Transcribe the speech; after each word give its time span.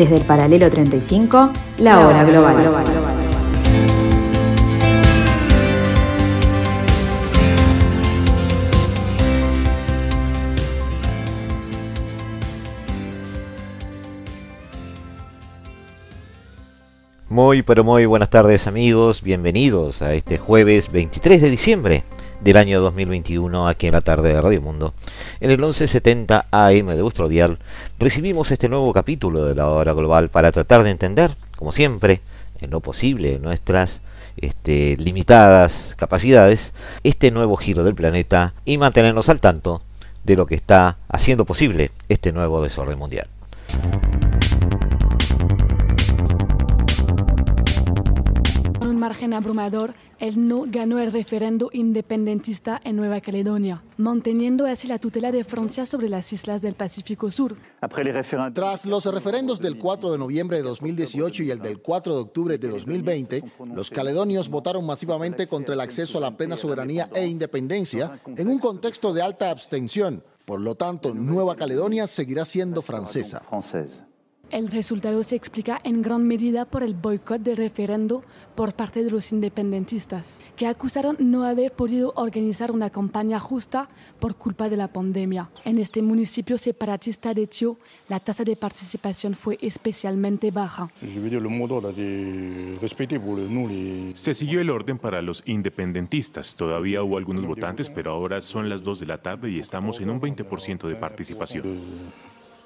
Desde 0.00 0.16
el 0.16 0.24
paralelo 0.24 0.70
35, 0.70 1.50
la, 1.80 2.00
hora 2.00 2.24
global. 2.24 2.56
Muy 17.28 17.62
pero 17.62 17.84
muy 17.84 18.06
buenas 18.06 18.30
tardes 18.30 18.66
amigos, 18.66 19.20
bienvenidos 19.20 20.00
a 20.00 20.14
este 20.14 20.38
jueves 20.38 20.90
23 20.90 21.42
de 21.42 21.50
diciembre 21.50 22.04
del 22.40 22.56
año 22.56 22.80
2021 22.80 23.68
aquí 23.68 23.86
en 23.86 23.92
la 23.92 24.00
tarde 24.00 24.32
de 24.32 24.40
Radio 24.40 24.62
Mundo. 24.62 24.94
En 25.40 25.50
el 25.50 25.58
1170 25.58 26.46
AM 26.50 26.86
de 26.86 27.02
vuestro 27.02 27.28
dial 27.28 27.58
recibimos 27.98 28.50
este 28.50 28.68
nuevo 28.68 28.92
capítulo 28.92 29.44
de 29.44 29.54
la 29.54 29.68
hora 29.68 29.92
global 29.92 30.28
para 30.28 30.52
tratar 30.52 30.82
de 30.82 30.90
entender, 30.90 31.32
como 31.56 31.72
siempre, 31.72 32.20
en 32.60 32.70
lo 32.70 32.80
posible, 32.80 33.38
nuestras 33.38 34.00
este, 34.36 34.96
limitadas 34.98 35.94
capacidades, 35.96 36.72
este 37.04 37.30
nuevo 37.30 37.56
giro 37.56 37.84
del 37.84 37.94
planeta 37.94 38.54
y 38.64 38.78
mantenernos 38.78 39.28
al 39.28 39.40
tanto 39.40 39.82
de 40.24 40.36
lo 40.36 40.46
que 40.46 40.54
está 40.54 40.96
haciendo 41.08 41.44
posible 41.44 41.90
este 42.08 42.32
nuevo 42.32 42.62
desorden 42.62 42.98
mundial. 42.98 43.28
Margen 49.20 49.34
abrumador, 49.34 49.92
el 50.18 50.48
no 50.48 50.64
ganó 50.66 50.98
el 50.98 51.12
referendo 51.12 51.68
independentista 51.74 52.80
en 52.84 52.96
Nueva 52.96 53.20
Caledonia, 53.20 53.82
manteniendo 53.98 54.64
así 54.64 54.88
la 54.88 54.98
tutela 54.98 55.30
de 55.30 55.44
Francia 55.44 55.84
sobre 55.84 56.08
las 56.08 56.32
islas 56.32 56.62
del 56.62 56.72
Pacífico 56.72 57.30
Sur. 57.30 57.54
Tras 58.54 58.86
los 58.86 59.04
referendos 59.04 59.60
del 59.60 59.76
4 59.76 60.12
de 60.12 60.16
noviembre 60.16 60.56
de 60.56 60.62
2018 60.62 61.42
y 61.42 61.50
el 61.50 61.58
del 61.60 61.82
4 61.82 62.14
de 62.14 62.20
octubre 62.20 62.56
de 62.56 62.68
2020, 62.68 63.44
los 63.74 63.90
caledonios 63.90 64.48
votaron 64.48 64.86
masivamente 64.86 65.46
contra 65.46 65.74
el 65.74 65.82
acceso 65.82 66.16
a 66.16 66.22
la 66.22 66.34
plena 66.38 66.56
soberanía 66.56 67.06
e 67.14 67.26
independencia 67.26 68.22
en 68.26 68.48
un 68.48 68.58
contexto 68.58 69.12
de 69.12 69.20
alta 69.20 69.50
abstención. 69.50 70.24
Por 70.46 70.62
lo 70.62 70.76
tanto, 70.76 71.12
Nueva 71.12 71.56
Caledonia 71.56 72.06
seguirá 72.06 72.46
siendo 72.46 72.80
francesa. 72.80 73.42
El 74.50 74.68
resultado 74.68 75.22
se 75.22 75.36
explica 75.36 75.80
en 75.84 76.02
gran 76.02 76.26
medida 76.26 76.64
por 76.64 76.82
el 76.82 76.94
boicot 76.94 77.40
del 77.40 77.56
referendo 77.56 78.24
por 78.56 78.72
parte 78.74 79.04
de 79.04 79.10
los 79.10 79.30
independentistas, 79.30 80.40
que 80.56 80.66
acusaron 80.66 81.16
no 81.20 81.44
haber 81.44 81.70
podido 81.70 82.12
organizar 82.16 82.72
una 82.72 82.90
campaña 82.90 83.38
justa 83.38 83.88
por 84.18 84.34
culpa 84.34 84.68
de 84.68 84.76
la 84.76 84.88
pandemia. 84.88 85.48
En 85.64 85.78
este 85.78 86.02
municipio 86.02 86.58
separatista 86.58 87.32
de 87.32 87.46
Tio, 87.46 87.76
la 88.08 88.18
tasa 88.18 88.42
de 88.42 88.56
participación 88.56 89.34
fue 89.34 89.56
especialmente 89.62 90.50
baja. 90.50 90.90
Se 94.14 94.34
siguió 94.34 94.60
el 94.60 94.70
orden 94.70 94.98
para 94.98 95.22
los 95.22 95.44
independentistas. 95.46 96.56
Todavía 96.56 97.04
hubo 97.04 97.18
algunos 97.18 97.46
votantes, 97.46 97.88
pero 97.88 98.10
ahora 98.10 98.40
son 98.40 98.68
las 98.68 98.82
2 98.82 98.98
de 98.98 99.06
la 99.06 99.18
tarde 99.18 99.48
y 99.48 99.60
estamos 99.60 100.00
en 100.00 100.10
un 100.10 100.20
20% 100.20 100.88
de 100.88 100.96
participación 100.96 101.62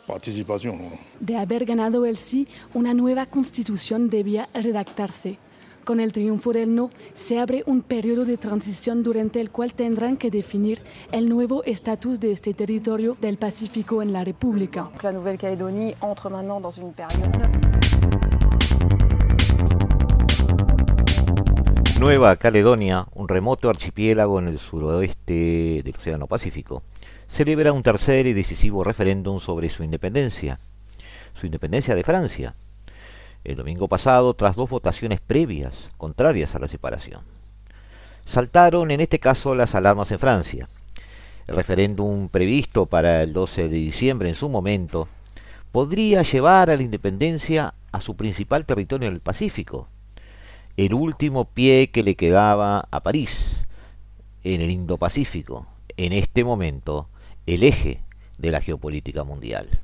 participación. 0.07 0.79
De 1.21 1.37
haber 1.37 1.65
ganado 1.65 2.05
el 2.07 2.17
sí, 2.17 2.47
una 2.75 2.95
nueva 2.95 3.27
constitución 3.27 4.11
debía 4.11 4.49
redactarse. 4.55 5.39
Con 5.85 6.01
el 6.01 6.13
triunfo 6.13 6.55
del 6.55 6.75
no, 6.75 6.89
se 7.13 7.39
abre 7.39 7.63
un 7.67 7.83
periodo 7.83 8.25
de 8.25 8.39
transición 8.39 9.03
durante 9.03 9.41
el 9.41 9.51
cual 9.51 9.75
tendrán 9.75 10.17
que 10.17 10.31
definir 10.31 10.81
el 11.13 11.29
nuevo 11.29 11.63
estatus 11.65 12.21
de 12.21 12.33
este 12.33 12.55
territorio 12.55 13.19
del 13.21 13.37
Pacífico 13.37 14.01
en 14.01 14.13
la 14.13 14.25
República. 14.25 14.89
La 15.03 15.13
Nouvelle-Calédonie 15.13 15.95
entre 16.01 16.31
maintenant 16.31 16.61
dans 16.61 16.75
une 16.79 16.93
période. 16.95 17.75
Nueva 22.01 22.37
Caledonia, 22.37 23.07
un 23.15 23.29
remoto 23.29 23.69
archipiélago 23.69 24.39
en 24.39 24.49
el 24.49 24.59
suroeste 24.59 25.83
del 25.85 25.95
Océano 25.97 26.27
Pacífico, 26.27 26.83
celebra 27.35 27.73
un 27.73 27.83
tercer 27.83 28.29
y 28.29 28.33
decisivo 28.33 28.85
referéndum 28.85 29.41
sobre 29.41 29.69
su 29.69 29.83
independencia, 29.83 30.61
su 31.35 31.47
independencia 31.47 31.97
de 31.97 32.05
Francia, 32.05 32.55
el 33.43 33.57
domingo 33.57 33.89
pasado 33.89 34.35
tras 34.35 34.55
dos 34.55 34.71
votaciones 34.71 35.21
previas 35.21 35.91
contrarias 35.97 36.55
a 36.55 36.61
la 36.61 36.69
separación. 36.69 37.23
Saltaron 38.25 38.93
en 38.93 39.01
este 39.01 39.19
caso 39.19 39.57
las 39.57 39.75
alarmas 39.75 40.13
en 40.13 40.21
Francia. 40.21 40.69
El 41.49 41.57
referéndum 41.57 42.29
previsto 42.29 42.87
para 42.87 43.25
el 43.25 43.33
12 43.33 43.69
de 43.69 43.77
diciembre 43.79 44.29
en 44.29 44.37
su 44.37 44.49
momento 44.49 45.09
podría 45.73 46.23
llevar 46.23 46.71
a 46.71 46.77
la 46.77 46.85
independencia 46.85 47.75
a 47.91 48.01
su 48.01 48.15
principal 48.15 48.65
territorio 48.65 49.09
en 49.09 49.15
el 49.15 49.21
Pacífico, 49.21 49.89
el 50.77 50.95
último 50.95 51.47
pie 51.47 51.91
que 51.91 52.05
le 52.05 52.15
quedaba 52.15 52.87
a 52.93 53.03
París, 53.03 53.57
en 54.45 54.61
el 54.61 54.71
Indo-Pacífico, 54.71 55.67
en 55.97 56.13
este 56.13 56.45
momento 56.45 57.09
el 57.47 57.63
eje 57.63 58.01
de 58.39 58.51
la 58.51 58.61
geopolítica 58.61 59.25
mundial 59.25 59.81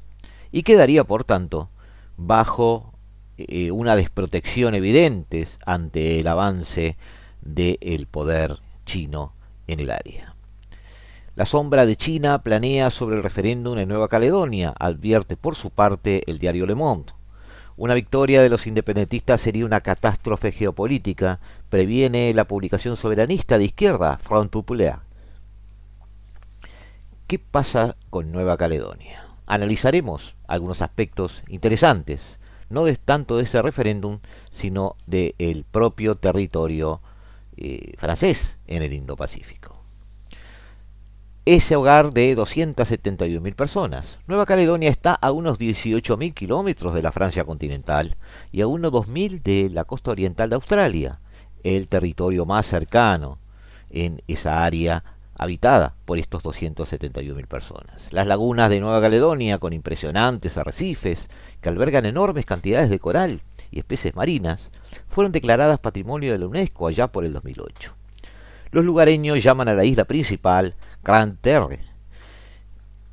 y 0.52 0.62
quedaría, 0.62 1.04
por 1.04 1.24
tanto, 1.24 1.68
bajo 2.16 2.92
eh, 3.38 3.70
una 3.70 3.96
desprotección 3.96 4.74
evidente 4.74 5.48
ante 5.64 6.20
el 6.20 6.26
avance 6.26 6.96
del 7.40 8.06
poder 8.10 8.58
chino 8.84 9.32
en 9.66 9.80
el 9.80 9.90
área. 9.90 10.34
La 11.36 11.46
sombra 11.46 11.86
de 11.86 11.96
China 11.96 12.42
planea 12.42 12.90
sobre 12.90 13.16
el 13.16 13.22
referéndum 13.22 13.78
en 13.78 13.88
Nueva 13.88 14.08
Caledonia, 14.08 14.74
advierte 14.78 15.36
por 15.36 15.54
su 15.54 15.70
parte 15.70 16.22
el 16.26 16.38
diario 16.38 16.66
Le 16.66 16.74
Monde. 16.74 17.12
Una 17.76 17.94
victoria 17.94 18.42
de 18.42 18.50
los 18.50 18.66
independentistas 18.66 19.40
sería 19.40 19.64
una 19.64 19.80
catástrofe 19.80 20.52
geopolítica, 20.52 21.40
previene 21.70 22.34
la 22.34 22.44
publicación 22.44 22.96
soberanista 22.96 23.56
de 23.56 23.64
izquierda 23.64 24.18
Front 24.18 24.50
Populaire. 24.50 24.98
¿Qué 27.30 27.38
pasa 27.38 27.94
con 28.10 28.32
Nueva 28.32 28.56
Caledonia? 28.56 29.28
Analizaremos 29.46 30.34
algunos 30.48 30.82
aspectos 30.82 31.44
interesantes, 31.46 32.40
no 32.70 32.84
de 32.84 32.96
tanto 32.96 33.36
de 33.36 33.44
ese 33.44 33.62
referéndum, 33.62 34.18
sino 34.50 34.96
del 35.06 35.64
propio 35.70 36.16
territorio 36.16 37.00
eh, 37.56 37.92
francés 37.98 38.56
en 38.66 38.82
el 38.82 38.92
Indo-Pacífico. 38.92 39.76
Ese 41.44 41.76
hogar 41.76 42.12
de 42.12 42.36
271.000 42.36 43.54
personas. 43.54 44.18
Nueva 44.26 44.44
Caledonia 44.44 44.90
está 44.90 45.14
a 45.14 45.30
unos 45.30 45.56
18.000 45.60 46.34
kilómetros 46.34 46.94
de 46.94 47.02
la 47.02 47.12
Francia 47.12 47.44
continental 47.44 48.16
y 48.50 48.60
a 48.62 48.66
unos 48.66 48.90
2.000 48.92 49.40
de 49.40 49.70
la 49.70 49.84
costa 49.84 50.10
oriental 50.10 50.50
de 50.50 50.56
Australia, 50.56 51.20
el 51.62 51.88
territorio 51.88 52.44
más 52.44 52.66
cercano 52.66 53.38
en 53.88 54.20
esa 54.26 54.64
área 54.64 55.04
habitada 55.40 55.94
por 56.04 56.18
estos 56.18 56.44
271.000 56.44 57.46
personas. 57.46 58.08
Las 58.10 58.26
lagunas 58.26 58.68
de 58.68 58.78
Nueva 58.78 59.00
Caledonia, 59.00 59.56
con 59.56 59.72
impresionantes 59.72 60.58
arrecifes 60.58 61.30
que 61.62 61.70
albergan 61.70 62.04
enormes 62.04 62.44
cantidades 62.44 62.90
de 62.90 62.98
coral 62.98 63.40
y 63.70 63.78
especies 63.78 64.14
marinas, 64.14 64.70
fueron 65.08 65.32
declaradas 65.32 65.78
Patrimonio 65.78 66.32
de 66.32 66.38
la 66.38 66.46
UNESCO 66.46 66.88
allá 66.88 67.06
por 67.06 67.24
el 67.24 67.32
2008. 67.32 67.94
Los 68.70 68.84
lugareños 68.84 69.42
llaman 69.42 69.68
a 69.68 69.72
la 69.72 69.86
isla 69.86 70.04
principal 70.04 70.74
Grand 71.02 71.38
Terre, 71.40 71.80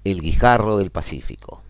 el 0.03 0.19
guijarro 0.19 0.75
del 0.77 0.91
Pacífico. 0.91 1.61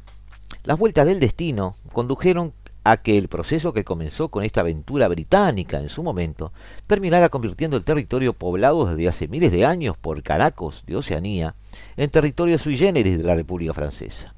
Las 0.64 0.80
vueltas 0.80 1.06
del 1.06 1.20
destino 1.20 1.76
condujeron 1.94 2.54
a 2.90 2.96
que 2.96 3.18
el 3.18 3.28
proceso 3.28 3.74
que 3.74 3.84
comenzó 3.84 4.30
con 4.30 4.46
esta 4.46 4.62
aventura 4.62 5.10
británica 5.10 5.78
en 5.78 5.90
su 5.90 6.04
momento 6.04 6.54
terminara 6.88 7.28
convirtiendo 7.28 7.76
el 7.76 7.84
territorio 7.84 8.32
poblado 8.32 8.86
desde 8.86 9.10
hace 9.10 9.28
miles 9.28 9.52
de 9.52 9.66
años 9.66 9.98
por 9.98 10.24
caracos 10.24 10.86
de 10.88 10.96
Oceanía 10.96 11.54
en 11.98 12.10
territorio 12.10 12.58
sui 12.58 12.78
generis 12.78 13.18
de 13.18 13.26
la 13.26 13.36
República 13.36 13.74
Francesa. 13.74 14.34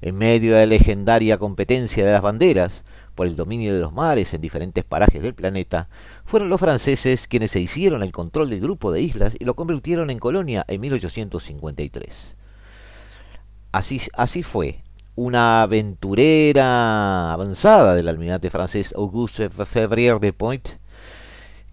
En 0.00 0.18
medio 0.18 0.54
de 0.54 0.62
la 0.62 0.66
legendaria 0.66 1.38
competencia 1.38 2.04
de 2.04 2.10
las 2.10 2.22
banderas 2.22 2.82
por 3.14 3.28
el 3.28 3.36
dominio 3.36 3.72
de 3.72 3.78
los 3.78 3.92
mares 3.92 4.34
en 4.34 4.40
diferentes 4.40 4.82
parajes 4.82 5.22
del 5.22 5.34
planeta, 5.34 5.88
fueron 6.24 6.48
los 6.48 6.58
franceses 6.58 7.28
quienes 7.28 7.52
se 7.52 7.60
hicieron 7.60 8.02
el 8.02 8.10
control 8.10 8.50
del 8.50 8.62
grupo 8.62 8.90
de 8.90 9.00
islas 9.00 9.36
y 9.38 9.44
lo 9.44 9.54
convirtieron 9.54 10.10
en 10.10 10.18
colonia 10.18 10.64
en 10.66 10.80
1853. 10.80 12.34
Así, 13.70 14.00
así 14.14 14.42
fue 14.42 14.82
una 15.14 15.62
aventurera 15.62 17.32
avanzada 17.32 17.94
del 17.94 18.08
almirante 18.08 18.50
francés 18.50 18.94
Auguste 18.96 19.50
Février 19.50 20.18
de 20.20 20.32
Point, 20.32 20.68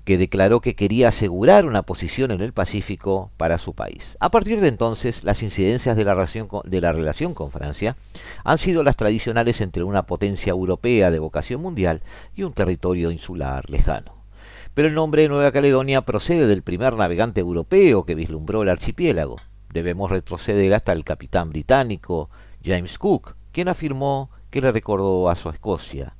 que 0.03 0.18
declaró 0.18 0.59
que 0.59 0.75
quería 0.75 1.09
asegurar 1.09 1.65
una 1.65 1.83
posición 1.83 2.31
en 2.31 2.41
el 2.41 2.51
Pacífico 2.51 3.31
para 3.38 3.57
su 3.57 3.74
país. 3.74 4.18
A 4.19 4.30
partir 4.30 4.59
de 4.59 4.68
entonces, 4.68 5.24
las 5.24 5.44
incidencias 5.44 5.95
de 5.95 6.03
la, 6.03 6.15
relación 6.15 6.47
con, 6.47 6.69
de 6.69 6.81
la 6.81 6.91
relación 6.91 7.33
con 7.33 7.51
Francia 7.51 7.95
han 8.44 8.57
sido 8.57 8.83
las 8.83 8.97
tradicionales 8.97 9.62
entre 9.62 9.83
una 9.83 10.03
potencia 10.03 10.51
europea 10.51 11.12
de 11.12 11.19
vocación 11.19 11.62
mundial 11.62 12.01
y 12.36 12.44
un 12.44 12.53
territorio 12.53 13.12
insular 13.12 13.69
lejano. 13.69 14.13
Pero 14.74 14.88
el 14.88 14.95
nombre 14.95 15.21
de 15.21 15.30
Nueva 15.30 15.51
Caledonia 15.51 16.01
procede 16.01 16.47
del 16.47 16.63
primer 16.63 16.95
navegante 16.95 17.39
europeo 17.39 18.03
que 18.03 18.15
vislumbró 18.15 18.63
el 18.63 18.69
archipiélago. 18.69 19.38
Debemos 19.71 20.09
retroceder 20.09 20.74
hasta 20.74 20.91
el 20.91 21.03
capitán 21.03 21.50
británico 21.50 22.30
James 22.63 22.97
Cook, 22.97 23.35
quien 23.51 23.67
afirmó 23.67 24.29
que 24.50 24.61
le 24.61 24.71
recordó 24.71 25.29
a 25.29 25.35
su 25.35 25.50
Escocia. 25.50 26.15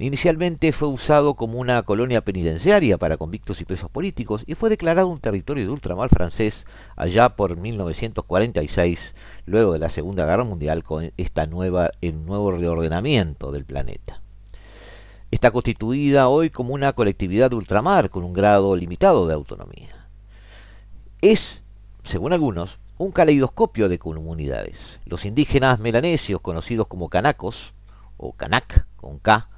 Inicialmente 0.00 0.70
fue 0.70 0.86
usado 0.86 1.34
como 1.34 1.58
una 1.58 1.82
colonia 1.82 2.20
penitenciaria 2.20 2.98
para 2.98 3.16
convictos 3.16 3.60
y 3.60 3.64
presos 3.64 3.90
políticos 3.90 4.44
y 4.46 4.54
fue 4.54 4.70
declarado 4.70 5.08
un 5.08 5.18
territorio 5.18 5.64
de 5.64 5.72
ultramar 5.72 6.08
francés 6.08 6.66
allá 6.94 7.30
por 7.30 7.56
1946, 7.56 9.14
luego 9.44 9.72
de 9.72 9.80
la 9.80 9.88
Segunda 9.88 10.24
Guerra 10.24 10.44
Mundial 10.44 10.84
con 10.84 11.10
esta 11.16 11.48
nueva, 11.48 11.90
el 12.00 12.24
nuevo 12.24 12.52
reordenamiento 12.52 13.50
del 13.50 13.64
planeta. 13.64 14.22
Está 15.32 15.50
constituida 15.50 16.28
hoy 16.28 16.50
como 16.50 16.74
una 16.74 16.92
colectividad 16.92 17.50
de 17.50 17.56
ultramar 17.56 18.08
con 18.08 18.22
un 18.22 18.32
grado 18.32 18.76
limitado 18.76 19.26
de 19.26 19.34
autonomía. 19.34 20.06
Es, 21.20 21.60
según 22.04 22.32
algunos, 22.32 22.78
un 22.98 23.12
caleidoscopio 23.12 23.88
de 23.88 23.98
comunidades. 23.98 24.76
Los 25.06 25.24
indígenas 25.24 25.80
melanesios, 25.80 26.40
conocidos 26.40 26.88
como 26.88 27.08
canacos, 27.08 27.72
o 28.16 28.32
canac 28.32 28.86
con 28.96 29.18
K, 29.20 29.48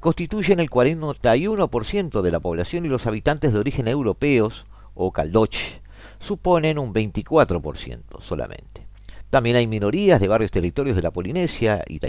constituyen 0.00 0.60
el 0.60 0.70
41% 0.70 2.22
de 2.22 2.30
la 2.30 2.40
población 2.40 2.86
y 2.86 2.88
los 2.88 3.06
habitantes 3.06 3.52
de 3.52 3.58
origen 3.58 3.86
europeos, 3.86 4.66
o 4.94 5.12
caldoche, 5.12 5.82
suponen 6.18 6.78
un 6.78 6.94
24% 6.94 8.20
solamente. 8.20 8.86
También 9.28 9.56
hay 9.56 9.66
minorías 9.66 10.18
de 10.20 10.28
varios 10.28 10.50
territorios 10.50 10.96
de 10.96 11.02
la 11.02 11.10
Polinesia, 11.10 11.84
y 11.86 12.00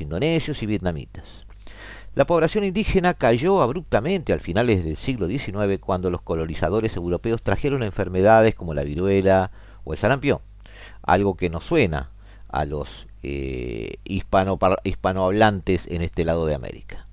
indonesios 0.00 0.62
y 0.62 0.66
vietnamitas. 0.66 1.46
La 2.14 2.26
población 2.26 2.64
indígena 2.64 3.14
cayó 3.14 3.62
abruptamente 3.62 4.34
al 4.34 4.40
finales 4.40 4.84
del 4.84 4.96
siglo 4.96 5.28
XIX 5.28 5.78
cuando 5.80 6.10
los 6.10 6.20
colonizadores 6.20 6.94
europeos 6.96 7.42
trajeron 7.42 7.82
enfermedades 7.82 8.54
como 8.54 8.74
la 8.74 8.82
viruela 8.82 9.50
o 9.84 9.92
el 9.92 9.98
sarampión, 9.98 10.38
algo 11.02 11.36
que 11.36 11.50
nos 11.50 11.64
suena 11.64 12.10
a 12.48 12.64
los 12.64 13.06
eh, 13.22 13.96
hispano, 14.04 14.58
hispanohablantes 14.84 15.86
en 15.86 16.02
este 16.02 16.24
lado 16.24 16.46
de 16.46 16.54
América. 16.54 17.06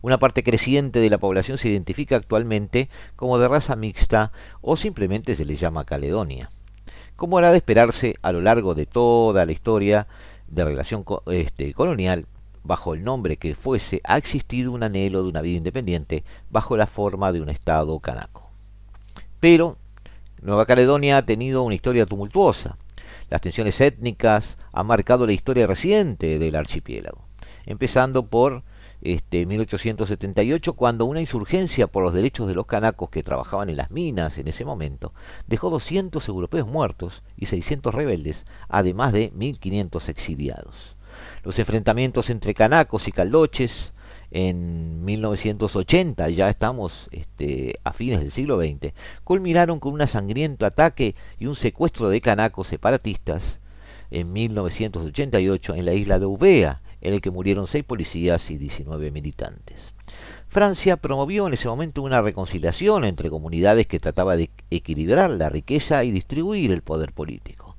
Una 0.00 0.18
parte 0.18 0.42
creciente 0.42 0.98
de 0.98 1.10
la 1.10 1.18
población 1.18 1.58
se 1.58 1.68
identifica 1.68 2.16
actualmente 2.16 2.88
como 3.14 3.38
de 3.38 3.46
raza 3.46 3.76
mixta 3.76 4.32
o 4.60 4.76
simplemente 4.76 5.36
se 5.36 5.44
le 5.44 5.56
llama 5.56 5.84
Caledonia. 5.84 6.48
Como 7.14 7.38
era 7.38 7.52
de 7.52 7.58
esperarse 7.58 8.16
a 8.22 8.32
lo 8.32 8.40
largo 8.40 8.74
de 8.74 8.86
toda 8.86 9.46
la 9.46 9.52
historia 9.52 10.08
de 10.48 10.64
relación 10.64 11.04
este, 11.26 11.72
colonial, 11.72 12.26
bajo 12.64 12.94
el 12.94 13.04
nombre 13.04 13.36
que 13.36 13.54
fuese, 13.54 14.00
ha 14.04 14.16
existido 14.16 14.72
un 14.72 14.82
anhelo 14.82 15.22
de 15.22 15.28
una 15.28 15.40
vida 15.40 15.58
independiente 15.58 16.24
bajo 16.50 16.76
la 16.76 16.86
forma 16.86 17.32
de 17.32 17.40
un 17.40 17.48
Estado 17.48 17.98
canaco. 18.00 18.50
Pero 19.40 19.78
Nueva 20.42 20.66
Caledonia 20.66 21.18
ha 21.18 21.22
tenido 21.24 21.62
una 21.62 21.76
historia 21.76 22.04
tumultuosa. 22.04 22.76
Las 23.30 23.40
tensiones 23.40 23.80
étnicas 23.80 24.56
han 24.72 24.88
marcado 24.88 25.24
la 25.24 25.32
historia 25.32 25.68
reciente 25.68 26.40
del 26.40 26.56
archipiélago, 26.56 27.24
empezando 27.64 28.26
por 28.26 28.64
este, 29.02 29.46
1878, 29.46 30.72
cuando 30.72 31.04
una 31.04 31.20
insurgencia 31.20 31.86
por 31.86 32.02
los 32.02 32.12
derechos 32.12 32.48
de 32.48 32.56
los 32.56 32.66
canacos 32.66 33.08
que 33.08 33.22
trabajaban 33.22 33.70
en 33.70 33.76
las 33.76 33.92
minas 33.92 34.36
en 34.36 34.48
ese 34.48 34.64
momento 34.64 35.14
dejó 35.46 35.70
200 35.70 36.26
europeos 36.26 36.66
muertos 36.66 37.22
y 37.36 37.46
600 37.46 37.94
rebeldes, 37.94 38.44
además 38.68 39.12
de 39.12 39.32
1.500 39.32 40.08
exiliados. 40.08 40.96
Los 41.44 41.56
enfrentamientos 41.60 42.30
entre 42.30 42.52
canacos 42.52 43.06
y 43.06 43.12
caldoches 43.12 43.92
en 44.32 45.04
1980, 45.04 46.30
ya 46.30 46.48
estamos 46.48 47.08
este, 47.12 47.78
a 47.84 47.92
fines 47.92 48.20
del 48.20 48.32
siglo 48.32 48.58
XX, 48.58 48.94
culminaron 49.24 49.78
con 49.78 49.92
un 49.92 50.06
sangriento 50.06 50.64
ataque 50.64 51.14
y 51.38 51.46
un 51.46 51.54
secuestro 51.54 52.08
de 52.08 52.20
canacos 52.20 52.68
separatistas 52.68 53.58
en 54.10 54.32
1988 54.32 55.74
en 55.74 55.84
la 55.84 55.94
isla 55.94 56.18
de 56.18 56.26
Uvea, 56.26 56.80
en 57.02 57.14
el 57.14 57.20
que 57.20 57.30
murieron 57.30 57.66
seis 57.66 57.84
policías 57.84 58.50
y 58.50 58.56
19 58.56 59.10
militantes. 59.10 59.92
Francia 60.48 60.96
promovió 60.96 61.46
en 61.46 61.54
ese 61.54 61.68
momento 61.68 62.02
una 62.02 62.22
reconciliación 62.22 63.04
entre 63.04 63.28
comunidades 63.30 63.86
que 63.86 64.00
trataba 64.00 64.36
de 64.36 64.50
equilibrar 64.70 65.30
la 65.30 65.48
riqueza 65.48 66.04
y 66.04 66.10
distribuir 66.10 66.72
el 66.72 66.82
poder 66.82 67.12
político. 67.12 67.71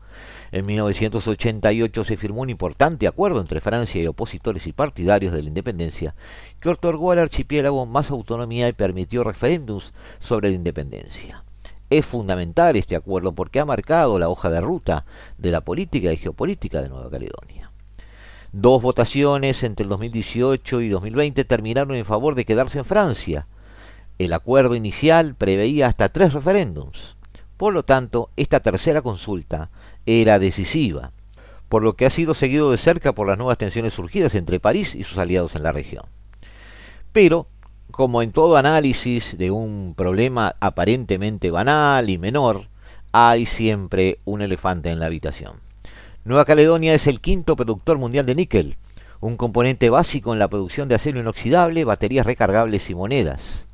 En 0.54 0.68
1988 0.68 2.04
se 2.04 2.16
firmó 2.16 2.42
un 2.42 2.52
importante 2.52 3.08
acuerdo 3.08 3.42
entre 3.42 3.60
Francia 3.60 4.00
y 4.00 4.06
opositores 4.06 4.68
y 4.68 4.72
partidarios 4.72 5.34
de 5.34 5.42
la 5.42 5.48
independencia 5.48 6.14
que 6.60 6.70
otorgó 6.70 7.12
al 7.12 7.18
archipiélago 7.18 7.88
más 7.88 8.12
autonomía 8.12 8.68
y 8.68 8.74
permitió 8.74 9.24
referéndums 9.24 9.94
sobre 10.20 10.52
la 10.52 10.56
independencia. 10.56 11.44
Es 11.90 12.06
fundamental 12.06 12.76
este 12.76 12.96
acuerdo 12.96 13.32
porque 13.32 13.60
ha 13.60 13.66
marcado 13.66 14.20
la 14.20 14.30
hoja 14.30 14.52
de 14.52 14.62
ruta 14.62 15.06
de 15.40 15.50
la 15.50 15.62
política 15.62 16.14
y 16.14 16.18
geopolítica 16.18 16.84
de 16.84 16.90
Nueva 16.90 17.10
Caledonia. 17.10 17.72
Dos 18.52 18.80
votaciones 18.80 19.64
entre 19.64 19.86
el 19.86 19.90
2018 19.90 20.82
y 20.82 20.90
2020 20.90 21.46
terminaron 21.46 21.96
en 21.96 22.06
favor 22.06 22.36
de 22.36 22.46
quedarse 22.46 22.78
en 22.78 22.86
Francia. 22.86 23.48
El 24.20 24.34
acuerdo 24.34 24.76
inicial 24.76 25.34
preveía 25.34 25.88
hasta 25.88 26.10
tres 26.10 26.34
referéndums. 26.34 27.16
Por 27.58 27.74
lo 27.74 27.84
tanto, 27.84 28.30
esta 28.36 28.60
tercera 28.60 29.02
consulta 29.02 29.70
era 30.06 30.40
decisiva, 30.40 31.12
por 31.70 31.84
lo 31.84 31.96
que 31.96 32.06
ha 32.06 32.10
sido 32.10 32.34
seguido 32.34 32.72
de 32.72 32.78
cerca 32.78 33.14
por 33.14 33.28
las 33.28 33.38
nuevas 33.38 33.58
tensiones 33.58 33.94
surgidas 33.94 34.36
entre 34.36 34.60
París 34.60 34.96
y 34.96 35.04
sus 35.04 35.18
aliados 35.18 35.56
en 35.56 35.64
la 35.64 35.72
región. 35.72 36.06
Pero, 37.12 37.48
como 37.92 38.22
en 38.22 38.32
todo 38.32 38.58
análisis 38.58 39.38
de 39.38 39.52
un 39.52 39.94
problema 39.96 40.56
aparentemente 40.60 41.52
banal 41.52 42.10
y 42.10 42.18
menor, 42.18 42.68
hay 43.12 43.46
siempre 43.46 44.20
un 44.26 44.42
elefante 44.42 44.90
en 44.90 45.00
la 45.00 45.06
habitación. 45.06 45.58
Nueva 46.26 46.46
Caledonia 46.46 46.94
es 46.94 47.06
el 47.06 47.22
quinto 47.22 47.56
productor 47.56 47.98
mundial 47.98 48.26
de 48.26 48.36
níquel, 48.36 48.78
un 49.20 49.38
componente 49.38 49.90
básico 49.90 50.34
en 50.34 50.40
la 50.40 50.48
producción 50.48 50.88
de 50.88 50.96
acero 50.96 51.20
inoxidable, 51.20 51.86
baterías 51.86 52.26
recargables 52.26 52.90
y 52.90 52.96
monedas. 52.96 53.66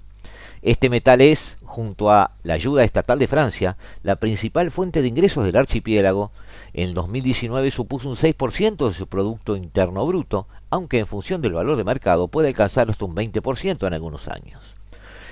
Este 0.61 0.89
metal 0.89 1.21
es, 1.21 1.57
junto 1.79 2.11
a 2.11 2.31
la 2.43 2.55
ayuda 2.55 2.83
estatal 2.83 3.19
de 3.19 3.27
Francia, 3.27 3.77
la 4.03 4.17
principal 4.17 4.69
fuente 4.69 5.01
de 5.01 5.07
ingresos 5.07 5.45
del 5.45 5.55
archipiélago. 5.55 6.33
En 6.73 6.93
2019 6.93 7.71
supuso 7.71 8.09
un 8.09 8.17
6% 8.17 8.89
de 8.89 8.93
su 8.93 9.07
Producto 9.07 9.55
Interno 9.55 10.05
Bruto, 10.05 10.45
aunque 10.69 10.99
en 10.99 11.07
función 11.07 11.41
del 11.41 11.53
valor 11.53 11.77
de 11.77 11.85
mercado 11.85 12.27
puede 12.27 12.49
alcanzar 12.49 12.89
hasta 12.89 13.05
un 13.05 13.15
20% 13.15 13.87
en 13.87 13.93
algunos 13.93 14.27
años. 14.27 14.75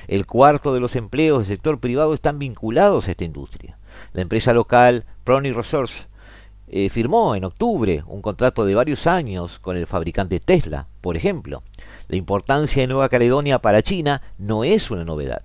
El 0.07 0.25
cuarto 0.25 0.73
de 0.73 0.79
los 0.79 0.95
empleos 0.95 1.39
del 1.39 1.47
sector 1.47 1.81
privado 1.81 2.13
están 2.13 2.39
vinculados 2.39 3.09
a 3.09 3.11
esta 3.11 3.25
industria. 3.25 3.77
La 4.13 4.21
empresa 4.21 4.53
local 4.53 5.03
Prony 5.25 5.51
Resource 5.51 6.05
eh, 6.69 6.89
firmó 6.89 7.35
en 7.35 7.43
octubre 7.43 8.03
un 8.07 8.21
contrato 8.21 8.63
de 8.63 8.73
varios 8.73 9.05
años 9.05 9.59
con 9.59 9.75
el 9.75 9.85
fabricante 9.85 10.39
Tesla, 10.39 10.87
por 11.01 11.17
ejemplo. 11.17 11.61
La 12.07 12.15
importancia 12.15 12.81
de 12.81 12.87
Nueva 12.87 13.09
Caledonia 13.09 13.59
para 13.59 13.81
China 13.81 14.21
no 14.37 14.63
es 14.63 14.89
una 14.91 15.03
novedad, 15.03 15.43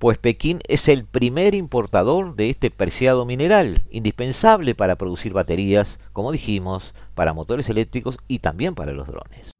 pues 0.00 0.16
Pekín 0.16 0.60
es 0.66 0.88
el 0.88 1.04
primer 1.04 1.54
importador 1.54 2.34
de 2.34 2.48
este 2.48 2.70
preciado 2.70 3.26
mineral, 3.26 3.82
indispensable 3.90 4.74
para 4.74 4.96
producir 4.96 5.34
baterías, 5.34 5.98
como 6.14 6.32
dijimos, 6.32 6.94
para 7.14 7.34
motores 7.34 7.68
eléctricos 7.68 8.16
y 8.26 8.38
también 8.38 8.74
para 8.74 8.92
los 8.92 9.06
drones. 9.06 9.50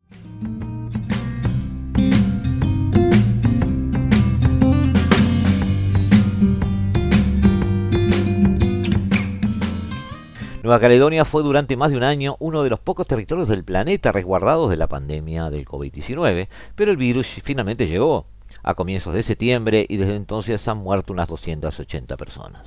Nueva 10.62 10.80
Caledonia 10.80 11.26
fue 11.26 11.42
durante 11.42 11.76
más 11.76 11.90
de 11.90 11.98
un 11.98 12.02
año 12.02 12.36
uno 12.38 12.62
de 12.62 12.70
los 12.70 12.80
pocos 12.80 13.06
territorios 13.06 13.48
del 13.48 13.62
planeta 13.62 14.10
resguardados 14.10 14.70
de 14.70 14.76
la 14.78 14.88
pandemia 14.88 15.50
del 15.50 15.66
COVID-19, 15.66 16.48
pero 16.76 16.90
el 16.92 16.96
virus 16.96 17.26
finalmente 17.42 17.86
llegó 17.86 18.24
a 18.62 18.74
comienzos 18.74 19.14
de 19.14 19.22
septiembre 19.22 19.86
y 19.88 19.96
desde 19.96 20.16
entonces 20.16 20.66
han 20.68 20.78
muerto 20.78 21.12
unas 21.12 21.28
280 21.28 22.16
personas. 22.16 22.66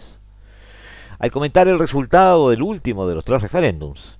Al 1.20 1.32
comentar 1.32 1.68
el 1.68 1.80
resultado 1.80 2.50
del 2.50 2.62
último 2.62 3.08
de 3.08 3.16
los 3.16 3.24
tres 3.24 3.42
referéndums, 3.42 4.18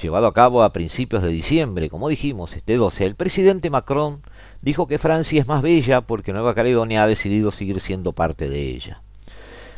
llevado 0.00 0.26
a 0.26 0.34
cabo 0.34 0.62
a 0.62 0.72
principios 0.72 1.22
de 1.22 1.30
diciembre, 1.30 1.88
como 1.88 2.08
dijimos, 2.08 2.54
este 2.54 2.76
12, 2.76 3.06
el 3.06 3.14
presidente 3.14 3.70
Macron 3.70 4.22
dijo 4.60 4.86
que 4.86 4.98
Francia 4.98 5.40
es 5.40 5.48
más 5.48 5.62
bella 5.62 6.02
porque 6.02 6.32
Nueva 6.32 6.54
Caledonia 6.54 7.04
ha 7.04 7.06
decidido 7.06 7.50
seguir 7.50 7.80
siendo 7.80 8.12
parte 8.12 8.48
de 8.48 8.60
ella. 8.68 9.02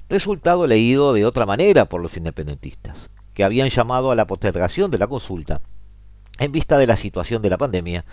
Resultado 0.08 0.66
leído 0.66 1.12
de 1.12 1.26
otra 1.26 1.46
manera 1.46 1.84
por 1.84 2.00
los 2.00 2.16
independentistas 2.16 2.96
que 3.34 3.44
habían 3.44 3.68
llamado 3.68 4.10
a 4.10 4.16
la 4.16 4.26
postergación 4.26 4.90
de 4.90 4.98
la 4.98 5.06
consulta 5.06 5.60
en 6.38 6.52
vista 6.52 6.78
de 6.78 6.86
la 6.86 6.96
situación 6.96 7.42
de 7.42 7.50
la 7.50 7.58
pandemia, 7.58 8.04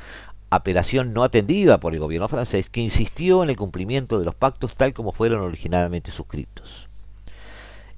apelación 0.56 1.14
no 1.14 1.24
atendida 1.24 1.80
por 1.80 1.94
el 1.94 2.00
gobierno 2.00 2.28
francés 2.28 2.70
que 2.70 2.82
insistió 2.82 3.44
en 3.44 3.50
el 3.50 3.56
cumplimiento 3.56 4.20
de 4.20 4.26
los 4.26 4.36
pactos 4.36 4.76
tal 4.76 4.94
como 4.94 5.12
fueron 5.12 5.42
originalmente 5.42 6.12
suscritos. 6.12 6.90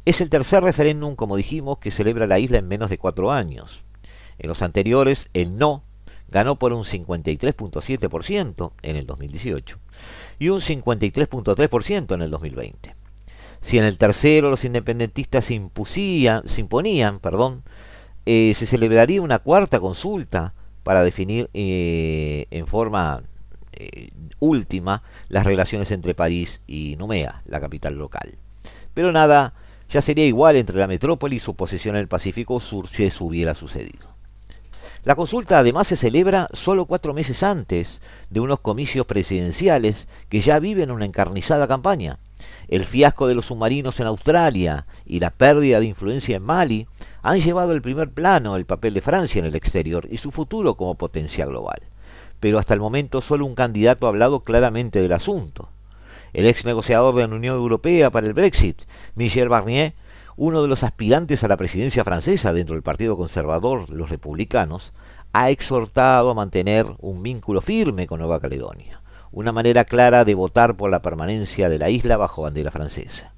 Es 0.06 0.22
el 0.22 0.30
tercer 0.30 0.64
referéndum, 0.64 1.16
como 1.16 1.36
dijimos, 1.36 1.80
que 1.80 1.92
celebra 1.92 2.28
la 2.28 2.40
isla 2.40 2.60
en 2.60 2.68
menos 2.68 2.90
de 2.90 2.98
cuatro 2.98 3.32
años. 3.32 3.84
En 4.40 4.48
los 4.48 4.62
anteriores, 4.62 5.28
el 5.34 5.58
no 5.58 5.84
ganó 6.30 6.58
por 6.58 6.74
un 6.74 6.84
53.7% 6.84 8.72
en 8.82 8.96
el 8.96 9.06
2018 9.06 9.80
y 10.40 10.50
un 10.50 10.60
53.3% 10.60 12.14
en 12.14 12.22
el 12.22 12.32
2020. 12.32 12.94
Si 13.62 13.78
en 13.78 13.84
el 13.84 13.98
tercero 13.98 14.50
los 14.50 14.64
independentistas 14.64 15.46
se, 15.46 15.56
impusían, 15.56 16.48
se 16.48 16.62
imponían 16.62 17.20
perdón, 17.20 17.64
eh, 18.26 18.54
se 18.58 18.66
celebraría 18.66 19.22
una 19.22 19.40
cuarta 19.40 19.80
consulta 19.80 20.54
para 20.88 21.04
definir 21.04 21.50
eh, 21.54 22.46
en 22.50 22.66
forma 22.66 23.22
eh, 23.74 24.10
última 24.40 25.04
las 25.28 25.46
relaciones 25.46 25.92
entre 25.92 26.16
París 26.16 26.62
y 26.66 26.96
Numea, 26.98 27.42
la 27.46 27.60
capital 27.60 27.96
local. 27.96 28.38
Pero 28.94 29.12
nada, 29.12 29.54
ya 29.90 30.02
sería 30.02 30.26
igual 30.26 30.56
entre 30.56 30.80
la 30.80 30.88
metrópoli 30.88 31.36
y 31.36 31.40
su 31.40 31.58
posición 31.58 31.98
en 31.98 32.04
el 32.04 32.08
Pacífico 32.08 32.62
Sur 32.62 32.88
si 32.88 33.04
eso 33.04 33.26
hubiera 33.26 33.54
sucedido. 33.54 34.08
La 35.04 35.16
consulta 35.16 35.60
además 35.60 35.88
se 35.88 35.98
celebra 35.98 36.48
solo 36.54 36.86
cuatro 36.86 37.14
meses 37.14 37.44
antes 37.44 38.00
de 38.30 38.40
unos 38.40 38.62
comicios 38.62 39.06
presidenciales 39.06 40.08
que 40.30 40.40
ya 40.40 40.58
viven 40.60 40.90
una 40.90 41.04
encarnizada 41.04 41.68
campaña. 41.68 42.18
El 42.70 42.86
fiasco 42.86 43.28
de 43.28 43.36
los 43.36 43.48
submarinos 43.48 44.00
en 44.00 44.08
Australia 44.08 44.86
y 45.06 45.20
la 45.20 45.32
pérdida 45.32 45.82
de 45.82 45.88
influencia 45.88 46.38
en 46.38 46.44
Mali 46.44 46.88
han 47.28 47.42
llevado 47.42 47.74
al 47.74 47.82
primer 47.82 48.10
plano 48.10 48.56
el 48.56 48.66
papel 48.66 48.94
de 48.94 49.02
Francia 49.02 49.40
en 49.40 49.46
el 49.46 49.56
exterior 49.56 50.08
y 50.10 50.16
su 50.16 50.32
futuro 50.32 50.76
como 50.76 50.96
potencia 50.96 51.46
global. 51.46 51.82
Pero 52.40 52.58
hasta 52.58 52.74
el 52.74 52.80
momento 52.80 53.20
solo 53.20 53.46
un 53.46 53.54
candidato 53.54 54.06
ha 54.06 54.10
hablado 54.10 54.46
claramente 54.46 55.02
del 55.02 55.12
asunto. 55.12 55.68
El 56.32 56.46
ex 56.46 56.64
negociador 56.64 57.14
de 57.16 57.28
la 57.28 57.36
Unión 57.36 57.58
Europea 57.58 58.12
para 58.12 58.28
el 58.28 58.34
Brexit, 58.34 58.84
Michel 59.16 59.50
Barnier, 59.50 59.94
uno 60.38 60.62
de 60.62 60.70
los 60.70 60.84
aspirantes 60.84 61.44
a 61.44 61.50
la 61.50 61.58
presidencia 61.58 62.06
francesa 62.06 62.54
dentro 62.54 62.76
del 62.76 62.84
Partido 62.84 63.18
Conservador, 63.18 63.90
los 63.90 64.10
republicanos, 64.10 64.94
ha 65.34 65.50
exhortado 65.50 66.30
a 66.30 66.34
mantener 66.34 66.86
un 67.00 67.22
vínculo 67.24 67.60
firme 67.60 68.08
con 68.08 68.22
Nueva 68.22 68.40
Caledonia, 68.40 69.02
una 69.34 69.52
manera 69.52 69.84
clara 69.84 70.24
de 70.24 70.34
votar 70.34 70.78
por 70.78 70.90
la 70.90 71.02
permanencia 71.02 71.68
de 71.68 71.78
la 71.78 71.90
isla 71.90 72.16
bajo 72.16 72.44
bandera 72.44 72.72
francesa. 72.72 73.34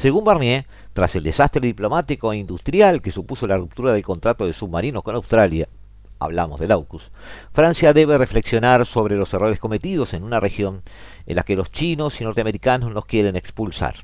Según 0.00 0.24
Barnier, 0.24 0.64
tras 0.94 1.14
el 1.14 1.24
desastre 1.24 1.60
diplomático 1.60 2.32
e 2.32 2.38
industrial 2.38 3.02
que 3.02 3.10
supuso 3.10 3.46
la 3.46 3.58
ruptura 3.58 3.92
del 3.92 4.02
contrato 4.02 4.46
de 4.46 4.54
submarinos 4.54 5.02
con 5.02 5.14
Australia, 5.14 5.68
hablamos 6.18 6.58
del 6.58 6.72
AUKUS, 6.72 7.10
Francia 7.52 7.92
debe 7.92 8.16
reflexionar 8.16 8.86
sobre 8.86 9.16
los 9.16 9.34
errores 9.34 9.58
cometidos 9.58 10.14
en 10.14 10.22
una 10.22 10.40
región 10.40 10.82
en 11.26 11.36
la 11.36 11.42
que 11.42 11.54
los 11.54 11.70
chinos 11.70 12.18
y 12.18 12.24
norteamericanos 12.24 12.94
nos 12.94 13.04
quieren 13.04 13.36
expulsar. 13.36 13.96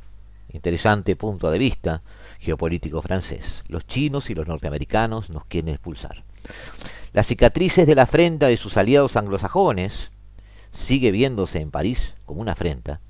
Interesante 0.53 1.17
punto 1.17 1.51
de 1.51 1.57
vista 1.57 2.03
geopolítico 2.41 3.01
francés. 3.01 3.65
Los 3.67 3.87
chinos 3.87 4.29
y 4.29 4.35
los 4.35 4.47
norteamericanos 4.47 5.31
nos 5.31 5.47
quieren 5.47 5.73
expulsar. 5.73 6.25
Las 7.15 7.27
cicatrices 7.27 7.87
de 7.87 7.95
la 7.95 8.03
afrenta 8.03 8.49
de 8.49 8.59
sus 8.59 8.77
aliados 8.77 9.17
anglosajones 9.17 10.11
sigue 10.73 11.11
viéndose 11.11 11.59
en 11.59 11.71
París 11.71 12.13
como 12.27 12.43
una 12.43 12.53
afrenta, 12.53 13.01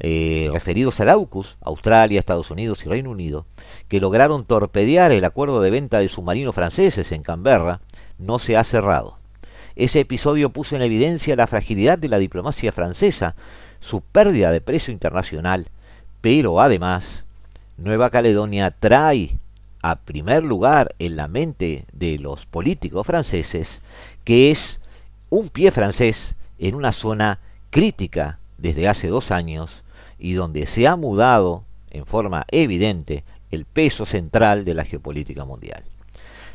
eh, 0.00 0.48
referidos 0.52 0.98
al 1.00 1.10
AUKUS, 1.10 1.56
Australia, 1.60 2.18
Estados 2.18 2.50
Unidos 2.50 2.84
y 2.84 2.88
Reino 2.88 3.10
Unido, 3.10 3.46
que 3.88 4.00
lograron 4.00 4.44
torpedear 4.44 5.12
el 5.12 5.24
acuerdo 5.24 5.60
de 5.60 5.70
venta 5.70 5.98
de 5.98 6.08
submarinos 6.08 6.54
franceses 6.54 7.12
en 7.12 7.22
Canberra, 7.22 7.80
no 8.18 8.38
se 8.38 8.56
ha 8.56 8.64
cerrado. 8.64 9.18
Ese 9.76 10.00
episodio 10.00 10.50
puso 10.50 10.76
en 10.76 10.82
evidencia 10.82 11.36
la 11.36 11.46
fragilidad 11.46 11.98
de 11.98 12.08
la 12.08 12.18
diplomacia 12.18 12.72
francesa, 12.72 13.34
su 13.80 14.00
pérdida 14.00 14.50
de 14.50 14.60
precio 14.60 14.92
internacional, 14.92 15.68
pero 16.20 16.60
además 16.60 17.24
Nueva 17.76 18.10
Caledonia 18.10 18.70
trae 18.70 19.38
a 19.82 19.96
primer 19.96 20.44
lugar 20.44 20.94
en 20.98 21.16
la 21.16 21.28
mente 21.28 21.84
de 21.92 22.18
los 22.18 22.46
políticos 22.46 23.06
franceses 23.06 23.80
que 24.24 24.50
es 24.50 24.78
un 25.30 25.48
pie 25.48 25.70
francés 25.70 26.34
en 26.58 26.74
una 26.74 26.92
zona 26.92 27.38
crítica 27.70 28.38
desde 28.58 28.88
hace 28.88 29.08
dos 29.08 29.30
años 29.30 29.82
y 30.20 30.34
donde 30.34 30.66
se 30.66 30.86
ha 30.86 30.96
mudado 30.96 31.64
en 31.90 32.06
forma 32.06 32.44
evidente 32.50 33.24
el 33.50 33.64
peso 33.64 34.06
central 34.06 34.64
de 34.64 34.74
la 34.74 34.84
geopolítica 34.84 35.44
mundial. 35.44 35.82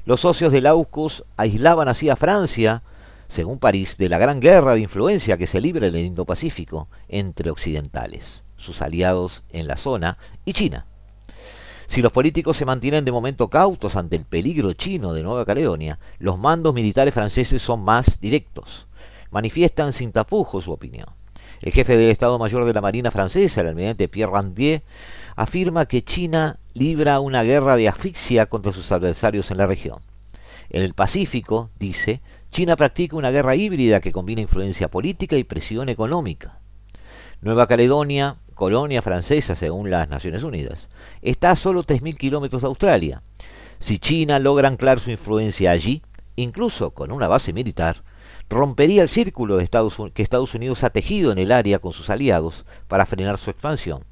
Los 0.05 0.21
socios 0.21 0.51
del 0.51 0.67
AUKUS 0.67 1.23
aislaban 1.35 1.87
así 1.87 2.09
a 2.09 2.15
Francia, 2.15 2.83
según 3.27 3.59
París, 3.59 3.97
de 3.97 4.07
la 4.07 4.19
gran 4.19 4.39
guerra 4.39 4.75
de 4.75 4.81
influencia 4.81 5.37
que 5.37 5.47
se 5.47 5.59
libra 5.59 5.87
en 5.87 5.95
el 5.95 6.05
Indo-Pacífico 6.05 6.87
entre 7.09 7.49
occidentales, 7.49 8.43
sus 8.55 8.81
aliados 8.81 9.43
en 9.51 9.67
la 9.67 9.77
zona, 9.77 10.17
y 10.45 10.53
China. 10.53 10.85
Si 11.87 12.01
los 12.01 12.11
políticos 12.11 12.57
se 12.57 12.65
mantienen 12.65 13.05
de 13.05 13.11
momento 13.11 13.49
cautos 13.49 13.95
ante 13.95 14.15
el 14.15 14.25
peligro 14.25 14.73
chino 14.73 15.13
de 15.13 15.23
Nueva 15.23 15.45
Caledonia, 15.45 15.99
los 16.19 16.37
mandos 16.37 16.73
militares 16.73 17.13
franceses 17.13 17.61
son 17.61 17.83
más 17.83 18.19
directos. 18.19 18.87
Manifiestan 19.31 19.91
sin 19.91 20.11
tapujos 20.11 20.65
su 20.65 20.71
opinión. 20.71 21.07
El 21.65 21.73
jefe 21.73 21.97
del 21.97 22.11
Estado 22.11 22.37
Mayor 22.37 22.63
de 22.65 22.73
la 22.73 22.81
Marina 22.81 23.09
francesa, 23.09 23.61
el 23.61 23.67
almirante 23.67 24.07
Pierre 24.07 24.31
Randier, 24.31 24.83
afirma 25.35 25.87
que 25.87 26.03
China 26.03 26.59
libra 26.75 27.19
una 27.19 27.41
guerra 27.41 27.75
de 27.75 27.87
asfixia 27.87 28.45
contra 28.45 28.71
sus 28.71 28.91
adversarios 28.91 29.49
en 29.49 29.57
la 29.57 29.65
región. 29.65 29.97
En 30.69 30.83
el 30.83 30.93
Pacífico, 30.93 31.71
dice, 31.79 32.21
China 32.51 32.75
practica 32.75 33.15
una 33.15 33.31
guerra 33.31 33.55
híbrida 33.55 33.99
que 33.99 34.11
combina 34.11 34.41
influencia 34.41 34.91
política 34.91 35.37
y 35.37 35.43
presión 35.43 35.89
económica. 35.89 36.59
Nueva 37.41 37.65
Caledonia, 37.65 38.35
colonia 38.53 39.01
francesa 39.01 39.55
según 39.55 39.89
las 39.89 40.07
Naciones 40.07 40.43
Unidas, 40.43 40.87
está 41.23 41.49
a 41.49 41.55
solo 41.55 41.83
3.000 41.83 42.15
kilómetros 42.15 42.61
de 42.61 42.67
Australia. 42.67 43.23
Si 43.79 43.97
China 43.97 44.37
logra 44.37 44.67
anclar 44.67 44.99
su 44.99 45.09
influencia 45.09 45.71
allí, 45.71 46.03
incluso 46.35 46.91
con 46.91 47.11
una 47.11 47.27
base 47.27 47.53
militar, 47.53 48.03
rompería 48.49 49.01
el 49.01 49.09
círculo 49.09 49.57
de 49.57 49.63
Estados, 49.63 49.97
que 50.13 50.23
Estados 50.23 50.53
Unidos 50.53 50.83
ha 50.83 50.89
tejido 50.89 51.31
en 51.31 51.37
el 51.37 51.51
área 51.51 51.79
con 51.79 51.93
sus 51.93 52.09
aliados 52.09 52.65
para 52.87 53.05
frenar 53.05 53.37
su 53.37 53.49
expansión, 53.49 54.03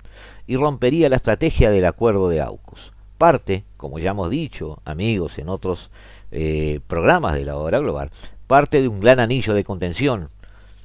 y 0.47 0.57
rompería 0.57 1.09
la 1.09 1.17
estrategia 1.17 1.69
del 1.71 1.85
acuerdo 1.85 2.29
de 2.29 2.41
AUKUS. 2.41 2.91
Parte, 3.17 3.63
como 3.77 3.99
ya 3.99 4.11
hemos 4.11 4.29
dicho, 4.29 4.79
amigos, 4.85 5.37
en 5.37 5.49
otros 5.49 5.91
eh, 6.31 6.79
programas 6.87 7.35
de 7.35 7.45
la 7.45 7.57
hora 7.57 7.79
global, 7.79 8.11
parte 8.47 8.81
de 8.81 8.87
un 8.87 8.99
gran 8.99 9.19
anillo 9.19 9.53
de 9.53 9.63
contención 9.63 10.29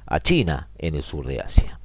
a 0.05 0.19
China 0.19 0.69
en 0.77 0.95
el 0.95 1.03
sur 1.03 1.25
de 1.25 1.41
Asia. 1.41 1.79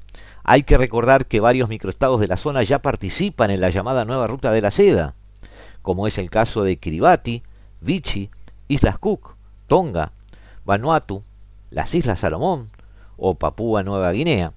Hay 0.44 0.62
que 0.62 0.76
recordar 0.76 1.26
que 1.26 1.40
varios 1.40 1.71
microestados 1.71 2.21
de 2.21 2.28
la 2.28 2.37
zona 2.37 2.62
ya 2.62 2.80
participan 2.80 3.50
en 3.50 3.61
la 3.61 3.71
llamada 3.71 4.04
nueva 4.04 4.26
ruta 4.26 4.52
de 4.52 4.61
la 4.61 4.71
seda, 4.71 5.14
como 5.83 6.06
es 6.06 6.18
el 6.18 6.30
caso 6.30 6.62
de 6.62 6.76
Kiribati, 6.76 7.42
Vichy, 7.80 8.30
Islas 8.68 8.99
Cook, 8.99 9.37
Tonga, 9.66 10.12
Vanuatu, 10.64 11.23
las 11.75 11.95
Islas 11.95 12.21
Salomón 12.21 12.71
o 13.16 13.35
Papúa 13.35 13.83
Nueva 13.83 14.12
Guinea, 14.12 14.52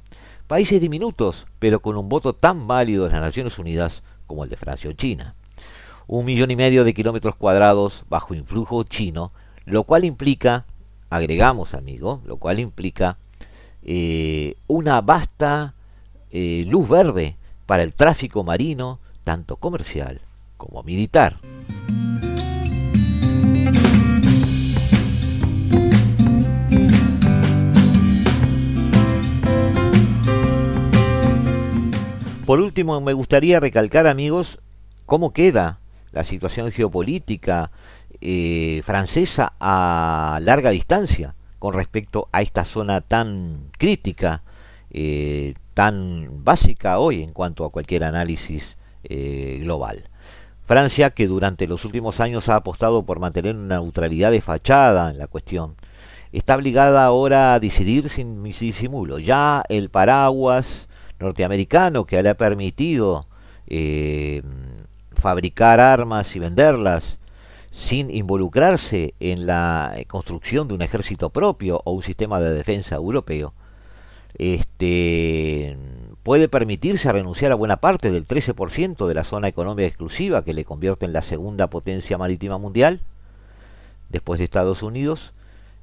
países 0.45 0.79
diminutos, 0.79 1.47
pero 1.59 1.81
con 1.81 1.97
un 1.97 2.09
voto 2.09 2.33
tan 2.33 2.67
válido 2.67 3.05
en 3.05 3.11
las 3.11 3.21
Naciones 3.21 3.57
Unidas 3.59 4.03
como 4.27 4.43
el 4.43 4.49
de 4.49 4.55
Francia 4.55 4.89
o 4.89 4.93
China. 4.93 5.33
Un 6.05 6.25
millón 6.25 6.51
y 6.51 6.55
medio 6.55 6.83
de 6.83 6.93
kilómetros 6.93 7.35
cuadrados 7.35 8.05
bajo 8.07 8.33
influjo 8.33 8.83
chino, 8.83 9.31
lo 9.65 9.83
cual 9.83 10.05
implica, 10.05 10.65
agregamos 11.09 11.73
amigo, 11.73 12.21
lo 12.25 12.37
cual 12.37 12.59
implica 12.59 13.17
eh, 13.83 14.55
una 14.67 15.01
vasta 15.01 15.73
eh, 16.29 16.65
luz 16.67 16.87
verde 16.87 17.35
para 17.65 17.83
el 17.83 17.93
tráfico 17.93 18.43
marino, 18.43 18.99
tanto 19.23 19.57
comercial 19.57 20.21
como 20.55 20.83
militar. 20.83 21.39
Por 32.47 32.61
último, 32.61 33.01
me 33.01 33.11
gustaría 33.11 33.59
recalcar, 33.59 34.07
amigos, 34.07 34.59
cómo 35.05 35.33
queda 35.33 35.81
la 36.13 36.23
situación 36.23 36.71
geopolítica 36.71 37.71
eh, 38.21 38.81
francesa 38.85 39.51
a 39.59 40.39
larga 40.41 40.69
distancia 40.69 41.35
con 41.59 41.73
respecto 41.73 42.29
a 42.31 42.41
esta 42.41 42.63
zona 42.63 43.01
tan 43.01 43.67
crítica, 43.77 44.43
eh, 44.91 45.55
tan 45.73 46.45
básica 46.45 46.99
hoy 46.99 47.21
en 47.21 47.33
cuanto 47.33 47.65
a 47.65 47.69
cualquier 47.69 48.05
análisis 48.05 48.77
eh, 49.03 49.59
global. 49.63 50.07
Francia, 50.65 51.09
que 51.09 51.27
durante 51.27 51.67
los 51.67 51.83
últimos 51.83 52.21
años 52.21 52.47
ha 52.47 52.55
apostado 52.55 53.03
por 53.03 53.19
mantener 53.19 53.57
una 53.57 53.79
neutralidad 53.81 54.31
de 54.31 54.39
fachada 54.39 55.11
en 55.11 55.17
la 55.17 55.27
cuestión, 55.27 55.75
está 56.31 56.55
obligada 56.55 57.03
ahora 57.03 57.55
a 57.55 57.59
decidir 57.59 58.07
sin 58.07 58.41
disimulo. 58.41 59.19
Ya 59.19 59.65
el 59.67 59.89
paraguas 59.89 60.86
norteamericano 61.19 62.05
que 62.05 62.21
le 62.21 62.29
ha 62.29 62.37
permitido 62.37 63.27
eh, 63.67 64.41
fabricar 65.15 65.79
armas 65.79 66.35
y 66.35 66.39
venderlas 66.39 67.17
sin 67.71 68.09
involucrarse 68.09 69.13
en 69.19 69.45
la 69.45 69.95
construcción 70.07 70.67
de 70.67 70.73
un 70.73 70.81
ejército 70.81 71.29
propio 71.29 71.81
o 71.85 71.91
un 71.91 72.03
sistema 72.03 72.39
de 72.39 72.53
defensa 72.53 72.95
europeo, 72.95 73.53
este, 74.37 75.77
puede 76.23 76.47
permitirse 76.49 77.11
renunciar 77.11 77.51
a 77.51 77.55
buena 77.55 77.77
parte 77.77 78.11
del 78.11 78.25
13% 78.25 79.07
de 79.07 79.13
la 79.13 79.23
zona 79.23 79.47
económica 79.47 79.87
exclusiva 79.87 80.43
que 80.43 80.53
le 80.53 80.65
convierte 80.65 81.05
en 81.05 81.13
la 81.13 81.21
segunda 81.21 81.67
potencia 81.69 82.17
marítima 82.17 82.57
mundial, 82.57 83.01
después 84.09 84.39
de 84.39 84.45
Estados 84.45 84.83
Unidos, 84.83 85.33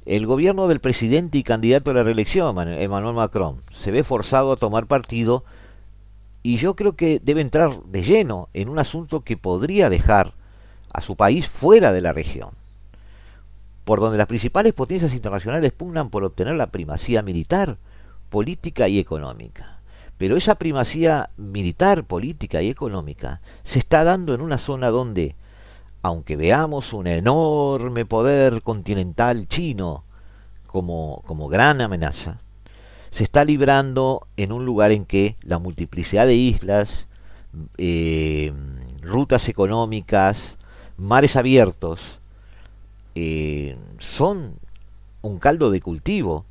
el 0.06 0.26
gobierno 0.26 0.68
del 0.68 0.80
presidente 0.80 1.38
y 1.38 1.42
candidato 1.42 1.90
a 1.90 1.94
la 1.94 2.02
reelección, 2.02 2.58
Emmanuel 2.68 3.14
Macron, 3.14 3.60
se 3.74 3.90
ve 3.90 4.04
forzado 4.04 4.52
a 4.52 4.56
tomar 4.56 4.86
partido 4.86 5.44
y 6.42 6.56
yo 6.58 6.76
creo 6.76 6.94
que 6.94 7.20
debe 7.24 7.40
entrar 7.40 7.82
de 7.84 8.02
lleno 8.02 8.48
en 8.52 8.68
un 8.68 8.78
asunto 8.78 9.22
que 9.22 9.36
podría 9.36 9.88
dejar 9.88 10.34
a 10.92 11.00
su 11.00 11.16
país 11.16 11.48
fuera 11.48 11.92
de 11.92 12.02
la 12.02 12.12
región. 12.12 12.50
por 13.84 14.00
donde 14.00 14.18
las 14.18 14.26
principales 14.26 14.72
potencias 14.72 15.12
internacionales 15.12 15.72
pugnan 15.72 16.10
por 16.10 16.24
obtener 16.24 16.56
la 16.56 16.68
primacía 16.68 17.22
militar, 17.22 17.76
política 18.30 18.88
y 18.88 18.98
económica. 18.98 19.80
Pero 20.16 20.36
esa 20.36 20.54
primacía 20.56 21.30
militar, 21.36 22.04
política 22.04 22.62
y 22.62 22.70
económica 22.70 23.40
se 23.62 23.78
está 23.78 24.04
dando 24.04 24.34
en 24.34 24.40
una 24.40 24.58
zona 24.58 24.88
donde, 24.90 25.36
aunque 26.04 26.36
veamos 26.36 26.92
un 26.92 27.06
enorme 27.06 28.04
poder 28.04 28.60
continental 28.60 29.48
chino 29.48 30.04
como, 30.66 31.48
gran 31.48 31.80
amenaza, 31.80 32.40
se 33.10 33.24
está 33.24 33.42
librando 33.42 34.26
en 34.36 34.52
un 34.52 34.66
lugar 34.66 34.92
en 34.92 35.06
que 35.06 35.36
la 35.40 35.58
multiplicidad 35.58 36.26
de 36.26 36.34
islas, 36.34 37.06
eh, 37.78 38.52
rutas 39.00 39.48
económicas, 39.48 40.58
mares 40.98 41.36
abiertos, 41.36 42.20
eh, 43.14 43.78
son 43.98 44.56
un 45.22 45.38
caldo 45.38 45.70
de 45.70 45.80
cultivo 45.80 46.44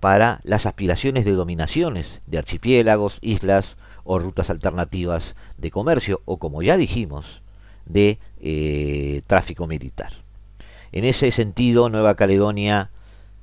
para 0.00 0.42
las 0.44 0.66
aspiraciones 0.66 1.24
de 1.24 1.32
dominaciones 1.32 2.20
de 2.26 2.36
archipiélagos, 2.36 3.16
islas 3.22 3.78
o 4.04 4.18
rutas 4.18 4.50
alternativas 4.50 5.36
de 5.56 5.70
comercio 5.70 6.20
o, 6.26 6.36
como 6.36 6.60
ya 6.60 6.76
dijimos, 6.76 7.39
de 7.86 8.18
eh, 8.40 9.22
tráfico 9.26 9.66
militar. 9.66 10.12
En 10.92 11.04
ese 11.04 11.30
sentido, 11.30 11.88
Nueva 11.88 12.14
Caledonia 12.14 12.90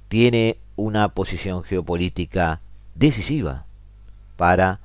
tiene 0.07 0.57
una 0.75 1.09
posición 1.09 1.63
geopolítica 1.63 2.61
decisiva 2.95 3.65
para 4.35 4.79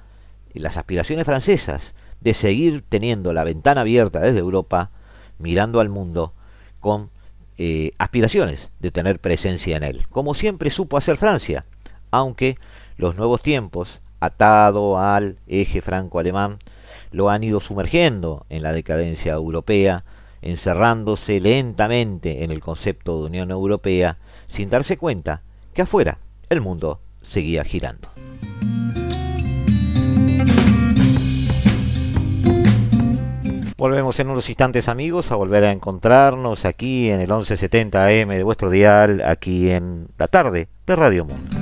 las 0.55 0.77
aspiraciones 0.77 1.25
francesas 1.25 1.95
de 2.21 2.35
seguir 2.35 2.85
teniendo 2.89 3.33
la 3.33 3.45
ventana 3.45 3.81
abierta 3.83 4.21
desde 4.21 4.39
Europa, 4.39 4.91
mirando 5.39 5.81
al 5.81 5.89
mundo 5.89 6.33
con 6.81 7.11
eh, 7.59 7.93
aspiraciones 7.99 8.71
de 8.81 8.91
tener 8.91 9.19
presencia 9.19 9.77
en 9.77 9.83
él, 9.83 10.07
como 10.11 10.35
siempre 10.35 10.71
supo 10.71 10.97
hacer 10.97 11.17
Francia, 11.17 11.65
aunque 12.11 12.59
los 12.97 13.17
nuevos 13.17 13.43
tiempos, 13.43 14.01
atado 14.21 14.99
al 14.99 15.37
eje 15.49 15.81
franco-alemán, 15.83 16.59
lo 17.13 17.31
han 17.31 17.45
ido 17.45 17.61
sumergiendo 17.61 18.47
en 18.49 18.63
la 18.63 18.73
decadencia 18.73 19.35
europea, 19.35 20.05
encerrándose 20.41 21.41
lentamente 21.41 22.43
en 22.43 22.51
el 22.51 22.61
concepto 22.61 23.21
de 23.21 23.27
Unión 23.27 23.51
Europea, 23.51 24.19
sin 24.49 24.71
darse 24.71 24.97
cuenta 24.97 25.43
que 25.73 25.83
afuera 25.83 26.19
el 26.49 26.61
mundo 26.61 27.01
seguía 27.23 27.65
girando. 27.65 28.09
Volvemos 33.77 34.21
en 34.21 34.31
unos 34.31 34.49
instantes 34.49 34.89
amigos 34.89 35.33
a 35.33 35.37
volver 35.37 35.65
a 35.65 35.73
encontrarnos 35.73 36.65
aquí 36.65 37.11
en 37.11 37.21
el 37.21 37.27
1170 37.27 38.07
AM 38.07 38.29
de 38.29 38.45
vuestro 38.45 38.71
dial, 38.71 39.23
aquí 39.25 39.71
en 39.71 40.07
la 40.19 40.29
tarde 40.29 40.69
de 40.87 40.97
Radio 40.97 41.25
Mundo. 41.25 41.62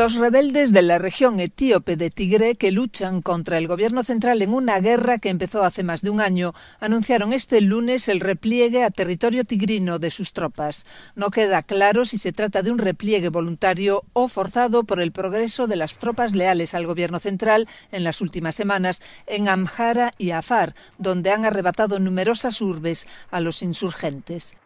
Los 0.00 0.14
rebeldes 0.14 0.72
de 0.72 0.80
la 0.80 0.96
región 0.96 1.40
etíope 1.40 1.94
de 1.94 2.08
Tigré, 2.08 2.54
que 2.54 2.70
luchan 2.70 3.20
contra 3.20 3.58
el 3.58 3.68
gobierno 3.68 4.02
central 4.02 4.40
en 4.40 4.54
una 4.54 4.80
guerra 4.80 5.18
que 5.18 5.28
empezó 5.28 5.62
hace 5.62 5.82
más 5.82 6.00
de 6.00 6.08
un 6.08 6.22
año, 6.22 6.54
anunciaron 6.80 7.34
este 7.34 7.60
lunes 7.60 8.08
el 8.08 8.20
repliegue 8.20 8.82
a 8.82 8.90
territorio 8.90 9.44
tigrino 9.44 9.98
de 9.98 10.10
sus 10.10 10.32
tropas. 10.32 10.86
No 11.16 11.28
queda 11.28 11.62
claro 11.62 12.06
si 12.06 12.16
se 12.16 12.32
trata 12.32 12.62
de 12.62 12.70
un 12.70 12.78
repliegue 12.78 13.28
voluntario 13.28 14.02
o 14.14 14.28
forzado 14.28 14.84
por 14.84 15.02
el 15.02 15.12
progreso 15.12 15.66
de 15.66 15.76
las 15.76 15.98
tropas 15.98 16.34
leales 16.34 16.72
al 16.72 16.86
gobierno 16.86 17.18
central 17.18 17.68
en 17.92 18.02
las 18.02 18.22
últimas 18.22 18.56
semanas 18.56 19.02
en 19.26 19.48
Amhara 19.48 20.14
y 20.16 20.30
Afar, 20.30 20.74
donde 20.96 21.30
han 21.30 21.44
arrebatado 21.44 21.98
numerosas 21.98 22.62
urbes 22.62 23.06
a 23.30 23.40
los 23.42 23.60
insurgentes. 23.60 24.56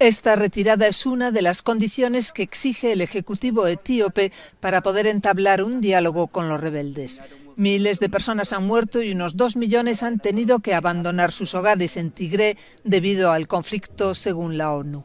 Esta 0.00 0.34
retirada 0.34 0.88
es 0.88 1.06
una 1.06 1.30
de 1.30 1.40
las 1.40 1.62
condiciones 1.62 2.32
que 2.32 2.42
exige 2.42 2.92
el 2.92 3.00
Ejecutivo 3.00 3.68
etíope 3.68 4.32
para 4.58 4.82
poder 4.82 5.06
entablar 5.06 5.62
un 5.62 5.80
diálogo 5.80 6.26
con 6.26 6.48
los 6.48 6.60
rebeldes. 6.60 7.22
Miles 7.54 8.00
de 8.00 8.08
personas 8.08 8.52
han 8.52 8.66
muerto 8.66 9.00
y 9.02 9.12
unos 9.12 9.36
dos 9.36 9.54
millones 9.54 10.02
han 10.02 10.18
tenido 10.18 10.58
que 10.58 10.74
abandonar 10.74 11.30
sus 11.30 11.54
hogares 11.54 11.96
en 11.96 12.10
Tigré 12.10 12.56
debido 12.82 13.30
al 13.30 13.46
conflicto, 13.46 14.14
según 14.14 14.58
la 14.58 14.72
ONU. 14.72 15.04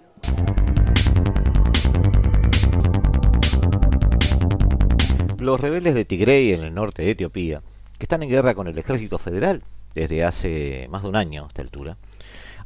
Los 5.39 5.59
rebeldes 5.61 5.93
de 5.93 6.05
Tigré 6.05 6.55
en 6.55 6.63
el 6.63 6.73
norte 6.73 7.03
de 7.03 7.11
Etiopía, 7.11 7.61
que 7.99 8.05
están 8.05 8.23
en 8.23 8.29
guerra 8.29 8.55
con 8.55 8.67
el 8.67 8.77
ejército 8.77 9.19
federal 9.19 9.61
desde 9.93 10.23
hace 10.23 10.87
más 10.89 11.03
de 11.03 11.09
un 11.09 11.15
año 11.15 11.45
a 11.45 11.47
esta 11.47 11.61
altura, 11.61 11.97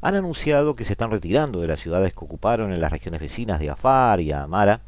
han 0.04 0.16
anunciado 0.16 0.76
que 0.76 0.84
se 0.84 0.92
están 0.92 1.12
retirando 1.12 1.62
de 1.62 1.68
las 1.68 1.80
ciudades 1.80 2.12
que 2.12 2.26
ocuparon 2.26 2.74
en 2.74 2.82
las 2.82 2.92
regiones 2.92 3.22
vecinas 3.22 3.62
de 3.62 3.70
Afar 3.70 4.20
y 4.20 4.34
Amara 4.34 4.82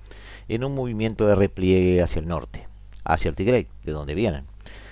en 0.49 0.65
un 0.65 0.75
movimiento 0.75 1.25
de 1.25 1.36
repliegue 1.36 2.01
hacia 2.01 2.19
el 2.19 2.28
norte, 2.28 2.67
hacia 3.06 3.30
el 3.30 3.36
Tigray, 3.36 3.67
de 3.86 3.91
donde 3.93 4.13
vienen. 4.13 4.43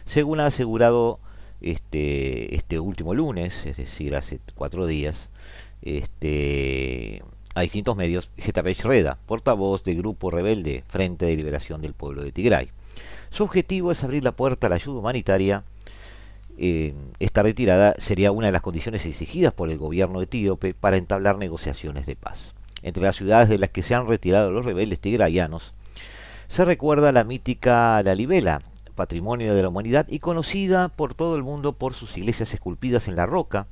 Según 0.05 0.39
ha 0.39 0.45
asegurado 0.45 1.19
este, 1.59 2.55
este 2.55 2.79
último 2.79 3.13
lunes, 3.13 3.65
es 3.65 3.75
decir, 3.75 4.15
hace 4.15 4.39
cuatro 4.55 4.85
días, 4.85 5.29
este, 5.81 7.21
a 7.53 7.61
distintos 7.61 7.97
medios, 7.97 8.29
Getafe 8.37 8.75
Reda, 8.81 9.17
portavoz 9.25 9.83
del 9.83 9.97
grupo 9.97 10.31
rebelde 10.31 10.85
Frente 10.87 11.25
de 11.25 11.35
Liberación 11.35 11.81
del 11.81 11.95
Pueblo 11.95 12.23
de 12.23 12.31
Tigray. 12.31 12.71
Su 13.29 13.43
objetivo 13.43 13.91
es 13.91 14.01
abrir 14.05 14.23
la 14.23 14.31
puerta 14.31 14.67
a 14.67 14.69
la 14.69 14.75
ayuda 14.77 14.99
humanitaria 14.99 15.63
eh, 16.57 16.93
esta 17.19 17.43
retirada 17.43 17.95
sería 17.97 18.31
una 18.31 18.47
de 18.47 18.51
las 18.51 18.61
condiciones 18.61 19.05
exigidas 19.05 19.53
por 19.53 19.69
el 19.69 19.77
gobierno 19.77 20.21
etíope 20.21 20.73
para 20.73 20.97
entablar 20.97 21.37
negociaciones 21.37 22.05
de 22.05 22.15
paz. 22.15 22.53
Entre 22.81 23.03
las 23.03 23.15
ciudades 23.15 23.49
de 23.49 23.57
las 23.57 23.69
que 23.69 23.83
se 23.83 23.95
han 23.95 24.07
retirado 24.07 24.51
los 24.51 24.65
rebeldes 24.65 24.99
tigrayanos, 24.99 25.73
se 26.49 26.65
recuerda 26.65 27.11
la 27.11 27.23
mítica 27.23 28.01
Lalibela, 28.03 28.61
patrimonio 28.93 29.55
de 29.55 29.61
la 29.61 29.69
humanidad 29.69 30.05
y 30.09 30.19
conocida 30.19 30.89
por 30.89 31.15
todo 31.15 31.35
el 31.35 31.43
mundo 31.43 31.73
por 31.73 31.93
sus 31.93 32.15
iglesias 32.17 32.53
esculpidas 32.53 33.07
en 33.07 33.15
la 33.15 33.25
roca, 33.25 33.67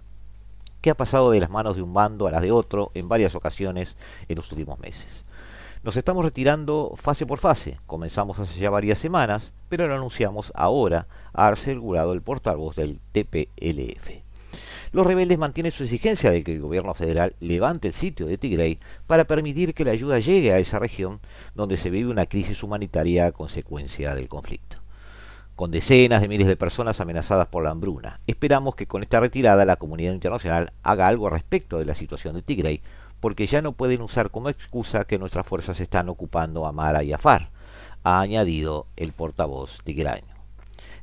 que 0.82 0.90
ha 0.90 0.96
pasado 0.96 1.32
de 1.32 1.40
las 1.40 1.50
manos 1.50 1.76
de 1.76 1.84
un 1.84 1.94
bando 1.94 2.26
a 2.26 2.32
las 2.32 2.42
de 2.42 2.52
otro 2.52 2.90
en 2.96 3.08
varias 3.08 3.36
ocasiones 3.36 3.96
en 4.28 4.36
los 4.36 4.52
últimos 4.52 4.80
meses. 4.80 5.21
Nos 5.84 5.98
estamos 5.98 6.24
retirando 6.24 6.94
fase 6.96 7.26
por 7.26 7.40
fase. 7.40 7.80
Comenzamos 7.88 8.38
hace 8.38 8.60
ya 8.60 8.70
varias 8.70 9.00
semanas, 9.00 9.52
pero 9.68 9.88
lo 9.88 9.96
anunciamos 9.96 10.52
ahora, 10.54 11.08
ha 11.34 11.48
asegurado 11.48 12.14
el 12.14 12.22
portavoz 12.22 12.76
del 12.76 13.00
TPLF. 13.14 14.12
Los 14.92 15.08
rebeldes 15.08 15.40
mantienen 15.40 15.72
su 15.72 15.84
exigencia 15.84 16.30
de 16.30 16.44
que 16.44 16.54
el 16.54 16.62
gobierno 16.62 16.94
federal 16.94 17.34
levante 17.40 17.88
el 17.88 17.96
sitio 17.96 18.28
de 18.28 18.38
Tigray 18.38 18.78
para 19.08 19.24
permitir 19.24 19.74
que 19.74 19.84
la 19.84 19.92
ayuda 19.92 20.20
llegue 20.20 20.54
a 20.54 20.60
esa 20.60 20.78
región 20.78 21.20
donde 21.56 21.78
se 21.78 21.90
vive 21.90 22.12
una 22.12 22.28
crisis 22.28 22.62
humanitaria 22.62 23.26
a 23.26 23.32
consecuencia 23.32 24.14
del 24.14 24.30
conflicto. 24.30 24.78
Con 25.56 25.72
decenas 25.72 26.22
de 26.22 26.28
miles 26.28 26.48
de 26.48 26.58
personas 26.58 27.02
amenazadas 27.02 27.48
por 27.48 27.64
la 27.64 27.72
hambruna, 27.72 28.20
esperamos 28.28 28.76
que 28.76 28.86
con 28.86 29.02
esta 29.02 29.20
retirada 29.20 29.66
la 29.66 29.78
comunidad 29.78 30.14
internacional 30.14 30.74
haga 30.84 31.08
algo 31.08 31.30
respecto 31.32 31.80
de 31.80 31.86
la 31.86 31.96
situación 31.96 32.36
de 32.36 32.44
Tigray 32.44 32.82
porque 33.22 33.48
ya 33.48 33.62
no 33.62 33.72
pueden 33.72 34.02
usar 34.02 34.32
como 34.32 34.50
excusa 34.50 35.06
que 35.06 35.18
nuestras 35.18 35.48
fuerzas 35.48 35.80
están 35.80 36.10
ocupando 36.10 36.66
Amara 36.66 37.04
y 37.04 37.14
Afar, 37.14 37.50
ha 38.04 38.20
añadido 38.20 38.88
el 38.98 39.14
portavoz 39.14 39.78
tigraño. 39.84 40.36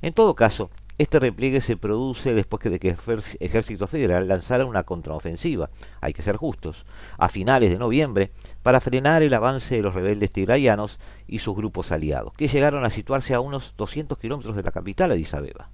En 0.02 0.12
todo 0.12 0.34
caso, 0.34 0.70
este 0.98 1.20
repliegue 1.20 1.60
se 1.60 1.76
produce 1.76 2.34
después 2.34 2.60
de 2.64 2.80
que 2.80 2.88
el 2.88 3.22
Ejército 3.38 3.86
Federal 3.86 4.26
lanzara 4.26 4.66
una 4.66 4.82
contraofensiva, 4.82 5.70
hay 6.00 6.12
que 6.12 6.22
ser 6.22 6.36
justos, 6.36 6.86
a 7.18 7.28
finales 7.28 7.70
de 7.70 7.78
noviembre 7.78 8.32
para 8.64 8.80
frenar 8.80 9.22
el 9.22 9.32
avance 9.32 9.76
de 9.76 9.82
los 9.82 9.94
rebeldes 9.94 10.32
tigrayanos 10.32 10.98
y 11.28 11.38
sus 11.38 11.54
grupos 11.54 11.92
aliados, 11.92 12.32
que 12.34 12.48
llegaron 12.48 12.84
a 12.84 12.90
situarse 12.90 13.32
a 13.32 13.40
unos 13.40 13.74
200 13.76 14.18
kilómetros 14.18 14.56
de 14.56 14.64
la 14.64 14.72
capital, 14.72 15.12
Addis 15.12 15.34
Abeba, 15.34 15.70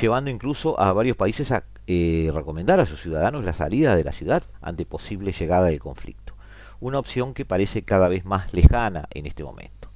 llevando 0.00 0.30
incluso 0.30 0.80
a 0.80 0.92
varios 0.92 1.16
países 1.16 1.52
a 1.52 1.62
eh, 1.86 2.30
recomendar 2.32 2.80
a 2.80 2.86
sus 2.86 3.02
ciudadanos 3.02 3.44
la 3.44 3.52
salida 3.52 3.94
de 3.94 4.04
la 4.04 4.12
ciudad 4.12 4.44
ante 4.62 4.86
posible 4.86 5.32
llegada 5.32 5.66
del 5.66 5.80
conflicto, 5.80 6.34
una 6.80 6.98
opción 6.98 7.34
que 7.34 7.44
parece 7.44 7.82
cada 7.82 8.08
vez 8.08 8.24
más 8.24 8.54
lejana 8.54 9.06
en 9.10 9.26
este 9.26 9.44
momento. 9.44 9.90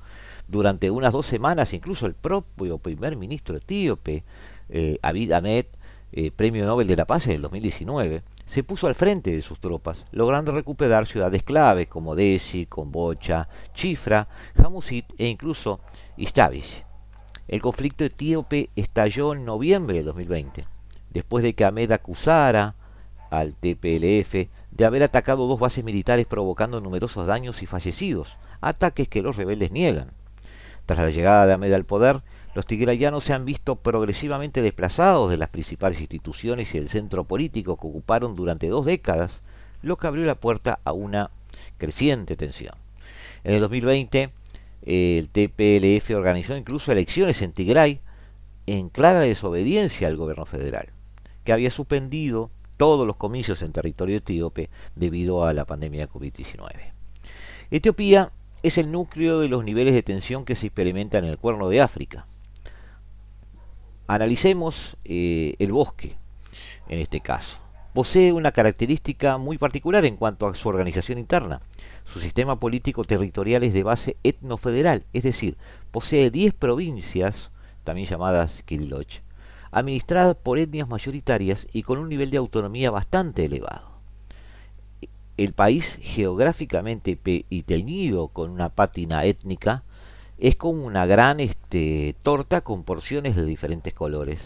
Durante 0.48 0.90
unas 0.90 1.14
dos 1.14 1.26
semanas, 1.26 1.72
incluso 1.72 2.06
el 2.06 2.14
propio 2.14 2.78
primer 2.78 3.16
ministro 3.16 3.56
etíope, 3.56 4.24
eh, 4.68 4.98
Abiy 5.00 5.32
Ahmed, 5.32 5.66
eh, 6.12 6.30
Premio 6.30 6.66
Nobel 6.66 6.88
de 6.88 6.96
la 6.96 7.06
Paz 7.06 7.26
en 7.26 7.32
el 7.32 7.42
2019, 7.42 8.22
se 8.44 8.62
puso 8.64 8.86
al 8.86 8.94
frente 8.94 9.30
de 9.30 9.42
sus 9.42 9.58
tropas, 9.58 10.04
logrando 10.10 10.52
recuperar 10.52 11.06
ciudades 11.06 11.42
claves 11.42 11.88
como 11.88 12.14
Desi, 12.14 12.66
Kombocha, 12.66 13.48
Chifra, 13.72 14.28
Hamusit 14.56 15.06
e 15.18 15.26
incluso 15.26 15.80
Istavish. 16.18 16.84
El 17.46 17.62
conflicto 17.62 18.04
etíope 18.04 18.68
estalló 18.76 19.32
en 19.32 19.46
noviembre 19.46 19.98
de 19.98 20.04
2020 20.04 20.77
después 21.10 21.42
de 21.42 21.54
que 21.54 21.64
Ahmed 21.64 21.92
acusara 21.92 22.74
al 23.30 23.54
TPLF 23.54 24.48
de 24.70 24.84
haber 24.84 25.02
atacado 25.02 25.46
dos 25.46 25.60
bases 25.60 25.84
militares 25.84 26.26
provocando 26.26 26.80
numerosos 26.80 27.26
daños 27.26 27.62
y 27.62 27.66
fallecidos, 27.66 28.36
ataques 28.60 29.08
que 29.08 29.22
los 29.22 29.36
rebeldes 29.36 29.70
niegan. 29.70 30.12
Tras 30.86 30.98
la 31.00 31.10
llegada 31.10 31.46
de 31.46 31.52
Ahmed 31.54 31.72
al 31.72 31.84
poder, 31.84 32.22
los 32.54 32.64
tigrayanos 32.64 33.24
se 33.24 33.34
han 33.34 33.44
visto 33.44 33.76
progresivamente 33.76 34.62
desplazados 34.62 35.30
de 35.30 35.36
las 35.36 35.50
principales 35.50 36.00
instituciones 36.00 36.74
y 36.74 36.78
el 36.78 36.88
centro 36.88 37.24
político 37.24 37.76
que 37.76 37.86
ocuparon 37.86 38.34
durante 38.36 38.68
dos 38.68 38.86
décadas, 38.86 39.42
lo 39.82 39.96
que 39.96 40.06
abrió 40.06 40.24
la 40.24 40.34
puerta 40.34 40.80
a 40.84 40.92
una 40.92 41.30
creciente 41.76 42.36
tensión. 42.36 42.74
En 43.44 43.54
el 43.54 43.60
2020, 43.60 44.30
el 44.86 45.28
TPLF 45.28 46.10
organizó 46.16 46.56
incluso 46.56 46.90
elecciones 46.90 47.42
en 47.42 47.52
Tigray 47.52 48.00
en 48.66 48.88
clara 48.88 49.20
desobediencia 49.20 50.08
al 50.08 50.16
gobierno 50.16 50.46
federal 50.46 50.90
que 51.48 51.54
había 51.54 51.70
suspendido 51.70 52.50
todos 52.76 53.06
los 53.06 53.16
comicios 53.16 53.62
en 53.62 53.72
territorio 53.72 54.18
etíope 54.18 54.68
debido 54.94 55.46
a 55.46 55.54
la 55.54 55.64
pandemia 55.64 56.02
de 56.02 56.12
COVID-19. 56.12 56.92
Etiopía 57.70 58.32
es 58.62 58.76
el 58.76 58.92
núcleo 58.92 59.40
de 59.40 59.48
los 59.48 59.64
niveles 59.64 59.94
de 59.94 60.02
tensión 60.02 60.44
que 60.44 60.56
se 60.56 60.66
experimentan 60.66 61.24
en 61.24 61.30
el 61.30 61.38
cuerno 61.38 61.70
de 61.70 61.80
África. 61.80 62.26
Analicemos 64.06 64.98
eh, 65.06 65.54
el 65.58 65.72
bosque 65.72 66.16
en 66.86 66.98
este 66.98 67.20
caso. 67.20 67.56
Posee 67.94 68.34
una 68.34 68.52
característica 68.52 69.38
muy 69.38 69.56
particular 69.56 70.04
en 70.04 70.16
cuanto 70.16 70.46
a 70.46 70.54
su 70.54 70.68
organización 70.68 71.18
interna. 71.18 71.62
Su 72.04 72.20
sistema 72.20 72.60
político 72.60 73.04
territorial 73.04 73.62
es 73.64 73.72
de 73.72 73.84
base 73.84 74.18
etnofederal, 74.22 75.06
es 75.14 75.22
decir, 75.22 75.56
posee 75.92 76.30
10 76.30 76.52
provincias, 76.52 77.50
también 77.84 78.06
llamadas 78.06 78.62
Kiriloch, 78.66 79.22
administrada 79.70 80.34
por 80.34 80.58
etnias 80.58 80.88
mayoritarias 80.88 81.66
y 81.72 81.82
con 81.82 81.98
un 81.98 82.08
nivel 82.08 82.30
de 82.30 82.38
autonomía 82.38 82.90
bastante 82.90 83.44
elevado. 83.44 83.98
El 85.36 85.52
país 85.52 85.98
geográficamente 86.00 87.16
y 87.48 87.62
teñido 87.62 88.28
con 88.28 88.50
una 88.50 88.70
pátina 88.70 89.24
étnica 89.24 89.84
es 90.38 90.56
como 90.56 90.84
una 90.84 91.06
gran 91.06 91.40
este, 91.40 92.16
torta 92.22 92.60
con 92.60 92.84
porciones 92.84 93.36
de 93.36 93.44
diferentes 93.44 93.94
colores 93.94 94.40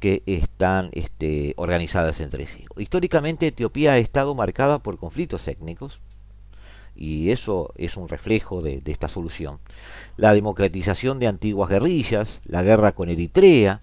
que 0.00 0.22
están 0.26 0.90
este, 0.92 1.54
organizadas 1.56 2.20
entre 2.20 2.46
sí. 2.46 2.64
Históricamente 2.76 3.46
Etiopía 3.46 3.92
ha 3.92 3.98
estado 3.98 4.34
marcada 4.34 4.80
por 4.80 4.98
conflictos 4.98 5.46
étnicos 5.48 6.00
y 6.96 7.30
eso 7.30 7.72
es 7.76 7.96
un 7.96 8.08
reflejo 8.08 8.60
de 8.62 8.82
esta 8.86 9.08
solución. 9.08 9.58
La 10.16 10.34
democratización 10.34 11.18
de 11.18 11.26
antiguas 11.26 11.70
guerrillas, 11.70 12.40
la 12.44 12.62
guerra 12.62 12.92
con 12.92 13.08
Eritrea, 13.08 13.80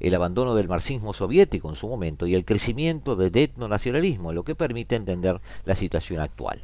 el 0.00 0.14
abandono 0.14 0.54
del 0.54 0.68
marxismo 0.68 1.12
soviético 1.12 1.68
en 1.68 1.76
su 1.76 1.88
momento 1.88 2.26
y 2.26 2.34
el 2.34 2.44
crecimiento 2.44 3.16
del 3.16 3.36
etnonacionalismo, 3.36 4.32
lo 4.32 4.44
que 4.44 4.54
permite 4.54 4.96
entender 4.96 5.40
la 5.64 5.74
situación 5.74 6.20
actual. 6.20 6.60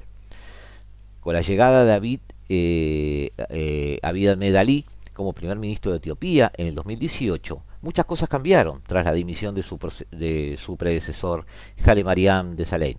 Con 1.20 1.34
la 1.34 1.42
llegada 1.42 1.84
de 1.84 1.90
David, 1.90 2.20
eh, 2.48 3.30
eh, 3.48 3.98
Ahmed 4.02 4.56
Ali 4.56 4.84
como 5.12 5.32
primer 5.32 5.58
ministro 5.58 5.92
de 5.92 5.98
Etiopía 5.98 6.50
en 6.56 6.66
el 6.66 6.74
2018, 6.74 7.62
muchas 7.82 8.06
cosas 8.06 8.28
cambiaron 8.28 8.82
tras 8.86 9.04
la 9.04 9.12
dimisión 9.12 9.54
de 9.54 9.62
su, 9.62 9.78
de 10.10 10.56
su 10.58 10.76
predecesor, 10.76 11.44
Jale 11.84 12.04
Mariam 12.04 12.56
de 12.56 12.64
Saleh. 12.64 12.96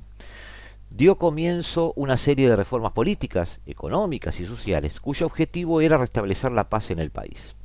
Dio 0.89 1.17
comienzo 1.17 1.91
una 1.95 2.17
serie 2.17 2.47
de 2.47 2.55
reformas 2.55 2.91
políticas, 2.91 3.59
económicas 3.65 4.39
y 4.39 4.45
sociales, 4.45 4.99
cuyo 4.99 5.25
objetivo 5.25 5.81
era 5.81 5.97
restablecer 5.97 6.51
la 6.51 6.69
paz 6.69 6.91
en 6.91 6.99
el 6.99 7.09
país. 7.09 7.55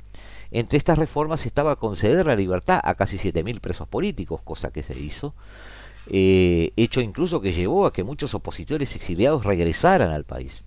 Entre 0.51 0.77
estas 0.77 0.97
reformas 0.97 1.45
estaba 1.45 1.75
conceder 1.75 2.25
la 2.25 2.35
libertad 2.35 2.79
a 2.83 2.95
casi 2.95 3.17
7.000 3.17 3.59
presos 3.59 3.87
políticos, 3.87 4.41
cosa 4.41 4.71
que 4.71 4.83
se 4.83 4.99
hizo, 4.99 5.35
eh, 6.07 6.71
hecho 6.75 7.01
incluso 7.01 7.39
que 7.39 7.53
llevó 7.53 7.85
a 7.85 7.93
que 7.93 8.03
muchos 8.03 8.33
opositores 8.33 8.95
exiliados 8.95 9.45
regresaran 9.45 10.11
al 10.11 10.23
país. 10.23 10.63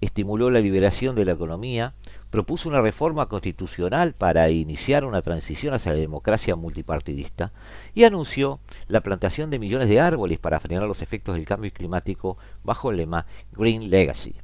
Estimuló 0.00 0.50
la 0.50 0.60
liberación 0.60 1.16
de 1.16 1.24
la 1.24 1.32
economía, 1.32 1.94
propuso 2.30 2.68
una 2.68 2.82
reforma 2.82 3.26
constitucional 3.26 4.12
para 4.12 4.50
iniciar 4.50 5.04
una 5.04 5.22
transición 5.22 5.74
hacia 5.74 5.92
la 5.92 5.98
democracia 5.98 6.54
multipartidista 6.56 7.52
y 7.94 8.04
anunció 8.04 8.60
la 8.86 9.00
plantación 9.00 9.50
de 9.50 9.58
millones 9.58 9.88
de 9.88 10.00
árboles 10.00 10.38
para 10.38 10.60
frenar 10.60 10.86
los 10.86 11.00
efectos 11.00 11.36
del 11.36 11.46
cambio 11.46 11.72
climático 11.72 12.36
bajo 12.62 12.90
el 12.90 12.98
lema 12.98 13.26
Green 13.52 13.90
Legacy. 13.90 14.34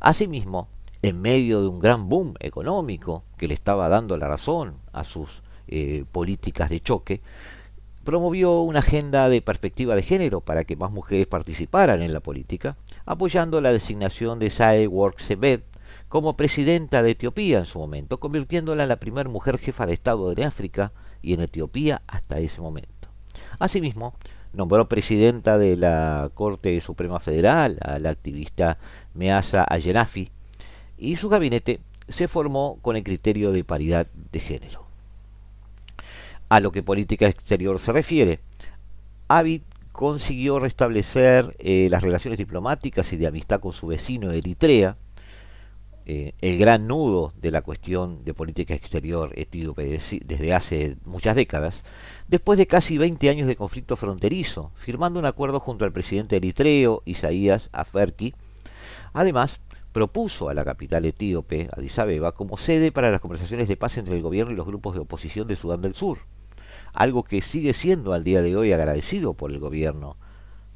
Asimismo, 0.00 0.68
en 1.02 1.20
medio 1.20 1.62
de 1.62 1.68
un 1.68 1.80
gran 1.80 2.08
boom 2.08 2.34
económico 2.40 3.24
que 3.36 3.48
le 3.48 3.54
estaba 3.54 3.88
dando 3.88 4.16
la 4.16 4.28
razón 4.28 4.74
a 4.92 5.04
sus 5.04 5.42
eh, 5.68 6.04
políticas 6.12 6.68
de 6.70 6.80
choque, 6.80 7.20
promovió 8.04 8.60
una 8.60 8.80
agenda 8.80 9.28
de 9.28 9.42
perspectiva 9.42 9.94
de 9.94 10.02
género 10.02 10.40
para 10.40 10.64
que 10.64 10.76
más 10.76 10.90
mujeres 10.90 11.26
participaran 11.26 12.02
en 12.02 12.12
la 12.12 12.20
política, 12.20 12.76
apoyando 13.06 13.60
la 13.60 13.72
designación 13.72 14.38
de 14.38 14.50
Sae 14.50 14.86
Work 14.86 15.20
Sebet 15.20 15.64
como 16.08 16.36
presidenta 16.36 17.02
de 17.02 17.12
Etiopía 17.12 17.58
en 17.58 17.66
su 17.66 17.78
momento, 17.78 18.18
convirtiéndola 18.18 18.82
en 18.82 18.88
la 18.88 19.00
primera 19.00 19.28
mujer 19.28 19.58
jefa 19.58 19.86
de 19.86 19.94
Estado 19.94 20.34
de 20.34 20.44
África 20.44 20.92
y 21.22 21.34
en 21.34 21.40
Etiopía 21.40 22.02
hasta 22.06 22.38
ese 22.40 22.60
momento. 22.60 23.08
Asimismo, 23.58 24.14
nombró 24.52 24.88
presidenta 24.88 25.58
de 25.58 25.76
la 25.76 26.30
Corte 26.34 26.80
Suprema 26.80 27.20
Federal 27.20 27.78
a 27.80 27.98
la 27.98 28.10
activista 28.10 28.78
Measa 29.14 29.64
Ayenafi, 29.68 30.30
y 31.00 31.16
su 31.16 31.28
gabinete 31.28 31.80
se 32.08 32.28
formó 32.28 32.78
con 32.82 32.96
el 32.96 33.02
criterio 33.02 33.52
de 33.52 33.64
paridad 33.64 34.06
de 34.32 34.40
género. 34.40 34.84
A 36.48 36.60
lo 36.60 36.72
que 36.72 36.82
política 36.82 37.28
exterior 37.28 37.78
se 37.78 37.92
refiere, 37.92 38.40
Abiy 39.28 39.62
consiguió 39.92 40.58
restablecer 40.58 41.56
eh, 41.58 41.88
las 41.90 42.02
relaciones 42.02 42.38
diplomáticas 42.38 43.12
y 43.12 43.16
de 43.16 43.26
amistad 43.26 43.60
con 43.60 43.72
su 43.72 43.86
vecino 43.86 44.30
Eritrea, 44.30 44.96
eh, 46.06 46.32
el 46.40 46.58
gran 46.58 46.88
nudo 46.88 47.32
de 47.40 47.52
la 47.52 47.62
cuestión 47.62 48.24
de 48.24 48.34
política 48.34 48.74
exterior 48.74 49.32
etíope 49.36 50.00
desde 50.24 50.54
hace 50.54 50.96
muchas 51.04 51.36
décadas, 51.36 51.84
después 52.26 52.58
de 52.58 52.66
casi 52.66 52.98
20 52.98 53.28
años 53.30 53.46
de 53.46 53.54
conflicto 53.54 53.96
fronterizo, 53.96 54.72
firmando 54.74 55.20
un 55.20 55.26
acuerdo 55.26 55.60
junto 55.60 55.84
al 55.84 55.92
presidente 55.92 56.36
eritreo 56.36 57.02
Isaías 57.04 57.68
Afwerki. 57.72 58.34
Además, 59.12 59.60
propuso 59.92 60.48
a 60.48 60.54
la 60.54 60.64
capital 60.64 61.04
etíope, 61.04 61.68
Addis 61.76 61.98
Abeba, 61.98 62.32
como 62.32 62.56
sede 62.56 62.92
para 62.92 63.10
las 63.10 63.20
conversaciones 63.20 63.68
de 63.68 63.76
paz 63.76 63.98
entre 63.98 64.16
el 64.16 64.22
gobierno 64.22 64.52
y 64.52 64.56
los 64.56 64.66
grupos 64.66 64.94
de 64.94 65.00
oposición 65.00 65.48
de 65.48 65.56
Sudán 65.56 65.82
del 65.82 65.94
Sur, 65.94 66.18
algo 66.92 67.24
que 67.24 67.42
sigue 67.42 67.74
siendo 67.74 68.12
al 68.12 68.24
día 68.24 68.42
de 68.42 68.56
hoy 68.56 68.72
agradecido 68.72 69.34
por 69.34 69.50
el 69.50 69.58
gobierno 69.58 70.16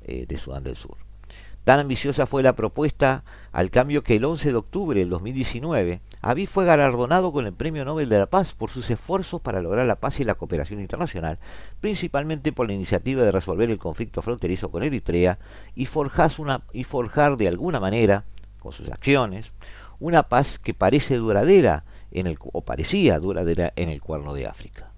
eh, 0.03 0.27
de 0.27 0.39
Sudán 0.39 0.65
del 0.65 0.77
Sur. 0.77 0.97
Tan 1.65 1.79
ambiciosa 1.79 2.27
fue 2.27 2.43
la 2.43 2.53
propuesta 2.53 3.25
al 3.51 3.71
cambio 3.71 4.05
que 4.05 4.17
el 4.17 4.25
11 4.27 4.51
de 4.51 4.57
octubre 4.57 5.01
del 5.01 5.09
2019, 5.09 6.03
Abiy 6.21 6.47
fue 6.47 6.67
galardonado 6.67 7.33
con 7.33 7.47
el 7.47 7.55
Premio 7.55 7.87
Nobel 7.87 8.11
de 8.11 8.19
la 8.19 8.27
Paz 8.27 8.53
por 8.53 8.69
sus 8.69 8.91
esfuerzos 8.91 9.41
para 9.41 9.63
lograr 9.63 9.87
la 9.87 9.97
paz 9.97 10.21
y 10.21 10.25
la 10.25 10.35
cooperación 10.35 10.81
internacional, 10.81 11.39
principalmente 11.81 12.53
por 12.53 12.67
la 12.67 12.75
iniciativa 12.75 13.23
de 13.23 13.33
resolver 13.33 13.71
el 13.71 13.79
conflicto 13.79 14.21
fronterizo 14.21 14.71
con 14.71 14.83
Eritrea 14.83 15.39
y 15.75 15.85
y 15.85 16.85
forjar 16.85 17.37
de 17.39 17.49
alguna 17.49 17.81
manera 17.81 18.25
sus 18.73 18.91
acciones, 18.91 19.53
una 20.01 20.25
paz 20.25 20.59
que 20.59 20.75
parece 20.75 21.17
duradera 21.17 21.85
en 22.11 22.27
el, 22.27 22.39
o 22.53 22.63
parecía 22.63 23.19
duradera 23.19 23.73
en 23.77 23.89
el 23.89 24.01
cuerno 24.01 24.35
de 24.35 24.47
África. 24.47 24.91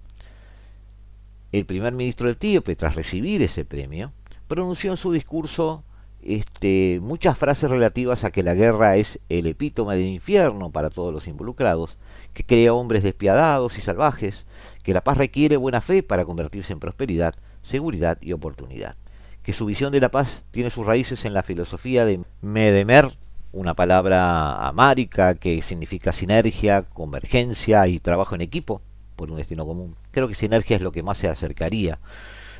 El 1.51 1.65
primer 1.65 1.93
ministro 1.93 2.29
etíope, 2.29 2.75
tras 2.75 2.95
recibir 2.95 3.41
ese 3.41 3.65
premio, 3.65 4.11
pronunció 4.47 4.91
en 4.91 4.97
su 4.97 5.11
discurso 5.11 5.83
este, 6.21 6.99
muchas 7.01 7.37
frases 7.37 7.69
relativas 7.69 8.23
a 8.23 8.31
que 8.31 8.43
la 8.43 8.53
guerra 8.53 8.97
es 8.97 9.19
el 9.29 9.47
epítome 9.47 9.95
del 9.95 10.07
infierno 10.07 10.71
para 10.71 10.89
todos 10.89 11.13
los 11.13 11.27
involucrados, 11.27 11.97
que 12.33 12.43
crea 12.43 12.73
hombres 12.73 13.03
despiadados 13.03 13.77
y 13.77 13.81
salvajes, 13.81 14.45
que 14.83 14.93
la 14.93 15.03
paz 15.03 15.17
requiere 15.17 15.57
buena 15.57 15.81
fe 15.81 16.03
para 16.03 16.25
convertirse 16.25 16.73
en 16.73 16.79
prosperidad, 16.79 17.35
seguridad 17.63 18.17
y 18.21 18.33
oportunidad, 18.33 18.95
que 19.41 19.53
su 19.53 19.65
visión 19.65 19.91
de 19.91 20.01
la 20.01 20.09
paz 20.09 20.43
tiene 20.51 20.69
sus 20.69 20.85
raíces 20.85 21.23
en 21.25 21.33
la 21.33 21.43
filosofía 21.43 22.05
de 22.05 22.21
Medemer 22.41 23.17
una 23.51 23.73
palabra 23.73 24.67
amárica 24.67 25.35
que 25.35 25.61
significa 25.61 26.11
sinergia, 26.13 26.83
convergencia 26.83 27.87
y 27.87 27.99
trabajo 27.99 28.35
en 28.35 28.41
equipo 28.41 28.81
por 29.15 29.31
un 29.31 29.37
destino 29.37 29.65
común. 29.65 29.95
Creo 30.11 30.27
que 30.27 30.35
sinergia 30.35 30.75
es 30.75 30.81
lo 30.81 30.91
que 30.91 31.03
más 31.03 31.17
se 31.17 31.27
acercaría 31.27 31.99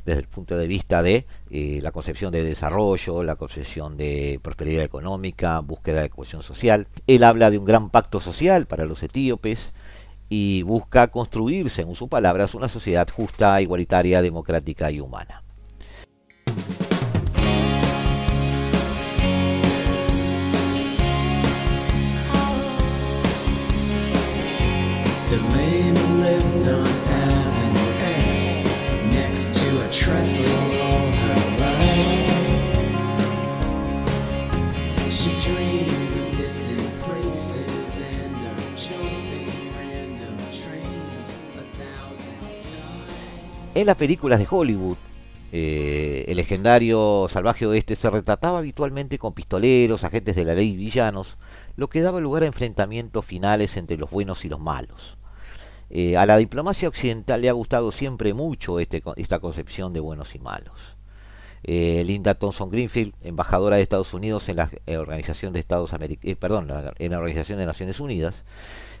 desde 0.04 0.20
el 0.20 0.26
punto 0.26 0.56
de 0.56 0.66
vista 0.66 1.02
de 1.02 1.26
eh, 1.50 1.80
la 1.82 1.92
concepción 1.92 2.32
de 2.32 2.42
desarrollo, 2.42 3.22
la 3.22 3.36
concepción 3.36 3.96
de 3.96 4.40
prosperidad 4.42 4.82
económica, 4.82 5.60
búsqueda 5.60 6.02
de 6.02 6.10
cohesión 6.10 6.42
social. 6.42 6.86
Él 7.06 7.24
habla 7.24 7.50
de 7.50 7.58
un 7.58 7.64
gran 7.64 7.90
pacto 7.90 8.18
social 8.20 8.66
para 8.66 8.86
los 8.86 9.02
etíopes 9.02 9.72
y 10.28 10.62
busca 10.62 11.08
construir, 11.08 11.70
según 11.70 11.94
sus 11.94 12.08
palabras, 12.08 12.54
una 12.54 12.68
sociedad 12.68 13.08
justa, 13.08 13.60
igualitaria, 13.60 14.22
democrática 14.22 14.90
y 14.90 15.00
humana. 15.00 15.42
En 43.78 43.86
las 43.86 43.96
películas 43.96 44.40
de 44.40 44.46
Hollywood, 44.50 44.96
eh, 45.52 46.24
el 46.26 46.36
legendario 46.36 47.28
salvaje 47.30 47.64
oeste 47.64 47.94
se 47.94 48.10
retrataba 48.10 48.58
habitualmente 48.58 49.18
con 49.18 49.34
pistoleros, 49.34 50.02
agentes 50.02 50.34
de 50.34 50.44
la 50.44 50.54
ley 50.54 50.70
y 50.70 50.76
villanos, 50.76 51.38
lo 51.76 51.88
que 51.88 52.00
daba 52.00 52.18
lugar 52.18 52.42
a 52.42 52.46
enfrentamientos 52.46 53.24
finales 53.24 53.76
entre 53.76 53.96
los 53.96 54.10
buenos 54.10 54.44
y 54.44 54.48
los 54.48 54.58
malos. 54.58 55.16
Eh, 55.90 56.16
a 56.16 56.26
la 56.26 56.36
diplomacia 56.36 56.88
occidental 56.88 57.40
le 57.40 57.48
ha 57.48 57.52
gustado 57.52 57.92
siempre 57.92 58.34
mucho 58.34 58.78
este, 58.78 59.02
esta 59.16 59.40
concepción 59.40 59.92
de 59.92 60.00
buenos 60.00 60.34
y 60.34 60.38
malos. 60.38 60.96
Eh, 61.64 62.04
Linda 62.06 62.34
Thompson 62.34 62.70
Greenfield, 62.70 63.14
embajadora 63.22 63.76
de 63.76 63.82
Estados 63.82 64.14
Unidos 64.14 64.48
en 64.48 64.56
la 64.56 64.70
Organización 64.86 65.52
de 65.52 65.60
Estados 65.60 65.90
perdón, 66.38 66.68
en 66.98 67.12
la 67.12 67.18
Organización 67.18 67.58
de 67.58 67.66
Naciones 67.66 68.00
Unidas, 68.00 68.44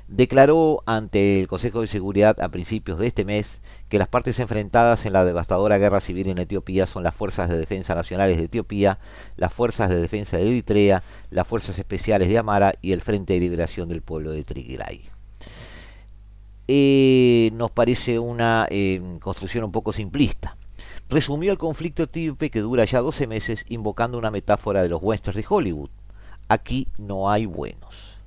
declaró 0.08 0.82
ante 0.86 1.40
el 1.40 1.48
Consejo 1.48 1.82
de 1.82 1.86
Seguridad 1.86 2.40
a 2.40 2.48
principios 2.48 2.98
de 2.98 3.06
este 3.06 3.24
mes 3.24 3.60
que 3.88 3.98
las 3.98 4.08
partes 4.08 4.38
enfrentadas 4.38 5.06
en 5.06 5.12
la 5.12 5.24
devastadora 5.24 5.78
guerra 5.78 6.00
civil 6.00 6.28
en 6.28 6.38
Etiopía 6.38 6.86
son 6.86 7.04
las 7.04 7.14
Fuerzas 7.14 7.48
de 7.48 7.58
Defensa 7.58 7.94
Nacionales 7.94 8.38
de 8.38 8.44
Etiopía, 8.44 8.98
las 9.36 9.52
Fuerzas 9.52 9.90
de 9.90 10.00
Defensa 10.00 10.38
de 10.38 10.48
Eritrea, 10.48 11.02
las 11.30 11.46
Fuerzas 11.46 11.78
Especiales 11.78 12.28
de 12.28 12.38
Amara 12.38 12.74
y 12.80 12.92
el 12.92 13.02
Frente 13.02 13.34
de 13.34 13.40
Liberación 13.40 13.88
del 13.88 14.02
Pueblo 14.02 14.32
de 14.32 14.44
Tigray. 14.44 15.17
Eh, 16.68 17.50
nos 17.54 17.70
parece 17.70 18.18
una 18.18 18.66
eh, 18.70 19.00
construcción 19.20 19.64
un 19.64 19.72
poco 19.72 19.92
simplista. 19.92 20.56
Resumió 21.08 21.50
el 21.50 21.58
conflicto 21.58 22.04
etíope 22.04 22.50
que 22.50 22.60
dura 22.60 22.84
ya 22.84 23.00
12 23.00 23.26
meses 23.26 23.64
invocando 23.68 24.18
una 24.18 24.30
metáfora 24.30 24.82
de 24.82 24.90
los 24.90 25.02
westerns 25.02 25.36
de 25.36 25.46
Hollywood. 25.48 25.90
Aquí 26.48 26.86
no 26.98 27.30
hay 27.30 27.46
buenos 27.46 28.18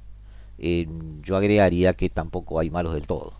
eh, 0.61 0.87
yo 1.23 1.35
agregaría 1.35 1.93
que 1.95 2.09
tampoco 2.09 2.59
hay 2.59 2.69
malos 2.69 2.93
del 2.93 3.07
todo. 3.07 3.33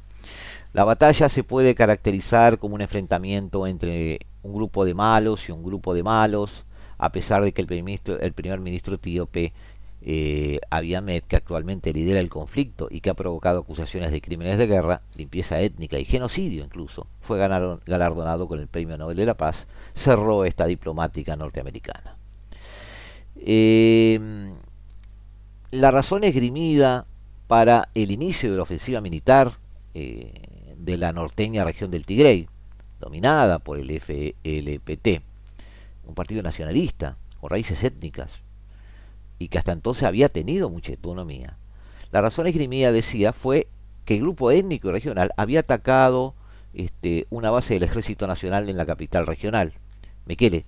La 0.74 0.84
batalla 0.84 1.30
se 1.30 1.44
puede 1.44 1.76
caracterizar 1.76 2.58
como 2.58 2.76
un 2.76 2.82
enfrentamiento 2.82 3.68
entre 3.68 4.20
un 4.42 4.54
grupo 4.54 4.86
de 4.86 4.96
malos 4.96 5.48
y 5.48 5.52
un 5.52 5.64
grupo 5.64 5.94
de 5.94 6.02
malos, 6.02 6.66
a 6.98 7.12
pesar 7.12 7.44
de 7.44 7.52
que 7.52 7.62
el 7.62 7.68
primer 7.68 7.84
ministro, 7.84 8.20
el 8.20 8.34
primer 8.34 8.60
ministro 8.60 8.96
etíope 8.96 9.54
eh, 10.04 10.60
que 11.28 11.36
actualmente 11.36 11.94
lidera 11.94 12.20
el 12.20 12.30
conflicto 12.30 12.88
y 12.90 13.02
que 13.02 13.12
ha 13.12 13.14
provocado 13.14 13.60
acusaciones 13.60 14.12
de 14.12 14.22
crímenes 14.22 14.58
de 14.58 14.68
guerra, 14.68 15.02
limpieza 15.16 15.62
étnica 15.62 16.00
y 16.00 16.06
genocidio 16.06 16.64
incluso, 16.64 17.08
fue 17.22 17.38
galardonado 17.38 18.48
con 18.48 18.60
el 18.60 18.68
Premio 18.68 18.98
Nobel 18.98 19.18
de 19.18 19.26
la 19.26 19.36
Paz, 19.36 19.68
cerró 19.94 20.46
esta 20.46 20.66
diplomática 20.66 21.36
norteamericana. 21.36 22.16
Eh, 23.38 24.52
la 25.72 25.92
razón 25.92 26.24
esgrimida 26.24 27.06
para 27.48 27.90
el 27.96 28.12
inicio 28.12 28.50
de 28.50 28.58
la 28.58 28.64
ofensiva 28.64 29.02
militar 29.02 29.54
eh, 29.94 30.76
de 30.78 30.98
la 30.98 31.14
norteña 31.14 31.64
región 31.64 31.92
del 31.92 32.06
Tigray, 32.06 32.48
dominada 33.00 33.60
por 33.60 33.78
el 33.78 33.90
FLPT, 34.00 35.22
un 36.08 36.16
partido 36.16 36.42
nacionalista 36.42 37.18
con 37.40 37.50
raíces 37.50 37.84
étnicas 37.84 38.42
y 39.42 39.48
que 39.48 39.58
hasta 39.58 39.72
entonces 39.72 40.04
había 40.04 40.30
tenido 40.30 40.70
mucha 40.70 40.92
autonomía. 40.92 41.58
La 42.12 42.22
razón 42.22 42.46
esgrimida, 42.46 42.92
decía, 42.92 43.34
fue 43.34 43.68
que 44.06 44.16
el 44.16 44.22
grupo 44.22 44.52
étnico 44.52 44.92
regional 44.92 45.32
había 45.36 45.62
atacado 45.62 46.36
este, 46.76 47.26
una 47.32 47.50
base 47.50 47.74
del 47.74 47.84
Ejército 47.84 48.28
Nacional 48.28 48.70
en 48.70 48.78
la 48.78 48.86
capital 48.86 49.26
regional, 49.26 49.74
Mekele, 50.28 50.66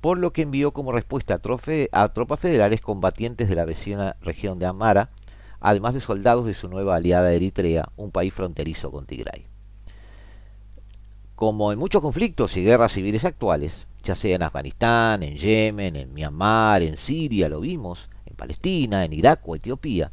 por 0.00 0.18
lo 0.18 0.32
que 0.32 0.42
envió 0.42 0.70
como 0.70 0.92
respuesta 0.92 1.34
a, 1.34 2.02
a 2.02 2.08
tropas 2.12 2.38
federales 2.38 2.80
combatientes 2.80 3.48
de 3.48 3.56
la 3.56 3.64
vecina 3.64 4.14
región 4.20 4.60
de 4.60 4.66
Amara, 4.66 5.10
además 5.58 5.94
de 5.94 6.00
soldados 6.00 6.46
de 6.46 6.54
su 6.54 6.68
nueva 6.68 6.94
aliada 6.94 7.32
Eritrea, 7.32 7.88
un 7.96 8.12
país 8.12 8.32
fronterizo 8.32 8.92
con 8.92 9.06
Tigray. 9.06 9.46
Como 11.34 11.72
en 11.72 11.80
muchos 11.80 12.00
conflictos 12.00 12.56
y 12.56 12.62
guerras 12.62 12.92
civiles 12.92 13.24
actuales, 13.24 13.88
ya 14.04 14.14
sea 14.14 14.36
en 14.36 14.42
Afganistán, 14.42 15.22
en 15.22 15.36
Yemen, 15.36 15.96
en 15.96 16.12
Myanmar, 16.12 16.82
en 16.82 16.96
Siria, 16.96 17.48
lo 17.48 17.60
vimos, 17.60 18.08
en 18.26 18.36
Palestina, 18.36 19.04
en 19.04 19.12
Irak 19.12 19.40
o 19.44 19.56
Etiopía, 19.56 20.12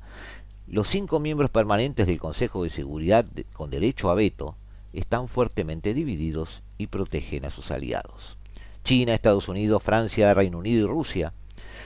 los 0.67 0.87
cinco 0.87 1.19
miembros 1.19 1.49
permanentes 1.49 2.07
del 2.07 2.19
Consejo 2.19 2.63
de 2.63 2.69
Seguridad 2.69 3.25
con 3.53 3.69
derecho 3.69 4.09
a 4.09 4.15
veto 4.15 4.55
están 4.93 5.27
fuertemente 5.27 5.93
divididos 5.93 6.63
y 6.77 6.87
protegen 6.87 7.45
a 7.45 7.49
sus 7.49 7.71
aliados. 7.71 8.37
China, 8.83 9.13
Estados 9.13 9.47
Unidos, 9.47 9.83
Francia, 9.83 10.33
Reino 10.33 10.57
Unido 10.57 10.85
y 10.85 10.89
Rusia 10.89 11.33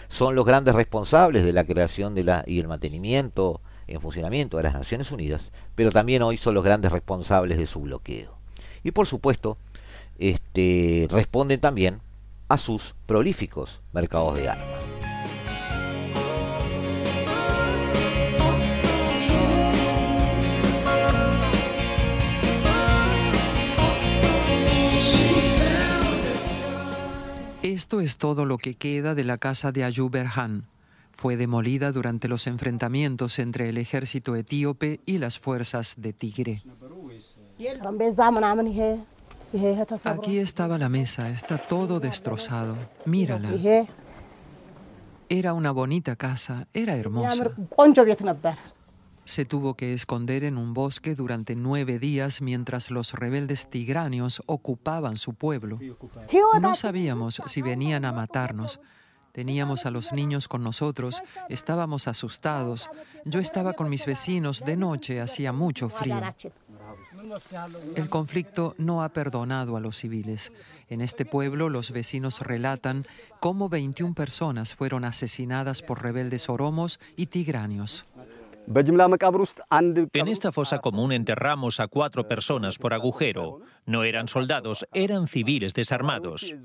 son 0.08 0.36
los 0.36 0.46
grandes 0.46 0.76
responsables 0.76 1.44
de 1.44 1.54
la 1.54 1.64
creación 1.64 2.16
y 2.46 2.60
el 2.60 2.68
mantenimiento 2.68 3.62
en 3.88 4.02
funcionamiento 4.02 4.58
de 4.58 4.64
las 4.64 4.74
Naciones 4.74 5.12
Unidas, 5.12 5.52
pero 5.76 5.92
también 5.92 6.22
hoy 6.22 6.38
son 6.38 6.54
los 6.54 6.64
grandes 6.64 6.92
responsables 6.92 7.58
de 7.58 7.68
su 7.68 7.82
bloqueo. 7.82 8.38
Y 8.84 8.92
por 8.92 9.08
supuesto, 9.08 9.58
este, 10.20 11.08
responden 11.10 11.60
también 11.60 12.02
a 12.48 12.58
sus 12.58 12.96
prolíficos 13.06 13.82
mercados 13.94 14.38
de 14.38 14.50
armas. 14.50 14.86
Esto 27.76 28.00
es 28.00 28.18
todo 28.18 28.46
lo 28.46 28.58
que 28.58 28.76
queda 28.76 29.16
de 29.16 29.24
la 29.24 29.38
casa 29.38 29.72
de 29.72 29.84
Ayub 29.84 30.16
Erhan. 30.16 30.66
Fue 31.12 31.36
demolida 31.36 31.92
durante 31.92 32.28
los 32.28 32.46
enfrentamientos 32.46 33.40
entre 33.40 33.70
el 33.70 33.78
ejército 33.78 34.36
etíope 34.36 35.00
y 35.06 35.18
las 35.18 35.40
fuerzas 35.40 35.96
de 35.98 36.14
Tigre. 36.14 36.62
Aquí 40.06 40.38
estaba 40.38 40.78
la 40.78 40.90
mesa, 40.90 41.30
está 41.30 41.58
todo 41.58 42.00
destrozado. 42.00 42.76
Mírala. 43.06 43.50
Era 45.28 45.54
una 45.54 45.72
bonita 45.72 46.16
casa, 46.16 46.68
era 46.74 46.96
hermosa 46.96 47.52
se 49.26 49.44
tuvo 49.44 49.74
que 49.74 49.94
esconder 49.94 50.44
en 50.44 50.58
un 50.58 50.74
bosque 50.74 51.16
durante 51.16 51.56
nueve 51.56 52.00
días 52.00 52.42
mientras 52.42 52.92
los 52.92 53.14
rebeldes 53.14 53.68
tigranios 53.70 54.42
ocupaban 54.46 55.18
su 55.18 55.34
pueblo. 55.34 55.80
No 56.62 56.76
sabíamos 56.76 57.42
si 57.48 57.62
venían 57.62 58.06
a 58.06 58.14
matarnos. 58.14 58.80
Teníamos 59.32 59.86
a 59.86 59.92
los 59.92 60.14
niños 60.14 60.48
con 60.48 60.64
nosotros, 60.64 61.22
estábamos 61.50 62.08
asustados. 62.08 62.90
Yo 63.26 63.42
estaba 63.42 63.74
con 63.74 63.90
mis 63.90 64.06
vecinos 64.06 64.64
de 64.64 64.78
noche, 64.78 65.20
hacía 65.20 65.52
mucho 65.52 65.90
frío. 65.90 66.22
El 67.96 68.10
conflicto 68.10 68.76
no 68.78 69.04
ha 69.04 69.10
perdonado 69.10 69.78
a 69.78 69.80
los 69.80 69.98
civiles. 69.98 70.52
En 70.90 71.02
este 71.02 71.26
pueblo 71.26 71.70
los 71.70 71.92
vecinos 71.92 72.42
relatan 72.42 73.06
cómo 73.40 73.70
21 73.70 74.14
personas 74.14 74.76
fueron 74.76 75.06
asesinadas 75.06 75.82
por 75.82 76.04
rebeldes 76.04 76.50
oromos 76.50 77.00
y 77.16 77.28
tigranios. 77.28 78.06
En 80.14 80.28
esta 80.28 80.52
fosa 80.52 80.80
común 80.80 81.12
enterramos 81.12 81.80
a 81.80 81.88
cuatro 81.88 82.28
personas 82.28 82.78
por 82.78 82.94
agujero. 82.94 83.62
No 83.86 84.04
eran 84.04 84.28
soldados, 84.28 84.88
eran 84.94 85.28
civiles 85.28 85.74
desarmados. 85.74 86.56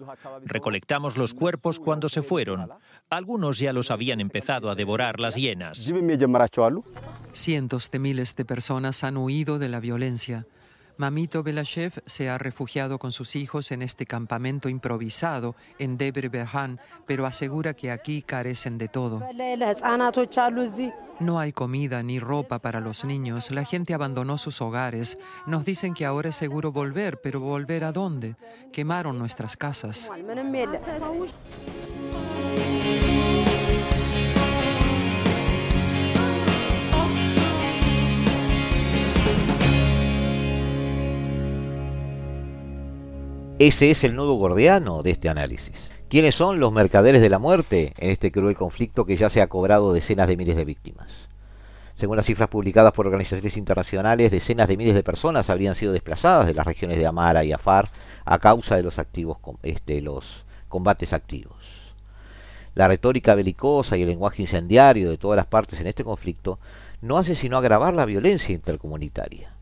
Recolectamos 0.45 1.19
los 1.19 1.35
cuerpos 1.35 1.79
cuando 1.79 2.09
se 2.09 2.23
fueron. 2.23 2.71
Algunos 3.11 3.59
ya 3.59 3.73
los 3.73 3.91
habían 3.91 4.21
empezado 4.21 4.71
a 4.71 4.75
devorar 4.75 5.21
las 5.21 5.35
hienas. 5.35 5.91
Cientos 7.33 7.91
de 7.91 7.99
miles 7.99 8.37
de 8.37 8.45
personas 8.45 9.05
han 9.05 9.17
huido 9.19 9.59
de 9.59 9.69
la 9.69 9.81
violencia. 9.81 10.47
Mamito 11.01 11.43
Belashev 11.43 12.03
se 12.05 12.29
ha 12.29 12.37
refugiado 12.37 12.99
con 12.99 13.11
sus 13.11 13.35
hijos 13.35 13.73
en 13.73 13.81
este 13.81 14.05
campamento 14.05 14.69
improvisado 14.69 15.57
en 15.79 15.97
Debre 15.97 16.29
Berhan, 16.29 16.79
pero 17.07 17.25
asegura 17.25 17.73
que 17.73 17.91
aquí 17.91 18.21
carecen 18.21 18.77
de 18.77 18.89
todo. 18.89 19.23
No 21.19 21.39
hay 21.39 21.53
comida 21.53 22.03
ni 22.03 22.19
ropa 22.19 22.59
para 22.59 22.81
los 22.81 23.07
niños, 23.07 23.51
la 23.51 23.65
gente 23.65 23.95
abandonó 23.95 24.37
sus 24.37 24.61
hogares. 24.61 25.17
Nos 25.47 25.65
dicen 25.65 25.95
que 25.95 26.05
ahora 26.05 26.29
es 26.29 26.37
seguro 26.37 26.71
volver, 26.71 27.19
pero 27.23 27.41
¿volver 27.41 27.85
a 27.85 27.93
dónde? 27.93 28.37
Quemaron 28.71 29.19
nuestras 29.19 29.57
casas. 29.57 30.11
Ese 43.61 43.91
es 43.91 44.05
el 44.05 44.17
nudo 44.17 44.37
gordiano 44.37 45.03
de 45.03 45.11
este 45.11 45.29
análisis. 45.29 45.75
¿Quiénes 46.09 46.35
son 46.35 46.61
los 46.61 46.73
mercaderes 46.73 47.21
de 47.21 47.29
la 47.29 47.39
muerte 47.39 47.93
en 47.99 48.09
este 48.09 48.33
cruel 48.33 48.57
conflicto 48.57 49.05
que 49.05 49.19
ya 49.19 49.29
se 49.29 49.43
ha 49.43 49.49
cobrado 49.49 49.93
decenas 49.93 50.29
de 50.29 50.39
miles 50.39 50.57
de 50.57 50.65
víctimas? 50.65 51.29
Según 51.95 52.17
las 52.17 52.25
cifras 52.25 52.49
publicadas 52.49 52.95
por 52.95 53.07
organizaciones 53.07 53.59
internacionales, 53.59 54.31
decenas 54.31 54.67
de 54.67 54.79
miles 54.79 54.95
de 54.95 55.03
personas 55.03 55.51
habrían 55.51 55.75
sido 55.75 55.93
desplazadas 55.93 56.47
de 56.47 56.55
las 56.55 56.67
regiones 56.67 56.97
de 56.97 57.07
Amara 57.07 57.45
y 57.45 57.53
Afar 57.53 57.91
a 58.25 58.39
causa 58.39 58.77
de 58.77 58.83
los, 58.83 58.99
activos, 58.99 59.37
este, 59.63 60.01
los 60.01 60.47
combates 60.71 61.13
activos. 61.13 61.95
La 62.75 62.89
retórica 62.89 63.35
belicosa 63.35 63.99
y 63.99 64.03
el 64.05 64.09
lenguaje 64.09 64.41
incendiario 64.41 65.11
de 65.11 65.19
todas 65.19 65.37
las 65.37 65.47
partes 65.47 65.79
en 65.81 65.87
este 65.87 66.03
conflicto 66.03 66.59
no 67.03 67.19
hace 67.19 67.35
sino 67.35 67.59
agravar 67.59 67.93
la 67.93 68.07
violencia 68.07 68.55
intercomunitaria. 68.55 69.53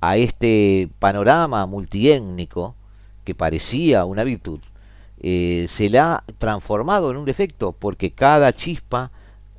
A 0.00 0.16
este 0.16 0.88
panorama 0.98 1.66
multiétnico 1.66 2.74
que 3.26 3.34
parecía 3.34 4.06
una 4.06 4.24
virtud, 4.24 4.60
eh, 5.20 5.68
se 5.74 5.90
la 5.90 6.14
ha 6.14 6.24
transformado 6.38 7.10
en 7.10 7.16
un 7.16 7.24
defecto 7.24 7.72
porque 7.72 8.12
cada 8.12 8.52
chispa 8.52 9.10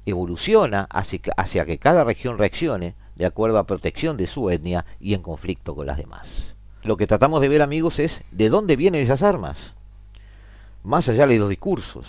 evoluciona 0.06 0.88
hacia 0.90 1.20
hacia 1.36 1.66
que 1.66 1.78
cada 1.78 2.06
región 2.06 2.38
reaccione 2.38 2.96
de 3.18 3.26
acuerdo 3.26 3.58
a 3.58 3.66
protección 3.66 4.16
de 4.16 4.26
su 4.26 4.50
etnia 4.50 4.86
y 5.02 5.14
en 5.14 5.22
conflicto 5.22 5.76
con 5.76 5.86
las 5.86 5.98
demás. 5.98 6.56
Lo 6.84 6.96
que 6.96 7.08
tratamos 7.08 7.42
de 7.42 7.50
ver 7.50 7.62
amigos 7.62 8.00
es 8.00 8.22
de 8.32 8.50
dónde 8.50 8.78
vienen 8.78 9.02
esas 9.02 9.22
armas, 9.22 9.74
más 10.84 11.10
allá 11.10 11.28
de 11.28 11.38
los 11.38 11.50
discursos. 11.50 12.08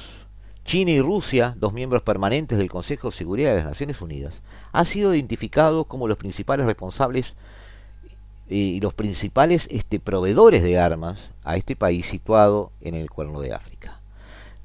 China 0.64 0.92
y 0.92 1.00
Rusia, 1.00 1.54
dos 1.56 1.72
miembros 1.72 2.02
permanentes 2.02 2.58
del 2.58 2.70
Consejo 2.70 3.08
de 3.10 3.16
Seguridad 3.16 3.50
de 3.50 3.56
las 3.56 3.66
Naciones 3.66 4.00
Unidas, 4.00 4.42
han 4.70 4.84
sido 4.84 5.14
identificados 5.14 5.86
como 5.86 6.06
los 6.06 6.18
principales 6.18 6.66
responsables 6.66 7.34
y 8.48 8.80
los 8.80 8.94
principales 8.94 9.68
este, 9.70 10.00
proveedores 10.00 10.62
de 10.62 10.78
armas 10.78 11.30
a 11.44 11.56
este 11.56 11.76
país 11.76 12.06
situado 12.06 12.72
en 12.80 12.94
el 12.94 13.10
cuerno 13.10 13.40
de 13.40 13.52
África. 13.52 14.00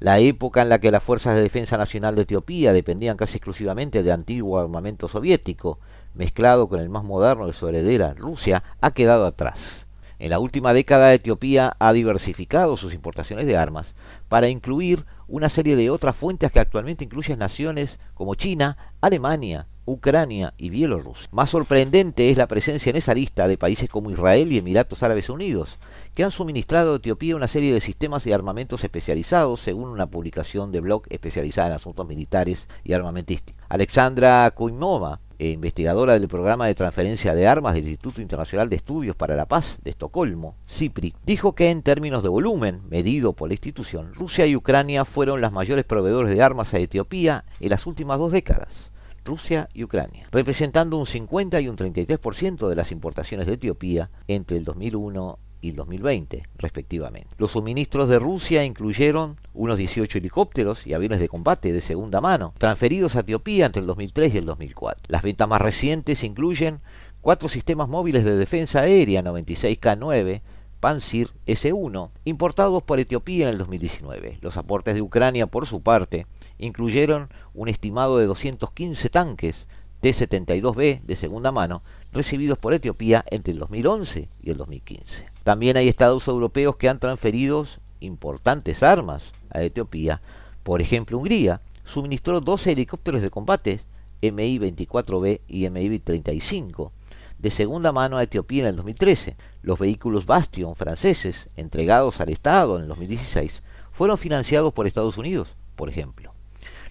La 0.00 0.18
época 0.18 0.62
en 0.62 0.68
la 0.68 0.80
que 0.80 0.90
las 0.90 1.04
fuerzas 1.04 1.34
de 1.34 1.42
defensa 1.42 1.78
nacional 1.78 2.14
de 2.14 2.22
Etiopía 2.22 2.72
dependían 2.72 3.16
casi 3.16 3.36
exclusivamente 3.36 4.02
de 4.02 4.12
antiguo 4.12 4.58
armamento 4.58 5.08
soviético, 5.08 5.78
mezclado 6.14 6.68
con 6.68 6.80
el 6.80 6.88
más 6.88 7.04
moderno 7.04 7.46
de 7.46 7.52
su 7.52 7.68
heredera, 7.68 8.14
Rusia, 8.14 8.62
ha 8.80 8.90
quedado 8.90 9.26
atrás. 9.26 9.86
En 10.18 10.30
la 10.30 10.38
última 10.38 10.72
década 10.72 11.12
Etiopía 11.12 11.76
ha 11.78 11.92
diversificado 11.92 12.76
sus 12.76 12.94
importaciones 12.94 13.46
de 13.46 13.56
armas 13.56 13.94
para 14.28 14.48
incluir 14.48 15.04
una 15.26 15.48
serie 15.48 15.76
de 15.76 15.90
otras 15.90 16.16
fuentes 16.16 16.52
que 16.52 16.60
actualmente 16.60 17.04
incluyen 17.04 17.38
naciones 17.38 17.98
como 18.14 18.34
China, 18.34 18.76
Alemania, 19.00 19.66
Ucrania 19.86 20.54
y 20.56 20.70
Bielorrusia. 20.70 21.28
Más 21.32 21.50
sorprendente 21.50 22.30
es 22.30 22.38
la 22.38 22.46
presencia 22.46 22.90
en 22.90 22.96
esa 22.96 23.14
lista 23.14 23.48
de 23.48 23.58
países 23.58 23.88
como 23.88 24.10
Israel 24.10 24.52
y 24.52 24.58
Emiratos 24.58 25.02
Árabes 25.02 25.28
Unidos, 25.28 25.78
que 26.14 26.24
han 26.24 26.30
suministrado 26.30 26.92
a 26.92 26.96
Etiopía 26.96 27.36
una 27.36 27.48
serie 27.48 27.72
de 27.72 27.80
sistemas 27.80 28.26
y 28.26 28.32
armamentos 28.32 28.84
especializados, 28.84 29.60
según 29.60 29.88
una 29.88 30.06
publicación 30.06 30.72
de 30.72 30.80
blog 30.80 31.02
especializada 31.10 31.68
en 31.68 31.74
asuntos 31.74 32.06
militares 32.06 32.66
y 32.82 32.92
armamentísticos. 32.92 33.62
Alexandra 33.68 34.50
Kuimova, 34.52 35.20
eh, 35.38 35.50
investigadora 35.50 36.12
del 36.12 36.28
programa 36.28 36.66
de 36.66 36.76
transferencia 36.76 37.34
de 37.34 37.46
armas 37.46 37.74
del 37.74 37.88
Instituto 37.88 38.22
Internacional 38.22 38.68
de 38.68 38.76
Estudios 38.76 39.16
para 39.16 39.34
la 39.34 39.46
Paz 39.46 39.78
de 39.82 39.90
Estocolmo, 39.90 40.54
CIPRI, 40.68 41.14
dijo 41.26 41.54
que 41.54 41.70
en 41.70 41.82
términos 41.82 42.22
de 42.22 42.28
volumen, 42.28 42.82
medido 42.88 43.32
por 43.32 43.48
la 43.48 43.54
institución, 43.54 44.14
Rusia 44.14 44.46
y 44.46 44.54
Ucrania 44.54 45.04
fueron 45.04 45.40
las 45.40 45.52
mayores 45.52 45.84
proveedores 45.84 46.34
de 46.34 46.42
armas 46.42 46.72
a 46.72 46.78
Etiopía 46.78 47.44
en 47.58 47.70
las 47.70 47.86
últimas 47.86 48.18
dos 48.18 48.30
décadas. 48.30 48.93
Rusia 49.24 49.68
y 49.72 49.84
Ucrania, 49.84 50.26
representando 50.30 50.98
un 50.98 51.06
50 51.06 51.60
y 51.60 51.68
un 51.68 51.76
33% 51.76 52.68
de 52.68 52.74
las 52.74 52.92
importaciones 52.92 53.46
de 53.46 53.54
Etiopía 53.54 54.10
entre 54.28 54.58
el 54.58 54.64
2001 54.64 55.38
y 55.62 55.70
el 55.70 55.76
2020, 55.76 56.42
respectivamente. 56.58 57.30
Los 57.38 57.52
suministros 57.52 58.08
de 58.10 58.18
Rusia 58.18 58.64
incluyeron 58.64 59.40
unos 59.54 59.78
18 59.78 60.18
helicópteros 60.18 60.86
y 60.86 60.92
aviones 60.92 61.20
de 61.20 61.28
combate 61.28 61.72
de 61.72 61.80
segunda 61.80 62.20
mano, 62.20 62.52
transferidos 62.58 63.16
a 63.16 63.20
Etiopía 63.20 63.66
entre 63.66 63.80
el 63.80 63.86
2003 63.86 64.34
y 64.34 64.38
el 64.38 64.44
2004. 64.44 65.04
Las 65.08 65.22
ventas 65.22 65.48
más 65.48 65.62
recientes 65.62 66.22
incluyen 66.22 66.80
cuatro 67.22 67.48
sistemas 67.48 67.88
móviles 67.88 68.26
de 68.26 68.36
defensa 68.36 68.80
aérea 68.80 69.22
96K9, 69.22 70.42
Pansir 70.80 71.30
S1, 71.46 72.10
importados 72.26 72.82
por 72.82 73.00
Etiopía 73.00 73.44
en 73.44 73.52
el 73.54 73.58
2019. 73.58 74.36
Los 74.42 74.58
aportes 74.58 74.94
de 74.94 75.00
Ucrania, 75.00 75.46
por 75.46 75.66
su 75.66 75.80
parte, 75.80 76.26
incluyeron 76.58 77.28
un 77.54 77.68
estimado 77.68 78.18
de 78.18 78.26
215 78.26 79.08
tanques 79.10 79.66
T-72B 80.00 81.00
de 81.00 81.16
segunda 81.16 81.50
mano 81.50 81.82
recibidos 82.12 82.58
por 82.58 82.74
Etiopía 82.74 83.24
entre 83.30 83.54
el 83.54 83.58
2011 83.58 84.28
y 84.42 84.50
el 84.50 84.56
2015. 84.58 85.26
También 85.44 85.76
hay 85.76 85.88
estados 85.88 86.28
europeos 86.28 86.76
que 86.76 86.88
han 86.88 86.98
transferido 86.98 87.66
importantes 88.00 88.82
armas 88.82 89.32
a 89.50 89.62
Etiopía. 89.62 90.20
Por 90.62 90.82
ejemplo, 90.82 91.16
Hungría 91.16 91.62
suministró 91.84 92.40
12 92.40 92.72
helicópteros 92.72 93.22
de 93.22 93.30
combate 93.30 93.80
MI-24B 94.20 95.40
y 95.48 95.68
MI-35 95.70 96.90
de 97.38 97.50
segunda 97.50 97.92
mano 97.92 98.16
a 98.16 98.22
Etiopía 98.22 98.62
en 98.62 98.68
el 98.68 98.76
2013. 98.76 99.36
Los 99.62 99.78
vehículos 99.78 100.26
Bastion 100.26 100.76
franceses, 100.76 101.48
entregados 101.56 102.20
al 102.20 102.28
Estado 102.28 102.76
en 102.76 102.82
el 102.82 102.88
2016, 102.88 103.62
fueron 103.92 104.18
financiados 104.18 104.72
por 104.72 104.86
Estados 104.86 105.18
Unidos, 105.18 105.48
por 105.76 105.88
ejemplo. 105.88 106.33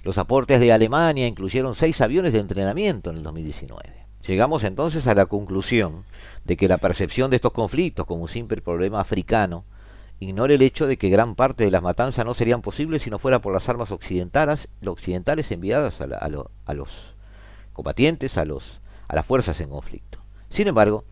Los 0.03 0.17
aportes 0.17 0.59
de 0.59 0.73
Alemania 0.73 1.27
incluyeron 1.27 1.75
seis 1.75 2.01
aviones 2.01 2.33
de 2.33 2.39
entrenamiento 2.39 3.09
en 3.09 3.15
el 3.15 3.23
2019. 3.23 3.81
Llegamos 4.27 4.65
entonces 4.65 5.07
a 5.07 5.15
la 5.15 5.27
conclusión 5.27 6.03
de 6.43 6.57
que 6.57 6.67
la 6.67 6.77
percepción 6.77 7.29
de 7.29 7.37
estos 7.37 7.53
conflictos 7.53 8.05
como 8.05 8.23
un 8.23 8.27
simple 8.27 8.61
problema 8.61 8.99
africano 8.99 9.63
ignora 10.19 10.53
el 10.53 10.61
hecho 10.61 10.87
de 10.87 10.97
que 10.97 11.09
gran 11.09 11.35
parte 11.35 11.63
de 11.63 11.71
las 11.71 11.81
matanzas 11.81 12.25
no 12.25 12.33
serían 12.33 12.61
posibles 12.61 13.03
si 13.03 13.09
no 13.09 13.17
fuera 13.17 13.39
por 13.39 13.53
las 13.53 13.69
armas 13.69 13.91
occidentales, 13.91 14.67
occidentales 14.85 15.49
enviadas 15.51 16.01
a, 16.01 16.03
a, 16.03 16.73
los 16.73 17.15
combatientes, 17.71 18.37
a, 18.37 18.43
los, 18.43 18.81
a 19.07 19.15
las 19.15 19.25
fuerzas 19.25 19.61
en 19.61 19.69
conflicto. 19.69 20.19
Sin 20.49 20.67
embargo, 20.67 21.05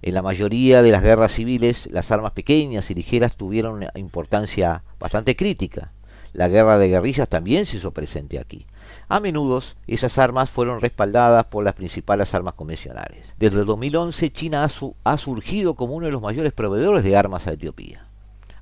en 0.00 0.14
la 0.14 0.22
mayoría 0.22 0.80
de 0.80 0.90
las 0.90 1.02
guerras 1.02 1.32
civiles, 1.32 1.86
las 1.92 2.10
armas 2.10 2.32
pequeñas 2.32 2.90
y 2.90 2.94
ligeras 2.94 3.36
tuvieron 3.36 3.74
una 3.74 3.92
importancia 3.94 4.84
bastante 4.98 5.36
crítica 5.36 5.92
la 6.32 6.48
guerra 6.48 6.78
de 6.78 6.88
guerrillas 6.88 7.28
también 7.28 7.66
se 7.66 7.76
hizo 7.78 7.92
presente 7.92 8.38
aquí. 8.38 8.66
A 9.08 9.18
menudo 9.20 9.62
esas 9.86 10.18
armas 10.18 10.50
fueron 10.50 10.80
respaldadas 10.80 11.46
por 11.46 11.64
las 11.64 11.74
principales 11.74 12.34
armas 12.34 12.54
convencionales. 12.54 13.24
Desde 13.38 13.60
el 13.60 13.66
2011 13.66 14.32
China 14.32 14.68
ha, 15.04 15.16
surgido 15.16 15.74
como 15.74 15.94
uno 15.94 16.06
de 16.06 16.12
los 16.12 16.22
mayores 16.22 16.52
proveedores 16.52 17.04
de 17.04 17.16
armas 17.16 17.46
a 17.46 17.52
Etiopía. 17.52 18.06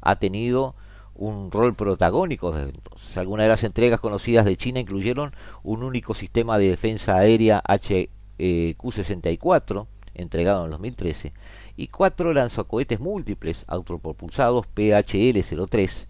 Ha 0.00 0.16
tenido 0.16 0.74
un 1.14 1.50
rol 1.50 1.74
protagónico 1.74 2.52
desde 2.52 2.70
entonces. 2.70 3.16
Algunas 3.16 3.44
de 3.44 3.48
las 3.48 3.64
entregas 3.64 4.00
conocidas 4.00 4.44
de 4.44 4.56
China 4.56 4.80
incluyeron 4.80 5.32
un 5.62 5.82
único 5.82 6.12
sistema 6.14 6.58
de 6.58 6.68
defensa 6.70 7.16
aérea 7.16 7.62
HQ-64, 7.64 9.86
entregado 10.14 10.64
en 10.64 10.70
2013, 10.70 11.32
y 11.76 11.88
cuatro 11.88 12.32
lanzacohetes 12.32 13.00
múltiples 13.00 13.64
autopropulsados 13.66 14.66
PHL-03, 14.74 16.06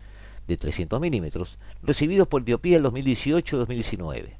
de 0.46 0.56
300 0.56 1.00
milímetros, 1.00 1.58
recibidos 1.82 2.28
por 2.28 2.42
Etiopía 2.42 2.76
en 2.76 2.84
2018-2019. 2.84 4.30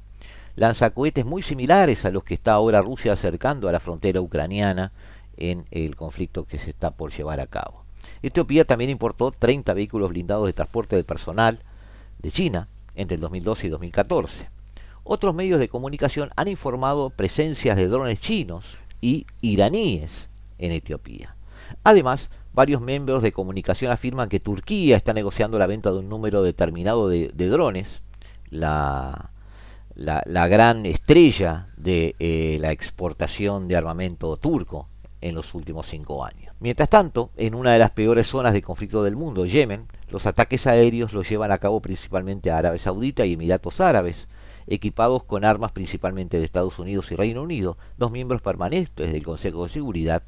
Lanzacohetes 0.55 1.25
muy 1.25 1.43
similares 1.43 2.05
a 2.05 2.11
los 2.11 2.23
que 2.23 2.33
está 2.33 2.53
ahora 2.53 2.81
Rusia 2.81 3.13
acercando 3.13 3.69
a 3.69 3.71
la 3.71 3.79
frontera 3.79 4.21
ucraniana 4.21 4.91
en 5.37 5.65
el 5.69 5.95
conflicto 5.95 6.45
que 6.45 6.57
se 6.57 6.71
está 6.71 6.91
por 6.91 7.11
llevar 7.11 7.39
a 7.39 7.47
cabo. 7.47 7.83
Etiopía 8.23 8.65
también 8.65 8.89
importó 8.89 9.31
30 9.31 9.73
vehículos 9.73 10.09
blindados 10.09 10.47
de 10.47 10.53
transporte 10.53 10.95
de 10.95 11.03
personal 11.03 11.59
de 12.19 12.31
China 12.31 12.67
entre 12.95 13.15
el 13.15 13.21
2012 13.21 13.67
y 13.67 13.69
2014. 13.69 14.49
Otros 15.03 15.35
medios 15.35 15.59
de 15.59 15.69
comunicación 15.69 16.31
han 16.35 16.47
informado 16.47 17.11
presencias 17.11 17.77
de 17.77 17.87
drones 17.87 18.19
chinos 18.19 18.77
y 18.99 19.25
iraníes 19.41 20.27
en 20.57 20.71
Etiopía. 20.71 21.35
Además, 21.83 22.29
Varios 22.57 22.81
miembros 22.81 23.21
de 23.21 23.31
comunicación 23.31 23.91
afirman 23.91 24.29
que 24.29 24.39
Turquía 24.39 24.97
está 24.97 25.13
negociando 25.13 25.59
la 25.59 25.67
venta 25.67 25.91
de 25.91 25.99
un 25.99 26.09
número 26.09 26.41
determinado 26.41 27.07
de, 27.07 27.29
drones, 27.29 28.01
la, 28.49 29.29
la, 29.93 30.47
gran 30.47 30.87
estrella 30.87 31.67
de 31.77 32.15
eh, 32.17 32.57
la 32.59 32.71
exportación 32.71 33.67
de 33.67 33.75
armamento 33.75 34.37
turco 34.37 34.87
en 35.21 35.35
los 35.35 35.53
últimos 35.53 35.85
cinco 35.85 36.25
años. 36.25 36.55
Mientras 36.59 36.89
tanto, 36.89 37.29
en 37.37 37.53
una 37.53 37.73
de 37.73 37.77
las 37.77 37.91
peores 37.91 38.25
zonas 38.25 38.53
de 38.53 38.63
conflicto 38.63 39.03
del 39.03 39.15
mundo, 39.15 39.45
Yemen, 39.45 39.85
los 40.09 40.25
ataques 40.25 40.65
aéreos 40.65 41.13
los 41.13 41.29
llevan 41.29 41.51
a 41.51 41.59
cabo 41.59 41.79
principalmente 41.79 42.49
a 42.49 42.57
Arabia 42.57 42.79
Saudita 42.79 43.23
y 43.27 43.33
Emiratos 43.33 43.79
Árabes, 43.81 44.27
equipados 44.65 45.23
con 45.23 45.45
armas 45.45 45.73
principalmente 45.73 46.39
de 46.39 46.45
Estados 46.45 46.79
Unidos 46.79 47.11
y 47.11 47.15
Reino 47.15 47.43
Unido, 47.43 47.77
dos 47.99 48.09
miembros 48.09 48.41
permanentes 48.41 49.13
del 49.13 49.23
Consejo 49.23 49.65
de 49.65 49.69
Seguridad, 49.69 50.23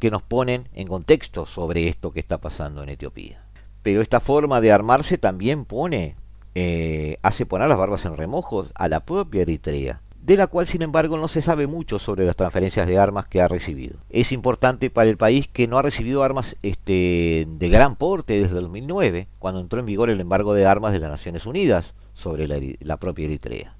que 0.00 0.10
nos 0.10 0.22
ponen 0.22 0.68
en 0.74 0.88
contexto 0.88 1.46
sobre 1.46 1.86
esto 1.86 2.10
que 2.10 2.18
está 2.18 2.38
pasando 2.38 2.82
en 2.82 2.88
Etiopía. 2.88 3.44
Pero 3.82 4.00
esta 4.00 4.18
forma 4.18 4.60
de 4.60 4.72
armarse 4.72 5.18
también 5.18 5.64
pone, 5.64 6.16
eh, 6.54 7.18
hace 7.22 7.46
poner 7.46 7.68
las 7.68 7.78
barbas 7.78 8.04
en 8.04 8.16
remojo 8.16 8.66
a 8.74 8.88
la 8.88 9.00
propia 9.00 9.42
Eritrea, 9.42 10.00
de 10.22 10.36
la 10.36 10.48
cual 10.48 10.66
sin 10.66 10.82
embargo 10.82 11.16
no 11.16 11.28
se 11.28 11.40
sabe 11.40 11.66
mucho 11.66 11.98
sobre 11.98 12.26
las 12.26 12.36
transferencias 12.36 12.86
de 12.86 12.98
armas 12.98 13.26
que 13.26 13.40
ha 13.40 13.48
recibido. 13.48 13.98
Es 14.10 14.32
importante 14.32 14.90
para 14.90 15.08
el 15.08 15.16
país 15.16 15.48
que 15.48 15.66
no 15.66 15.78
ha 15.78 15.82
recibido 15.82 16.22
armas 16.22 16.56
este, 16.62 17.46
de 17.48 17.68
gran 17.68 17.96
porte 17.96 18.40
desde 18.40 18.56
el 18.56 18.64
2009, 18.64 19.28
cuando 19.38 19.60
entró 19.60 19.80
en 19.80 19.86
vigor 19.86 20.10
el 20.10 20.20
embargo 20.20 20.52
de 20.52 20.66
armas 20.66 20.92
de 20.92 20.98
las 20.98 21.10
Naciones 21.10 21.46
Unidas 21.46 21.94
sobre 22.14 22.46
la, 22.46 22.96
propia 22.98 23.24
Eritrea. 23.24 23.74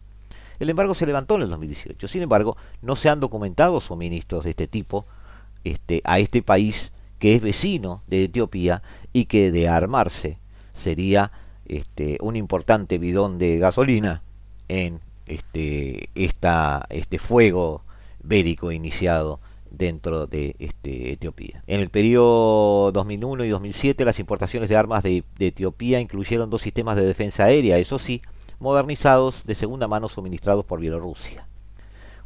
El 0.59 0.71
embargo 0.71 0.95
se 0.95 1.07
levantó 1.07 1.37
en 1.37 1.43
el 1.43 1.51
2018, 1.51 2.09
sin 2.09 2.23
embargo 2.23 2.57
no 2.83 2.97
se 2.97 3.09
han 3.09 3.21
documentado 3.21 3.81
suministros 3.81 4.45
de 4.45 4.51
este 4.51 4.67
tipo 4.67 5.07
este, 5.65 6.01
a 6.05 6.19
este 6.19 6.43
país 6.43 6.93
que 7.19 7.35
es 7.35 7.43
vecino 7.43 8.03
de 8.07 8.25
Etiopía 8.25 8.83
y 9.13 9.27
que 9.27 9.51
de 9.51 9.69
armarse 9.69 10.39
sería 10.75 11.33
este, 11.67 12.19
un 12.21 12.35
importante 12.35 12.99
bidón 12.99 13.39
de 13.39 13.59
gasolina 13.59 14.23
en 14.69 15.01
este, 15.27 16.11
este 16.15 17.19
fuego 17.19 17.83
bélico 18.23 18.73
iniciado 18.73 19.41
dentro 19.71 20.27
de 20.27 20.57
este, 20.59 21.13
Etiopía. 21.13 21.63
En 21.67 21.81
el 21.81 21.91
periodo 21.91 22.91
2001 22.93 23.45
y 23.45 23.49
2007 23.51 24.05
las 24.05 24.19
importaciones 24.19 24.69
de 24.69 24.77
armas 24.77 25.03
de, 25.03 25.23
de, 25.39 25.49
Etiopía 25.49 26.01
incluyeron 26.01 26.51
dos 26.51 26.63
sistemas 26.63 26.97
de 26.97 27.03
defensa 27.03 27.45
aérea, 27.45 27.79
eso 27.79 27.99
sí, 27.99 28.23
modernizados 28.59 29.45
de 29.47 29.55
segunda 29.55 29.87
mano 29.89 30.09
suministrados 30.09 30.65
por 30.65 30.81
Bielorrusia. 30.81 31.47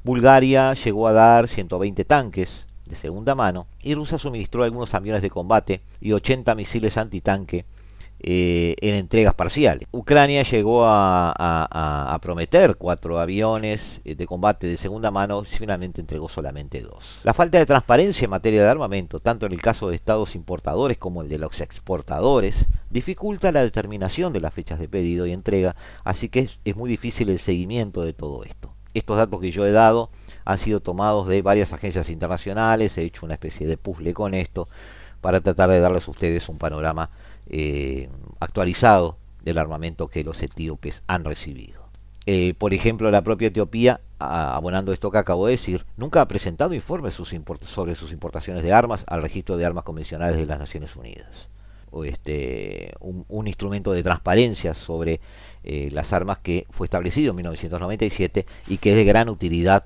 Bulgaria 0.03 0.75
llegó 0.75 1.09
a 1.09 1.13
dar 1.13 1.49
120 1.49 2.05
tanques 2.05 2.67
de 2.87 2.97
segunda 2.97 3.35
mano 3.35 3.67
y 3.83 3.95
Rusia 3.95 4.19
suministró 4.19 4.65
algunos 4.65 4.95
aviones 4.95 5.23
de 5.23 5.31
combate 5.31 5.81
y 6.01 6.13
80 6.13 6.55
misiles 6.55 6.97
antitanque 6.97 7.65
eh, 8.27 8.75
en 8.81 8.95
entregas 8.95 9.35
parciales. 9.35 9.87
Ucrania 9.91 10.45
llegó 10.45 10.85
a, 10.87 12.19
prometer 12.23 12.77
cuatro 12.77 13.19
aviones 13.19 14.01
eh, 14.03 14.15
de 14.15 14.27
combate 14.27 14.67
de 14.67 14.79
segunda 14.79 15.11
mano 15.11 15.43
y 15.43 15.55
finalmente 15.55 16.01
entregó 16.01 16.31
solamente 16.31 16.81
dos. 16.81 17.21
La 17.23 17.35
falta 17.35 17.59
de 17.59 17.67
transparencia 17.67 18.25
en 18.25 18.31
materia 18.31 18.63
de 18.63 18.71
armamento, 18.71 19.21
tanto 19.21 19.45
en 19.45 19.53
el 19.53 19.61
caso 19.61 19.91
de 19.91 19.97
estados 19.97 20.35
importadores 20.37 20.97
como 20.97 21.21
el 21.21 21.29
de 21.29 21.37
los 21.37 21.61
exportadores, 21.61 22.55
dificulta 22.89 23.53
la 23.53 23.63
determinación 23.63 24.33
de 24.33 24.41
las 24.41 24.55
fechas 24.55 24.79
de 24.79 24.89
pedido 24.89 25.27
y 25.27 25.33
entrega, 25.33 25.77
así 26.03 26.31
que 26.31 26.49
es 26.65 26.77
muy 26.77 26.89
difícil 26.89 27.29
el 27.29 27.41
seguimiento 27.41 28.01
de 28.03 28.15
todo 28.15 28.43
esto. 28.45 28.73
Estos 28.95 29.19
datos 29.19 29.39
que 29.39 29.51
yo 29.51 29.67
he 29.67 29.73
dado 29.73 30.09
han 30.45 30.59
sido 30.59 30.81
tomados 30.81 31.29
de 31.29 31.43
varias 31.43 31.73
agencias 31.73 32.11
internacionales, 32.11 32.97
he 32.99 33.03
hecho 33.03 33.27
una 33.27 33.35
especie 33.35 33.67
de 33.67 33.77
puzzle 33.77 34.15
con 34.15 34.35
esto 34.35 34.69
para 35.21 35.41
tratar 35.41 35.71
de 35.71 35.81
darles 35.81 36.07
a 36.07 36.11
ustedes 36.11 36.49
un 36.49 36.59
panorama 36.59 37.11
eh, 37.49 38.09
actualizado 38.41 39.17
del 39.43 39.59
armamento 39.59 40.09
que 40.09 40.25
los 40.25 40.43
etíopes 40.43 41.03
han 41.07 41.25
recibido. 41.25 41.85
Eh, 42.27 42.55
por 42.57 42.73
ejemplo, 42.73 43.11
la 43.11 43.23
propia 43.23 43.49
Etiopía, 43.49 44.01
abonando 44.19 44.93
esto 44.93 45.11
que 45.11 45.19
acabo 45.19 45.47
de 45.47 45.53
decir, 45.53 45.85
nunca 45.97 46.23
ha 46.23 46.29
presentado 46.29 46.73
informes 46.73 47.15
sobre 47.15 47.95
sus 47.95 48.13
importaciones 48.13 48.63
de 48.65 48.73
armas 48.73 49.05
al 49.07 49.23
registro 49.23 49.57
de 49.57 49.67
armas 49.67 49.85
convencionales 49.85 50.37
de 50.37 50.47
las 50.47 50.59
Naciones 50.59 50.97
Unidas. 50.97 51.49
O 51.91 52.05
este, 52.05 52.93
un, 53.01 53.47
instrumento 53.47 53.93
de 53.93 54.03
transparencia 54.03 54.75
sobre 54.75 55.21
eh, 55.63 55.91
las 55.93 56.13
armas 56.13 56.39
que 56.39 56.67
fue 56.71 56.87
establecido 56.87 57.31
en 57.31 57.37
1997 57.37 58.47
y 58.67 58.79
que 58.79 58.91
es 58.91 58.97
de 58.97 59.05
gran 59.05 59.29
utilidad 59.29 59.85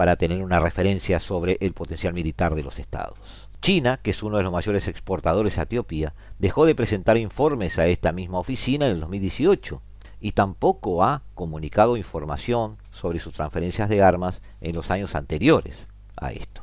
para 0.00 0.16
tener 0.16 0.42
una 0.42 0.60
referencia 0.60 1.20
sobre 1.20 1.58
el 1.60 1.74
potencial 1.74 2.14
militar 2.14 2.54
de 2.54 2.62
los 2.62 2.78
estados. 2.78 3.18
China, 3.60 3.98
que 4.02 4.12
es 4.12 4.22
uno 4.22 4.38
de 4.38 4.42
los 4.42 4.50
mayores 4.50 4.88
exportadores 4.88 5.58
a 5.58 5.64
Etiopía, 5.64 6.14
dejó 6.38 6.64
de 6.64 6.74
presentar 6.74 7.18
informes 7.18 7.78
a 7.78 7.86
esta 7.86 8.10
misma 8.10 8.38
oficina 8.38 8.86
en 8.86 8.92
el 8.92 9.00
2018 9.00 9.82
y 10.18 10.32
tampoco 10.32 11.04
ha 11.04 11.22
comunicado 11.34 11.98
información 11.98 12.78
sobre 12.90 13.18
sus 13.18 13.34
transferencias 13.34 13.90
de 13.90 14.00
armas 14.00 14.40
en 14.62 14.74
los 14.74 14.90
años 14.90 15.14
anteriores 15.14 15.76
a 16.16 16.32
esto. 16.32 16.62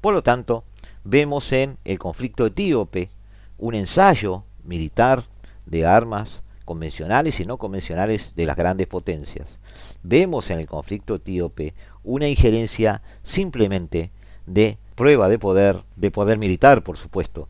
Por 0.00 0.14
lo 0.14 0.22
tanto, 0.22 0.62
vemos 1.02 1.50
en 1.50 1.76
el 1.84 1.98
conflicto 1.98 2.46
etíope 2.46 3.10
un 3.58 3.74
ensayo 3.74 4.44
militar 4.62 5.24
de 5.66 5.86
armas 5.86 6.44
convencionales 6.70 7.40
y 7.40 7.46
no 7.46 7.58
convencionales 7.58 8.36
de 8.36 8.46
las 8.46 8.54
grandes 8.54 8.86
potencias. 8.86 9.58
Vemos 10.04 10.50
en 10.50 10.60
el 10.60 10.68
conflicto 10.68 11.16
etíope 11.16 11.74
una 12.04 12.28
injerencia 12.28 13.02
simplemente 13.24 14.10
de 14.46 14.78
prueba 14.94 15.28
de 15.28 15.38
poder, 15.38 15.82
de 15.96 16.10
poder 16.10 16.38
militar, 16.38 16.82
por 16.82 16.96
supuesto. 16.96 17.48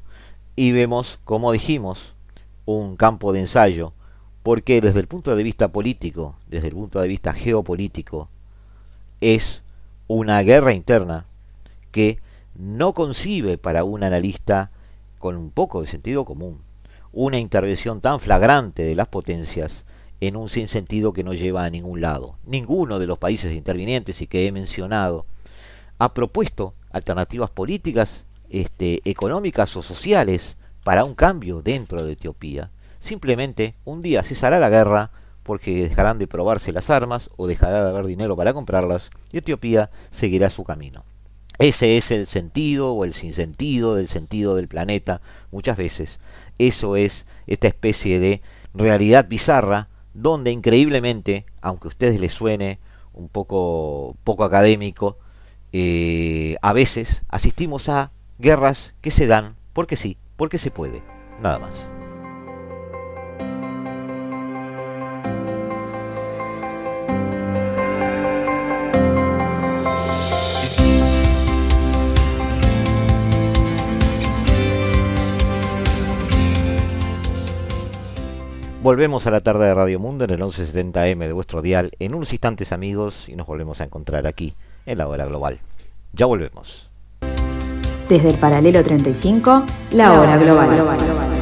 Y 0.56 0.72
vemos, 0.72 1.18
como 1.24 1.52
dijimos, 1.52 2.14
un 2.64 2.96
campo 2.96 3.32
de 3.32 3.40
ensayo, 3.40 3.92
porque 4.42 4.80
desde 4.80 5.00
el 5.00 5.06
punto 5.06 5.34
de 5.34 5.42
vista 5.42 5.68
político, 5.68 6.36
desde 6.48 6.68
el 6.68 6.74
punto 6.74 7.00
de 7.00 7.08
vista 7.08 7.32
geopolítico, 7.32 8.28
es 9.20 9.62
una 10.06 10.40
guerra 10.42 10.72
interna 10.72 11.26
que 11.90 12.18
no 12.54 12.94
concibe 12.94 13.58
para 13.58 13.84
un 13.84 14.02
analista 14.02 14.70
con 15.18 15.36
un 15.36 15.50
poco 15.50 15.80
de 15.80 15.86
sentido 15.86 16.24
común 16.24 16.60
una 17.12 17.38
intervención 17.38 18.00
tan 18.00 18.20
flagrante 18.20 18.84
de 18.84 18.94
las 18.94 19.08
potencias 19.08 19.84
en 20.20 20.36
un 20.36 20.48
sinsentido 20.48 21.12
que 21.12 21.24
no 21.24 21.32
lleva 21.32 21.64
a 21.64 21.70
ningún 21.70 22.00
lado. 22.00 22.36
Ninguno 22.44 22.98
de 22.98 23.06
los 23.06 23.18
países 23.18 23.54
intervinientes 23.54 24.20
y 24.20 24.26
que 24.26 24.46
he 24.46 24.52
mencionado 24.52 25.26
ha 25.98 26.14
propuesto 26.14 26.74
alternativas 26.90 27.50
políticas, 27.50 28.24
este, 28.48 29.00
económicas 29.04 29.76
o 29.76 29.82
sociales 29.82 30.56
para 30.84 31.04
un 31.04 31.14
cambio 31.14 31.62
dentro 31.62 32.02
de 32.02 32.12
Etiopía. 32.12 32.70
Simplemente 33.00 33.74
un 33.84 34.02
día 34.02 34.22
cesará 34.22 34.58
la 34.58 34.68
guerra 34.68 35.10
porque 35.42 35.88
dejarán 35.88 36.18
de 36.18 36.26
probarse 36.26 36.72
las 36.72 36.90
armas 36.90 37.30
o 37.36 37.46
dejará 37.46 37.82
de 37.82 37.90
haber 37.90 38.06
dinero 38.06 38.36
para 38.36 38.52
comprarlas 38.52 39.10
y 39.32 39.38
Etiopía 39.38 39.90
seguirá 40.10 40.50
su 40.50 40.64
camino. 40.64 41.04
Ese 41.58 41.98
es 41.98 42.10
el 42.10 42.26
sentido 42.26 42.92
o 42.94 43.04
el 43.04 43.12
sinsentido 43.12 43.94
del 43.94 44.08
sentido 44.08 44.54
del 44.54 44.68
planeta 44.68 45.20
muchas 45.50 45.76
veces. 45.76 46.18
Eso 46.58 46.96
es 46.96 47.26
esta 47.46 47.68
especie 47.68 48.18
de 48.18 48.40
realidad 48.72 49.26
bizarra 49.28 49.89
donde 50.14 50.50
increíblemente, 50.50 51.44
aunque 51.60 51.88
a 51.88 51.90
ustedes 51.90 52.20
les 52.20 52.32
suene 52.32 52.78
un 53.12 53.28
poco, 53.28 54.16
poco 54.24 54.44
académico, 54.44 55.18
eh, 55.72 56.56
a 56.62 56.72
veces 56.72 57.22
asistimos 57.28 57.88
a 57.88 58.10
guerras 58.38 58.94
que 59.00 59.10
se 59.10 59.26
dan 59.26 59.56
porque 59.72 59.96
sí, 59.96 60.16
porque 60.36 60.58
se 60.58 60.70
puede, 60.70 61.02
nada 61.40 61.58
más. 61.58 61.99
Volvemos 78.82 79.26
a 79.26 79.30
la 79.30 79.42
tarde 79.42 79.66
de 79.66 79.74
Radio 79.74 80.00
Mundo 80.00 80.24
en 80.24 80.30
el 80.30 80.40
1170M 80.40 81.18
de 81.18 81.32
vuestro 81.34 81.60
dial 81.60 81.90
en 81.98 82.14
unos 82.14 82.32
instantes 82.32 82.72
amigos 82.72 83.28
y 83.28 83.36
nos 83.36 83.46
volvemos 83.46 83.82
a 83.82 83.84
encontrar 83.84 84.26
aquí 84.26 84.54
en 84.86 84.96
la 84.96 85.06
hora 85.06 85.26
global. 85.26 85.60
Ya 86.14 86.24
volvemos. 86.24 86.88
Desde 88.08 88.30
el 88.30 88.36
paralelo 88.36 88.82
35, 88.82 89.64
la 89.92 90.18
hora 90.18 90.38
global. 90.38 90.70
En 90.72 91.39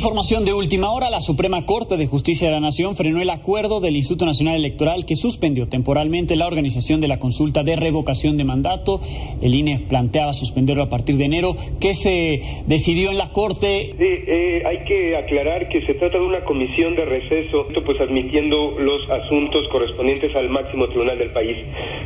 información 0.00 0.46
de 0.46 0.54
última 0.54 0.90
hora, 0.92 1.10
la 1.10 1.20
Suprema 1.20 1.66
Corte 1.66 1.98
de 1.98 2.06
Justicia 2.06 2.48
de 2.48 2.54
la 2.54 2.60
Nación 2.60 2.96
frenó 2.96 3.20
el 3.20 3.28
acuerdo 3.28 3.80
del 3.80 3.96
Instituto 3.96 4.24
Nacional 4.24 4.54
Electoral 4.54 5.04
que 5.04 5.14
suspendió 5.14 5.68
temporalmente 5.68 6.36
la 6.36 6.46
organización 6.46 7.02
de 7.02 7.08
la 7.08 7.18
consulta 7.18 7.64
de 7.64 7.76
revocación 7.76 8.38
de 8.38 8.44
mandato. 8.44 9.02
El 9.42 9.54
INE 9.54 9.84
planteaba 9.90 10.32
suspenderlo 10.32 10.84
a 10.84 10.88
partir 10.88 11.16
de 11.16 11.26
enero. 11.26 11.54
¿Qué 11.82 11.92
se 11.92 12.40
decidió 12.66 13.10
en 13.10 13.18
la 13.18 13.28
Corte? 13.32 13.90
Eh, 13.98 14.62
hay 14.64 14.84
que 14.84 15.18
aclarar 15.18 15.68
que 15.68 15.84
se 15.84 15.92
trata 15.92 16.16
de 16.16 16.24
una 16.24 16.46
comisión 16.46 16.96
de 16.96 17.04
receso, 17.04 17.66
pues 17.84 18.00
admitiendo 18.00 18.78
los 18.78 19.02
asuntos 19.10 19.68
correspondientes 19.70 20.34
al 20.34 20.48
máximo 20.48 20.88
tribunal 20.88 21.18
del 21.18 21.32
país. 21.32 21.58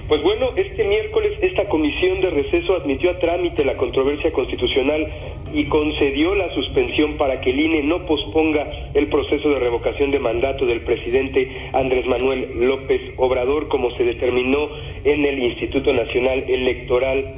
Pues 0.08 0.20
bueno, 0.20 0.50
este 0.56 0.82
miércoles 0.82 1.38
esta 1.42 1.68
comisión 1.68 2.20
de 2.22 2.30
receso 2.30 2.74
admitió 2.74 3.12
a 3.12 3.20
trámite 3.20 3.64
la 3.64 3.76
controversia 3.76 4.32
constitucional 4.32 5.06
y 5.54 5.66
concedió 5.68 6.34
la 6.34 6.52
suspensión 6.52 7.16
para 7.16 7.40
que 7.40 7.50
el 7.50 7.60
INE 7.60 7.84
no 7.84 8.04
posponga 8.06 8.68
el 8.92 9.08
proceso 9.08 9.48
de 9.50 9.60
revocación 9.60 10.10
de 10.10 10.18
mandato 10.18 10.66
del 10.66 10.80
presidente 10.80 11.70
Andrés 11.72 12.04
Manuel 12.06 12.66
López 12.66 13.00
Obrador 13.16 13.68
como 13.68 13.92
se 13.92 14.02
determinó 14.02 14.68
en 15.04 15.24
el 15.24 15.38
Instituto 15.38 15.92
Nacional 15.92 16.44
Electoral. 16.48 17.36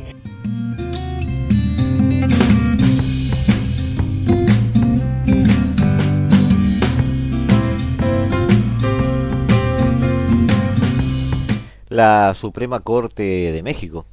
La 11.91 12.33
Suprema 12.35 12.81
Corte 12.81 13.53
de 13.53 13.63
México 13.63 14.07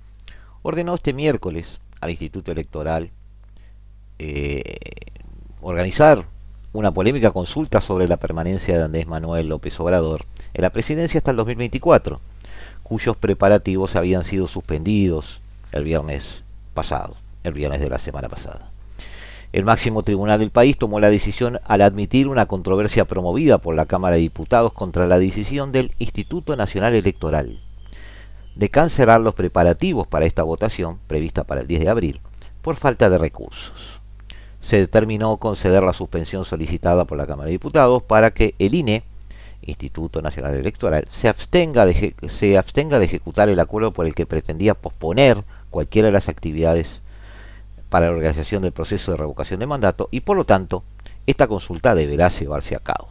ordenó 0.62 0.95
este 0.95 1.14
miércoles 1.14 1.80
al 2.01 2.12
Instituto 2.12 2.51
Electoral 2.51 3.12
eh, 4.20 4.76
organizar 5.61 6.26
una 6.74 6.91
polémica 6.91 7.32
consulta 7.32 7.82
sobre 7.82 8.07
la 8.07 8.18
permanencia 8.18 8.78
de 8.78 8.84
Andrés 8.84 9.07
Manuel 9.07 9.47
López 9.47 9.80
Obrador 9.80 10.26
en 10.53 10.64
la 10.64 10.72
presidencia 10.72 11.20
hasta 11.20 11.32
el 11.32 11.38
2024, 11.38 12.20
cuyos 12.82 13.16
preparativos 13.16 13.95
habían 13.95 14.24
sido 14.24 14.47
suspendidos 14.47 15.41
el 15.72 15.84
viernes 15.84 16.43
pasado, 16.74 17.16
el 17.43 17.53
viernes 17.53 17.80
de 17.80 17.89
la 17.89 17.99
semana 17.99 18.30
pasada. 18.30 18.72
El 19.51 19.66
máximo 19.66 20.01
tribunal 20.01 20.39
del 20.39 20.49
país 20.49 20.78
tomó 20.78 20.99
la 20.99 21.11
decisión 21.11 21.59
al 21.66 21.82
admitir 21.82 22.28
una 22.28 22.47
controversia 22.47 23.05
promovida 23.05 23.59
por 23.59 23.76
la 23.76 23.86
Cámara 23.86 24.16
de 24.16 24.24
Diputados 24.24 24.74
contra 24.74 25.05
la 25.05 25.20
decisión 25.20 25.72
del 25.72 25.91
Instituto 25.99 26.55
Nacional 26.55 26.95
Electoral 26.95 27.59
de 28.55 28.70
cancelar 28.70 29.22
los 29.22 29.36
preparativos 29.36 30.07
para 30.07 30.26
esta 30.26 30.43
votación 30.43 30.99
prevista 31.07 31.43
para 31.43 31.61
el 31.61 31.68
10 31.68 31.82
de 31.82 31.89
abril 31.89 32.22
por 32.61 32.76
falta 32.76 33.09
de 33.09 33.18
recursos 33.18 33.93
se 34.66 34.78
determinó 34.78 35.38
conceder 35.38 35.84
la 35.84 35.93
suspensión 35.93 36.45
solicitada 36.45 37.05
por 37.05 37.18
la 37.18 37.28
Cámara 37.28 37.47
de 37.47 37.53
Diputados 37.53 38.01
para 38.01 38.32
que 38.32 38.55
el 38.59 38.74
INE, 38.74 39.03
Instituto 39.61 40.22
Nacional 40.22 40.55
Electoral, 40.55 41.07
se 41.11 41.28
abstenga 41.28 41.86
de, 41.86 42.16
se 42.30 42.57
abstenga 42.57 42.99
de 42.99 43.05
ejecutar 43.05 43.49
el 43.49 43.59
acuerdo 43.59 43.91
por 43.91 44.05
el 44.05 44.16
que 44.16 44.26
pretendía 44.26 44.74
posponer 44.74 45.43
cualquiera 45.70 46.07
de 46.07 46.14
las 46.14 46.30
actividades 46.30 47.01
para 47.89 48.07
la 48.07 48.14
organización 48.14 48.64
del 48.64 48.72
proceso 48.72 49.11
de 49.11 49.18
revocación 49.18 49.59
de 49.59 49.68
mandato 49.68 50.07
y 50.11 50.22
por 50.22 50.38
lo 50.38 50.45
tanto 50.45 50.84
esta 51.28 51.47
consulta 51.47 51.93
deberá 51.95 52.30
llevarse 52.30 52.76
a 52.76 52.80
cabo. 52.80 53.09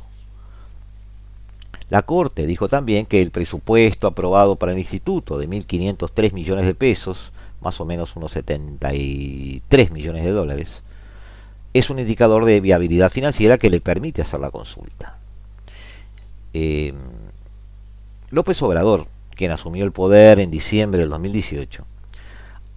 La 1.89 2.03
Corte 2.03 2.47
dijo 2.47 2.69
también 2.69 3.05
que 3.05 3.21
el 3.21 3.31
presupuesto 3.31 4.07
aprobado 4.07 4.57
para 4.57 4.73
el 4.73 4.79
instituto 4.79 5.37
de 5.37 5.49
1.503 5.49 6.33
millones 6.33 6.65
de 6.65 6.75
pesos, 6.75 7.33
más 7.61 7.81
o 7.81 7.85
menos 7.85 8.17
unos 8.17 8.33
73 8.33 9.91
millones 9.91 10.25
de 10.25 10.31
dólares, 10.31 10.82
es 11.75 11.91
un 11.91 11.99
indicador 11.99 12.45
de 12.45 12.61
viabilidad 12.61 13.11
financiera 13.11 13.59
que 13.59 13.71
le 13.71 13.81
permite 13.81 14.23
hacer 14.23 14.41
la 14.41 14.51
consulta. 14.51 15.19
Eh, 16.53 16.93
López 18.31 18.61
Obrador, 18.63 19.07
quien 19.35 19.51
asumió 19.51 19.85
el 19.85 19.93
poder 19.93 20.39
en 20.39 20.51
diciembre 20.51 21.01
del 21.01 21.11
2018, 21.11 21.85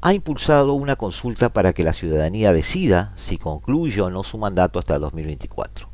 ha 0.01 0.13
impulsado 0.13 0.73
una 0.73 0.95
consulta 0.95 1.49
para 1.49 1.73
que 1.73 1.83
la 1.83 1.93
ciudadanía 1.93 2.53
decida 2.53 3.13
si 3.17 3.37
concluye 3.37 4.01
o 4.01 4.09
no 4.09 4.23
su 4.23 4.37
mandato 4.37 4.79
hasta 4.79 4.95
el 4.95 5.01
2024. 5.01 5.89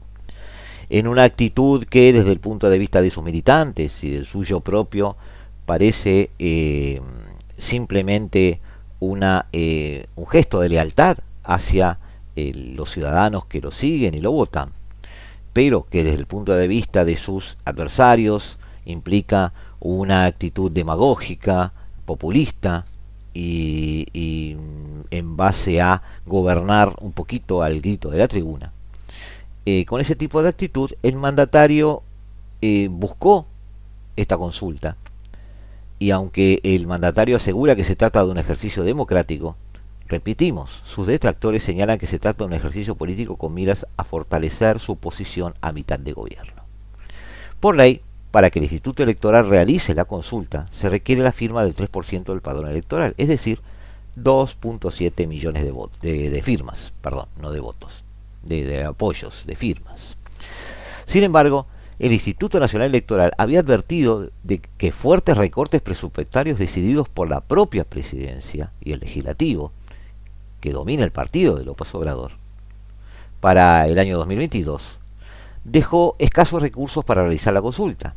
En 0.89 1.07
una 1.07 1.23
actitud 1.23 1.85
que 1.85 2.11
desde 2.11 2.31
el 2.31 2.39
punto 2.39 2.69
de 2.69 2.77
vista 2.77 3.01
de 3.01 3.09
sus 3.09 3.23
militantes 3.23 4.03
y 4.03 4.09
del 4.11 4.25
suyo 4.25 4.59
propio 4.59 5.15
parece 5.65 6.31
eh, 6.39 6.99
simplemente 7.57 8.59
una, 8.99 9.45
eh, 9.53 10.07
un 10.15 10.27
gesto 10.27 10.59
de 10.59 10.69
lealtad 10.69 11.19
hacia 11.43 11.97
los 12.35 12.91
ciudadanos 12.91 13.45
que 13.45 13.61
lo 13.61 13.71
siguen 13.71 14.15
y 14.15 14.21
lo 14.21 14.31
votan, 14.31 14.71
pero 15.53 15.85
que 15.89 16.03
desde 16.03 16.19
el 16.19 16.25
punto 16.25 16.53
de 16.53 16.67
vista 16.67 17.05
de 17.05 17.17
sus 17.17 17.57
adversarios 17.65 18.57
implica 18.85 19.53
una 19.79 20.25
actitud 20.25 20.71
demagógica, 20.71 21.73
populista 22.05 22.85
y, 23.33 24.55
mm, 24.57 25.07
en 25.11 25.37
base 25.37 25.81
a 25.81 26.01
gobernar 26.25 26.95
un 27.01 27.11
poquito 27.11 27.63
al 27.63 27.81
grito 27.81 28.09
de 28.09 28.17
la 28.17 28.27
tribuna. 28.27 28.71
Eh, 29.65 29.85
con 29.85 30.01
ese 30.01 30.15
tipo 30.15 30.41
de 30.41 30.49
actitud, 30.49 30.91
el 31.03 31.15
mandatario 31.15 32.03
eh, 32.61 32.87
buscó 32.89 33.45
esta 34.15 34.37
consulta 34.37 34.97
y 36.01 36.09
aunque 36.09 36.59
el 36.63 36.87
mandatario 36.87 37.35
asegura 37.35 37.75
que 37.75 37.83
se 37.83 37.95
trata 37.95 38.23
de 38.25 38.31
un 38.31 38.39
ejercicio 38.39 38.83
democrático, 38.83 39.55
Repetimos, 40.11 40.81
sus 40.83 41.07
detractores 41.07 41.63
señalan 41.63 41.97
que 41.97 42.05
se 42.05 42.19
trata 42.19 42.39
de 42.39 42.49
un 42.49 42.53
ejercicio 42.53 42.95
político 42.95 43.37
con 43.37 43.53
miras 43.53 43.87
a 43.95 44.03
fortalecer 44.03 44.79
su 44.79 44.97
posición 44.97 45.53
a 45.61 45.71
mitad 45.71 45.99
de 45.99 46.11
gobierno. 46.11 46.63
Por 47.61 47.77
ley, 47.77 48.01
para 48.29 48.49
que 48.49 48.59
el 48.59 48.63
Instituto 48.63 49.03
Electoral 49.03 49.47
realice 49.47 49.95
la 49.95 50.03
consulta, 50.03 50.67
se 50.73 50.89
requiere 50.89 51.23
la 51.23 51.31
firma 51.31 51.63
del 51.63 51.73
3% 51.73 52.25
del 52.25 52.41
padrón 52.41 52.69
electoral, 52.69 53.13
es 53.17 53.29
decir, 53.29 53.61
2.7 54.17 55.27
millones 55.27 55.63
de, 56.01 56.29
de, 56.29 56.43
firmas, 56.43 56.91
perdón, 57.01 57.27
no 57.41 57.49
de 57.53 57.61
votos, 57.61 58.03
de, 58.43 58.65
de 58.65 58.83
apoyos, 58.83 59.45
de 59.45 59.55
firmas. 59.55 60.17
Sin 61.05 61.23
embargo, 61.23 61.67
el 61.99 62.11
Instituto 62.11 62.59
Nacional 62.59 62.89
Electoral 62.89 63.31
había 63.37 63.61
advertido 63.61 64.29
de 64.43 64.59
que 64.59 64.91
fuertes 64.91 65.37
recortes 65.37 65.81
presupuestarios 65.81 66.59
decididos 66.59 67.07
por 67.07 67.29
la 67.29 67.39
propia 67.39 67.85
presidencia 67.85 68.73
y 68.81 68.91
el 68.91 68.99
legislativo 68.99 69.71
que 70.61 70.71
domina 70.71 71.03
el 71.03 71.11
partido 71.11 71.57
de 71.57 71.65
López 71.65 71.93
Obrador, 71.93 72.33
para 73.41 73.87
el 73.87 73.97
año 73.99 74.17
2022, 74.19 74.99
dejó 75.63 76.15
escasos 76.19 76.61
recursos 76.61 77.03
para 77.03 77.23
realizar 77.23 77.53
la 77.53 77.61
consulta. 77.61 78.15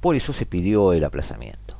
Por 0.00 0.16
eso 0.16 0.32
se 0.32 0.46
pidió 0.46 0.92
el 0.92 1.04
aplazamiento. 1.04 1.76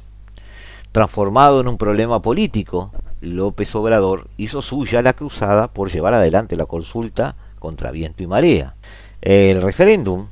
Transformado 0.92 1.60
en 1.60 1.68
un 1.68 1.78
problema 1.78 2.22
político, 2.22 2.92
López 3.20 3.74
Obrador 3.74 4.28
hizo 4.36 4.62
suya 4.62 5.02
la 5.02 5.14
cruzada 5.14 5.68
por 5.68 5.90
llevar 5.90 6.14
adelante 6.14 6.56
la 6.56 6.66
consulta 6.66 7.34
contra 7.58 7.90
viento 7.90 8.22
y 8.22 8.26
marea. 8.26 8.76
El 9.22 9.62
referéndum, 9.62 10.26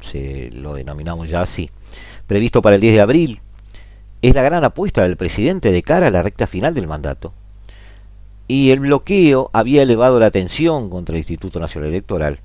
se 0.00 0.50
lo 0.52 0.74
denominamos 0.74 1.28
ya 1.28 1.42
así, 1.42 1.70
previsto 2.26 2.62
para 2.62 2.76
el 2.76 2.80
10 2.80 2.94
de 2.94 3.00
abril, 3.00 3.40
es 4.22 4.34
la 4.34 4.42
gran 4.42 4.64
apuesta 4.64 5.02
del 5.02 5.18
presidente 5.18 5.70
de 5.70 5.82
cara 5.82 6.06
a 6.06 6.10
la 6.10 6.22
recta 6.22 6.46
final 6.46 6.72
del 6.72 6.86
mandato 6.86 7.34
y 8.46 8.70
el 8.70 8.80
bloqueo 8.80 9.50
había 9.52 9.82
elevado 9.82 10.18
la 10.18 10.30
tensión 10.30 10.90
contra 10.90 11.14
el 11.14 11.20
Instituto 11.20 11.60
Nacional 11.60 11.90
Electoral, 11.90 12.40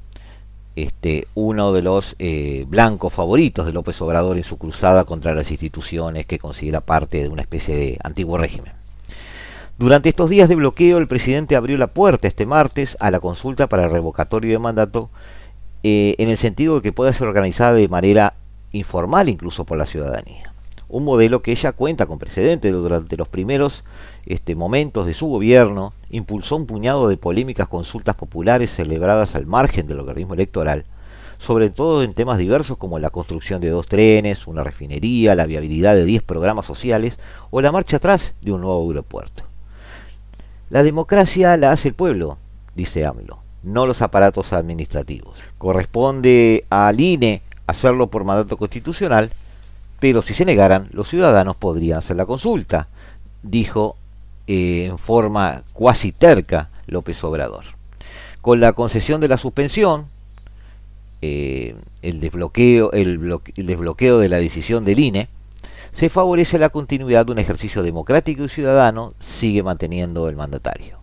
este, 0.75 1.27
uno 1.35 1.73
de 1.73 1.81
los 1.81 2.15
eh, 2.19 2.65
blancos 2.69 3.13
favoritos 3.13 3.65
de 3.65 3.73
López 3.73 4.01
Obrador 4.01 4.37
en 4.37 4.43
su 4.43 4.57
cruzada 4.57 5.03
contra 5.03 5.33
las 5.33 5.51
instituciones 5.51 6.25
que 6.25 6.39
considera 6.39 6.79
parte 6.79 7.21
de 7.21 7.29
una 7.29 7.41
especie 7.41 7.75
de 7.75 7.97
antiguo 8.03 8.37
régimen. 8.37 8.71
Durante 9.77 10.09
estos 10.09 10.29
días 10.29 10.49
de 10.49 10.55
bloqueo, 10.55 10.97
el 10.97 11.07
presidente 11.07 11.55
abrió 11.55 11.77
la 11.77 11.87
puerta 11.87 12.27
este 12.27 12.45
martes 12.45 12.97
a 12.99 13.11
la 13.11 13.19
consulta 13.19 13.67
para 13.67 13.85
el 13.85 13.91
revocatorio 13.91 14.51
de 14.51 14.59
mandato 14.59 15.09
eh, 15.83 16.15
en 16.17 16.29
el 16.29 16.37
sentido 16.37 16.75
de 16.75 16.81
que 16.81 16.91
pueda 16.91 17.13
ser 17.13 17.27
organizada 17.27 17.73
de 17.73 17.87
manera 17.87 18.33
informal 18.71 19.29
incluso 19.29 19.65
por 19.65 19.77
la 19.77 19.85
ciudadanía. 19.85 20.48
Un 20.89 21.05
modelo 21.05 21.41
que 21.41 21.55
ya 21.55 21.71
cuenta 21.71 22.07
con 22.07 22.19
precedentes 22.19 22.73
durante 22.73 23.15
los 23.15 23.27
primeros 23.27 23.83
este, 24.25 24.55
momentos 24.55 25.05
de 25.05 25.13
su 25.13 25.27
gobierno, 25.27 25.93
impulsó 26.09 26.55
un 26.55 26.65
puñado 26.65 27.07
de 27.07 27.17
polémicas 27.17 27.67
consultas 27.67 28.15
populares 28.15 28.71
celebradas 28.71 29.35
al 29.35 29.45
margen 29.45 29.87
del 29.87 29.99
organismo 29.99 30.33
electoral, 30.33 30.85
sobre 31.37 31.69
todo 31.69 32.03
en 32.03 32.13
temas 32.13 32.37
diversos 32.37 32.77
como 32.77 32.99
la 32.99 33.11
construcción 33.11 33.61
de 33.61 33.69
dos 33.69 33.87
trenes, 33.87 34.47
una 34.47 34.63
refinería, 34.63 35.35
la 35.35 35.45
viabilidad 35.45 35.95
de 35.95 36.05
10 36.05 36.23
programas 36.23 36.65
sociales 36.65 37.17
o 37.49 37.61
la 37.61 37.71
marcha 37.71 37.97
atrás 37.97 38.33
de 38.41 38.51
un 38.51 38.61
nuevo 38.61 38.87
aeropuerto. 38.87 39.43
La 40.69 40.83
democracia 40.83 41.55
la 41.57 41.71
hace 41.71 41.87
el 41.87 41.93
pueblo, 41.95 42.37
dice 42.75 43.05
AMLO, 43.05 43.39
no 43.63 43.85
los 43.85 44.01
aparatos 44.01 44.53
administrativos. 44.53 45.39
Corresponde 45.57 46.65
al 46.69 46.99
INE 46.99 47.41
hacerlo 47.67 48.07
por 48.07 48.23
mandato 48.23 48.57
constitucional, 48.57 49.31
pero 49.99 50.21
si 50.21 50.33
se 50.33 50.45
negaran, 50.45 50.89
los 50.91 51.09
ciudadanos 51.09 51.55
podrían 51.55 51.99
hacer 51.99 52.15
la 52.15 52.25
consulta, 52.25 52.87
dijo 53.43 53.95
eh, 54.47 54.85
en 54.85 54.97
forma 54.97 55.63
cuasi 55.73 56.11
terca 56.11 56.69
López 56.87 57.23
Obrador. 57.23 57.65
Con 58.41 58.59
la 58.59 58.73
concesión 58.73 59.21
de 59.21 59.27
la 59.27 59.37
suspensión, 59.37 60.07
eh, 61.21 61.75
el, 62.01 62.19
desbloqueo, 62.21 62.91
el, 62.93 63.19
desbloqueo 63.55 64.19
de 64.19 64.29
la 64.29 64.37
decisión 64.37 64.85
del 64.85 64.99
INE, 64.99 65.27
se 65.93 66.09
favorece 66.09 66.57
la 66.59 66.69
continuidad 66.69 67.25
de 67.25 67.33
un 67.33 67.39
ejercicio 67.39 67.83
democrático 67.83 68.43
y 68.43 68.49
ciudadano, 68.49 69.13
sigue 69.19 69.63
manteniendo 69.63 70.29
el 70.29 70.37
mandatario. 70.37 70.98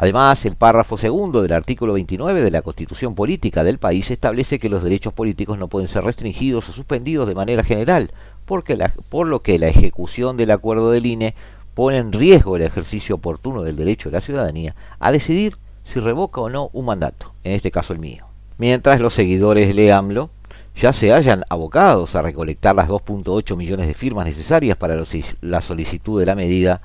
Además, 0.00 0.44
el 0.44 0.54
párrafo 0.54 0.96
segundo 0.96 1.42
del 1.42 1.52
artículo 1.52 1.94
29 1.94 2.40
de 2.40 2.52
la 2.52 2.62
Constitución 2.62 3.16
Política 3.16 3.64
del 3.64 3.78
país 3.78 4.08
establece 4.12 4.60
que 4.60 4.68
los 4.68 4.84
derechos 4.84 5.12
políticos 5.12 5.58
no 5.58 5.66
pueden 5.66 5.88
ser 5.88 6.04
restringidos 6.04 6.68
o 6.68 6.72
suspendidos 6.72 7.26
de 7.26 7.34
manera 7.34 7.64
general, 7.64 8.12
porque 8.46 8.78
por 9.08 9.26
lo 9.26 9.42
que 9.42 9.58
la 9.58 9.66
ejecución 9.66 10.36
del 10.36 10.52
acuerdo 10.52 10.92
del 10.92 11.04
INE 11.04 11.34
pone 11.74 11.96
en 11.96 12.12
riesgo 12.12 12.54
el 12.54 12.62
ejercicio 12.62 13.16
oportuno 13.16 13.64
del 13.64 13.74
derecho 13.74 14.08
de 14.08 14.12
la 14.12 14.20
ciudadanía 14.20 14.76
a 15.00 15.10
decidir 15.10 15.56
si 15.82 15.98
revoca 15.98 16.40
o 16.40 16.48
no 16.48 16.70
un 16.72 16.84
mandato, 16.86 17.32
en 17.42 17.54
este 17.54 17.72
caso 17.72 17.92
el 17.92 17.98
mío. 17.98 18.24
Mientras 18.56 19.00
los 19.00 19.14
seguidores 19.14 19.74
de 19.74 19.92
AMLO 19.92 20.30
ya 20.76 20.92
se 20.92 21.12
hayan 21.12 21.42
abocados 21.48 22.14
a 22.14 22.22
recolectar 22.22 22.76
las 22.76 22.88
2.8 22.88 23.56
millones 23.56 23.88
de 23.88 23.94
firmas 23.94 24.26
necesarias 24.26 24.76
para 24.76 24.94
la 25.40 25.60
solicitud 25.60 26.20
de 26.20 26.26
la 26.26 26.36
medida 26.36 26.82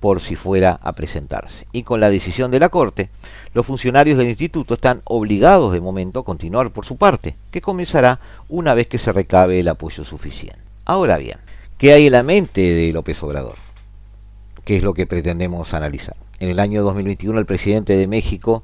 por 0.00 0.20
si 0.20 0.36
fuera 0.36 0.78
a 0.82 0.92
presentarse. 0.92 1.66
Y 1.72 1.82
con 1.82 2.00
la 2.00 2.10
decisión 2.10 2.50
de 2.50 2.60
la 2.60 2.68
Corte, 2.68 3.10
los 3.54 3.66
funcionarios 3.66 4.18
del 4.18 4.28
instituto 4.28 4.74
están 4.74 5.02
obligados 5.04 5.72
de 5.72 5.80
momento 5.80 6.20
a 6.20 6.24
continuar 6.24 6.70
por 6.70 6.84
su 6.84 6.96
parte, 6.96 7.36
que 7.50 7.60
comenzará 7.60 8.20
una 8.48 8.74
vez 8.74 8.86
que 8.86 8.98
se 8.98 9.12
recabe 9.12 9.60
el 9.60 9.68
apoyo 9.68 10.04
suficiente. 10.04 10.58
Ahora 10.84 11.18
bien, 11.18 11.38
¿qué 11.76 11.92
hay 11.92 12.06
en 12.06 12.12
la 12.12 12.22
mente 12.22 12.60
de 12.60 12.92
López 12.92 13.22
Obrador? 13.22 13.56
¿Qué 14.64 14.76
es 14.76 14.82
lo 14.82 14.94
que 14.94 15.06
pretendemos 15.06 15.74
analizar? 15.74 16.16
En 16.40 16.50
el 16.50 16.60
año 16.60 16.82
2021 16.82 17.38
el 17.38 17.46
presidente 17.46 17.96
de 17.96 18.06
México 18.06 18.62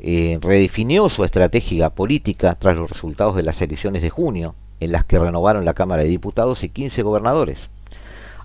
eh, 0.00 0.38
redefinió 0.40 1.08
su 1.08 1.24
estrategia 1.24 1.90
política 1.90 2.54
tras 2.54 2.76
los 2.76 2.90
resultados 2.90 3.34
de 3.34 3.42
las 3.42 3.60
elecciones 3.62 4.02
de 4.02 4.10
junio, 4.10 4.54
en 4.80 4.92
las 4.92 5.04
que 5.04 5.18
renovaron 5.18 5.64
la 5.64 5.74
Cámara 5.74 6.02
de 6.02 6.08
Diputados 6.08 6.62
y 6.62 6.68
15 6.68 7.02
gobernadores. 7.02 7.70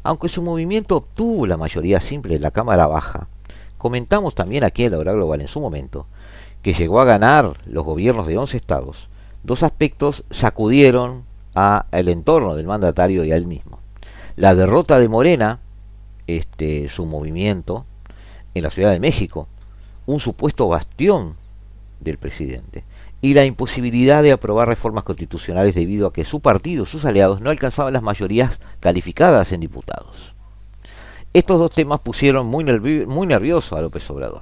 Aunque 0.03 0.27
su 0.27 0.41
movimiento 0.41 0.97
obtuvo 0.97 1.47
la 1.47 1.57
mayoría 1.57 1.99
simple 2.01 2.35
en 2.35 2.41
la 2.41 2.51
Cámara 2.51 2.87
Baja, 2.87 3.27
comentamos 3.77 4.35
también 4.35 4.65
aquí 4.65 4.83
en 4.83 4.91
la 4.91 4.99
hora 4.99 5.13
global 5.13 5.41
en 5.41 5.47
su 5.47 5.61
momento, 5.61 6.07
que 6.61 6.73
llegó 6.73 6.99
a 6.99 7.05
ganar 7.05 7.53
los 7.65 7.85
gobiernos 7.85 8.27
de 8.27 8.37
11 8.37 8.57
estados, 8.57 9.07
dos 9.43 9.63
aspectos 9.63 10.23
sacudieron 10.29 11.23
a 11.55 11.85
el 11.91 12.09
entorno 12.09 12.55
del 12.55 12.67
mandatario 12.67 13.23
y 13.23 13.31
a 13.31 13.37
él 13.37 13.47
mismo. 13.47 13.79
La 14.35 14.55
derrota 14.55 14.99
de 14.99 15.07
Morena, 15.07 15.59
este, 16.27 16.89
su 16.89 17.05
movimiento, 17.05 17.85
en 18.53 18.63
la 18.63 18.69
Ciudad 18.69 18.91
de 18.91 18.99
México, 18.99 19.47
un 20.05 20.19
supuesto 20.19 20.67
bastión 20.67 21.35
del 22.01 22.17
presidente 22.17 22.83
y 23.23 23.33
la 23.33 23.45
imposibilidad 23.45 24.21
de 24.21 24.33
aprobar 24.33 24.67
reformas 24.67 25.05
constitucionales 25.05 25.75
debido 25.75 26.07
a 26.07 26.11
que 26.11 26.25
su 26.25 26.41
partido, 26.41 26.85
sus 26.85 27.05
aliados, 27.05 27.39
no 27.39 27.51
alcanzaban 27.51 27.93
las 27.93 28.03
mayorías 28.03 28.59
calificadas 28.81 29.53
en 29.53 29.61
diputados. 29.61 30.35
Estos 31.31 31.57
dos 31.57 31.71
temas 31.71 32.01
pusieron 32.01 32.47
muy, 32.47 32.65
muy 33.05 33.25
nervioso 33.25 33.77
a 33.77 33.81
López 33.81 34.09
Obrador. 34.09 34.41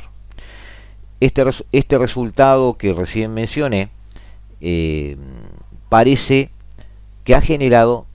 Este, 1.19 1.43
este 1.71 1.99
resultado 1.99 2.75
que 2.75 2.91
recién 2.91 3.35
mencioné 3.35 3.91
eh, 4.61 5.15
parece 5.87 6.49
que 7.23 7.35
ha 7.35 7.41
generado 7.41 8.07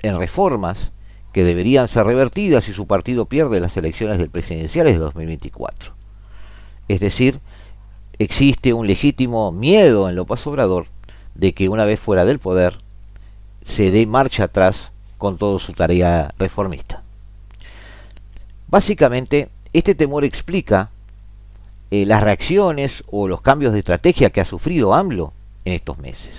en 0.00 0.18
reformas 0.18 0.92
que 1.32 1.44
deberían 1.44 1.88
ser 1.88 2.04
revertidas 2.04 2.64
si 2.64 2.74
su 2.74 2.86
partido 2.86 3.24
pierde 3.24 3.58
las 3.58 3.74
elecciones 3.78 4.18
del 4.18 4.28
presidenciales 4.28 4.96
de 4.96 5.00
2024. 5.00 5.94
Es 6.88 7.00
decir, 7.00 7.40
existe 8.20 8.74
un 8.74 8.86
legítimo 8.86 9.50
miedo 9.50 10.08
en 10.08 10.14
López 10.14 10.46
Obrador 10.46 10.86
de 11.34 11.54
que 11.54 11.70
una 11.70 11.86
vez 11.86 11.98
fuera 11.98 12.26
del 12.26 12.38
poder 12.38 12.78
se 13.64 13.90
dé 13.90 14.06
marcha 14.06 14.44
atrás 14.44 14.92
con 15.16 15.38
toda 15.38 15.58
su 15.58 15.72
tarea 15.72 16.34
reformista. 16.38 17.02
Básicamente, 18.68 19.48
este 19.72 19.94
temor 19.94 20.24
explica 20.24 20.90
eh, 21.90 22.04
las 22.04 22.22
reacciones 22.22 23.04
o 23.10 23.26
los 23.26 23.40
cambios 23.40 23.72
de 23.72 23.78
estrategia 23.78 24.28
que 24.28 24.42
ha 24.42 24.44
sufrido 24.44 24.92
AMLO 24.92 25.32
en 25.64 25.72
estos 25.72 25.96
meses. 25.98 26.34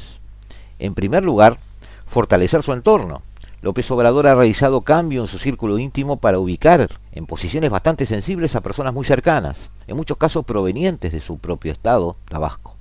En 0.78 0.94
primer 0.94 1.24
lugar, 1.24 1.58
fortalecer 2.06 2.62
su 2.62 2.74
entorno. 2.74 3.24
López 3.62 3.90
Obrador 3.92 4.26
ha 4.26 4.34
realizado 4.34 4.82
cambio 4.82 5.22
en 5.22 5.28
su 5.28 5.38
círculo 5.38 5.78
íntimo 5.78 6.18
para 6.18 6.40
ubicar 6.40 6.90
en 7.12 7.28
posiciones 7.28 7.70
bastante 7.70 8.08
sensibles 8.08 8.56
a 8.56 8.62
personas 8.62 8.92
muy 8.92 9.06
cercanas, 9.06 9.70
en 9.86 9.96
muchos 9.96 10.18
casos 10.18 10.46
provenientes 10.46 11.12
de 11.12 11.22
su 11.22 11.38
propio 11.38 11.72
estado, 11.72 12.16
Tabasco. 12.28 12.76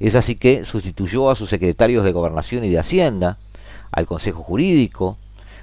Es 0.00 0.16
así 0.16 0.34
que 0.34 0.64
sustituyó 0.64 1.30
a 1.30 1.36
sus 1.36 1.50
secretarios 1.50 2.02
de 2.02 2.10
Gobernación 2.10 2.64
y 2.64 2.70
de 2.70 2.80
Hacienda, 2.80 3.38
al 3.92 4.06
Consejo 4.06 4.42
Jurídico, 4.42 5.18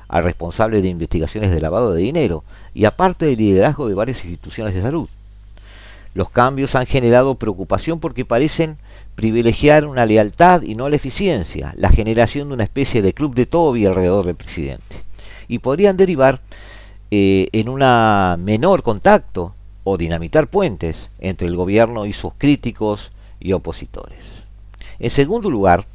al 0.08 0.24
responsable 0.24 0.82
de 0.82 0.88
investigaciones 0.88 1.52
de 1.52 1.60
lavado 1.60 1.94
de 1.94 2.02
dinero 2.02 2.46
y 2.74 2.86
aparte 2.86 3.26
del 3.26 3.38
liderazgo 3.38 3.90
de 3.90 3.94
varias 3.94 4.24
instituciones 4.24 4.74
de 4.74 4.82
salud. 4.82 5.10
Los 6.14 6.30
cambios 6.30 6.76
han 6.76 6.86
generado 6.86 7.36
preocupación 7.36 8.00
porque 8.00 8.24
parecen 8.24 8.78
privilegiar 9.18 9.88
una 9.88 10.06
lealtad 10.06 10.62
y 10.62 10.76
no 10.76 10.90
la 10.90 10.96
eficiencia, 10.96 11.74
la 11.76 11.90
generación 11.90 12.50
de 12.50 12.54
una 12.54 12.64
especie 12.64 13.02
de 13.02 13.14
club 13.14 13.34
de 13.34 13.48
Toby 13.48 13.88
alrededor 13.88 14.28
del 14.28 14.36
presidente. 14.36 15.04
Y 15.48 15.58
podrían 15.58 15.98
derivar 15.98 16.40
eh, 17.10 17.48
en 17.52 17.68
un 17.68 17.80
menor 18.44 18.84
contacto 18.84 19.56
o 19.84 19.98
dinamitar 19.98 20.46
puentes 20.48 21.10
entre 21.18 21.48
el 21.48 21.56
gobierno 21.56 22.06
y 22.06 22.14
sus 22.14 22.34
críticos 22.38 23.12
y 23.40 23.54
opositores. 23.54 24.20
En 25.00 25.10
segundo 25.10 25.50
lugar, 25.50 25.88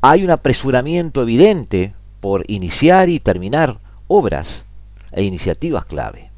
hay 0.00 0.24
un 0.24 0.30
apresuramiento 0.30 1.20
evidente 1.20 1.92
por 2.22 2.50
iniciar 2.50 3.10
y 3.10 3.20
terminar 3.20 3.80
obras 4.08 4.64
e 5.10 5.24
iniciativas 5.24 5.84
clave. 5.84 6.31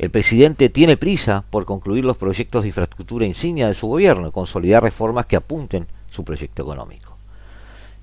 El 0.00 0.08
presidente 0.08 0.70
tiene 0.70 0.96
prisa 0.96 1.44
por 1.50 1.66
concluir 1.66 2.06
los 2.06 2.16
proyectos 2.16 2.62
de 2.62 2.68
infraestructura 2.68 3.26
insignia 3.26 3.68
de 3.68 3.74
su 3.74 3.86
gobierno 3.86 4.28
y 4.28 4.30
consolidar 4.30 4.82
reformas 4.82 5.26
que 5.26 5.36
apunten 5.36 5.88
su 6.08 6.24
proyecto 6.24 6.62
económico. 6.62 7.18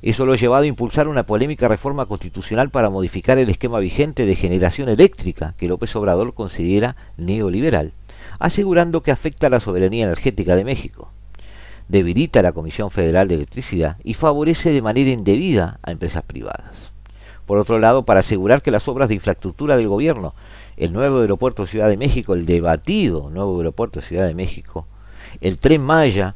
Eso 0.03 0.23
lo 0.23 0.33
ha 0.33 0.37
llevado 0.37 0.61
a 0.65 0.67
impulsar 0.67 1.07
una 1.07 1.25
polémica 1.25 1.67
reforma 1.67 2.05
constitucional 2.05 2.69
para 2.69 2.91
modificar 2.91 3.39
el 3.39 3.49
esquema 3.49 3.79
vigente 3.79 4.27
de 4.27 4.35
generación 4.35 4.89
eléctrica 4.89 5.55
que 5.57 5.67
López 5.67 5.95
Obrador 5.95 6.35
considera 6.35 6.95
neoliberal, 7.17 7.93
asegurando 8.37 9.01
que 9.01 9.09
afecta 9.09 9.47
a 9.47 9.49
la 9.49 9.59
soberanía 9.59 10.03
energética 10.03 10.55
de 10.55 10.65
México. 10.65 11.09
Debilita 11.87 12.43
la 12.43 12.51
Comisión 12.51 12.91
Federal 12.91 13.27
de 13.27 13.33
Electricidad 13.33 13.97
y 14.03 14.13
favorece 14.13 14.71
de 14.71 14.83
manera 14.83 15.09
indebida 15.09 15.79
a 15.81 15.89
empresas 15.89 16.21
privadas. 16.21 16.91
Por 17.47 17.57
otro 17.57 17.79
lado, 17.79 18.03
para 18.03 18.19
asegurar 18.19 18.61
que 18.61 18.71
las 18.71 18.87
obras 18.87 19.09
de 19.09 19.15
infraestructura 19.15 19.77
del 19.77 19.87
gobierno 19.87 20.35
el 20.77 20.93
nuevo 20.93 21.19
aeropuerto 21.19 21.65
Ciudad 21.65 21.89
de 21.89 21.97
México, 21.97 22.33
el 22.33 22.45
debatido 22.45 23.29
nuevo 23.29 23.57
aeropuerto 23.57 24.01
Ciudad 24.01 24.27
de 24.27 24.35
México, 24.35 24.85
el 25.41 25.57
tren 25.57 25.81
Maya 25.81 26.35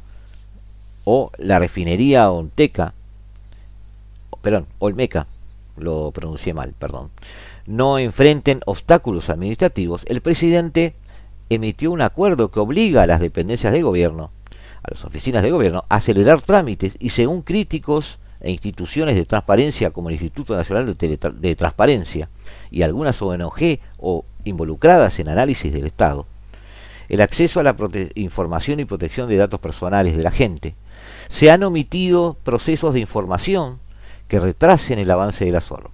o 1.04 1.32
la 1.38 1.60
refinería 1.60 2.30
Onteca, 2.32 2.94
perdón, 4.42 4.66
Olmeca, 4.80 5.28
lo 5.78 6.12
pronuncié 6.12 6.54
mal, 6.54 6.74
perdón, 6.78 7.10
no 7.68 8.00
enfrenten 8.00 8.62
obstáculos 8.66 9.30
administrativos, 9.30 10.02
el 10.08 10.22
presidente 10.22 10.96
emitió 11.50 11.92
un 11.92 12.02
acuerdo 12.02 12.50
que 12.50 12.60
obliga 12.60 13.04
a 13.04 13.08
las 13.08 13.20
dependencias 13.20 13.74
de 13.74 13.82
gobierno, 13.82 14.32
a 14.84 14.92
las 14.92 15.06
oficinas 15.06 15.44
de 15.44 15.52
gobierno, 15.52 15.86
a 15.90 15.98
acelerar 15.98 16.42
trámites 16.42 16.94
y 17.00 17.10
según 17.10 17.44
críticos 17.44 18.18
e 18.40 18.52
instituciones 18.52 19.16
de 19.16 19.26
transparencia 19.26 19.92
como 19.92 20.10
el 20.10 20.16
Instituto 20.16 20.56
Nacional 20.56 20.98
de, 20.98 21.18
de 21.18 21.56
Transparencia 21.56 22.30
y 22.72 22.82
algunas 22.82 23.22
ONG 23.22 23.80
o 23.98 24.26
involucradas 24.44 25.20
en 25.20 25.30
análisis 25.30 25.72
del 25.72 25.86
Estado, 25.86 26.26
el 27.12 27.20
acceso 27.20 27.60
a 27.60 27.64
la 27.64 27.76
información 28.16 28.80
y 28.80 28.86
protección 28.86 29.28
de 29.28 29.36
datos 29.36 29.60
personales 29.60 30.16
de 30.16 30.24
la 30.24 30.32
gente, 30.32 30.76
se 31.30 31.52
han 31.52 31.62
omitido 31.64 32.38
procesos 32.44 32.94
de 32.94 33.02
información 33.02 33.80
que 34.30 34.40
retrasen 34.40 34.98
el 34.98 35.12
avance 35.12 35.44
de 35.44 35.52
las 35.52 35.72
obras. 35.74 35.92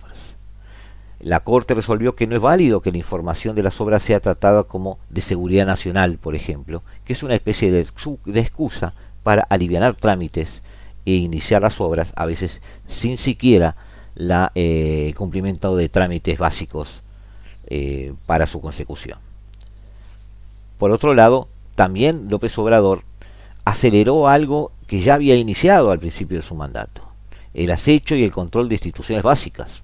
La 1.19 1.39
Corte 1.39 1.73
resolvió 1.73 2.15
que 2.15 2.27
no 2.27 2.35
es 2.35 2.41
válido 2.41 2.81
que 2.81 2.91
la 2.91 2.99
información 2.99 3.55
de 3.55 3.63
las 3.63 3.81
obras 3.81 4.03
sea 4.03 4.19
tratada 4.19 4.65
como 4.65 4.99
de 5.09 5.21
seguridad 5.21 5.65
nacional, 5.65 6.19
por 6.19 6.35
ejemplo, 6.35 6.83
que 7.03 7.13
es 7.13 7.23
una 7.23 7.33
especie 7.33 7.71
de, 7.71 7.87
excusa 8.39 8.93
para 9.23 9.41
aliviar 9.41 9.95
trámites 9.95 10.61
e 11.07 11.13
iniciar 11.13 11.63
las 11.63 11.81
obras, 11.81 12.13
a 12.15 12.27
veces 12.27 12.61
sin 12.87 13.17
siquiera 13.17 13.75
la 14.13 14.51
eh, 14.53 15.15
cumplimiento 15.17 15.75
de 15.75 15.89
trámites 15.89 16.37
básicos 16.37 17.01
eh, 17.67 18.13
para 18.25 18.47
su 18.47 18.61
consecución. 18.61 19.19
Por 20.77 20.91
otro 20.91 21.13
lado, 21.13 21.47
también 21.75 22.27
López 22.29 22.57
Obrador 22.57 23.03
aceleró 23.65 24.27
algo 24.27 24.71
que 24.87 25.01
ya 25.01 25.15
había 25.15 25.35
iniciado 25.35 25.91
al 25.91 25.99
principio 25.99 26.37
de 26.37 26.43
su 26.43 26.55
mandato, 26.55 27.01
el 27.53 27.71
acecho 27.71 28.15
y 28.15 28.23
el 28.23 28.31
control 28.31 28.69
de 28.69 28.75
instituciones 28.75 29.23
básicas. 29.23 29.83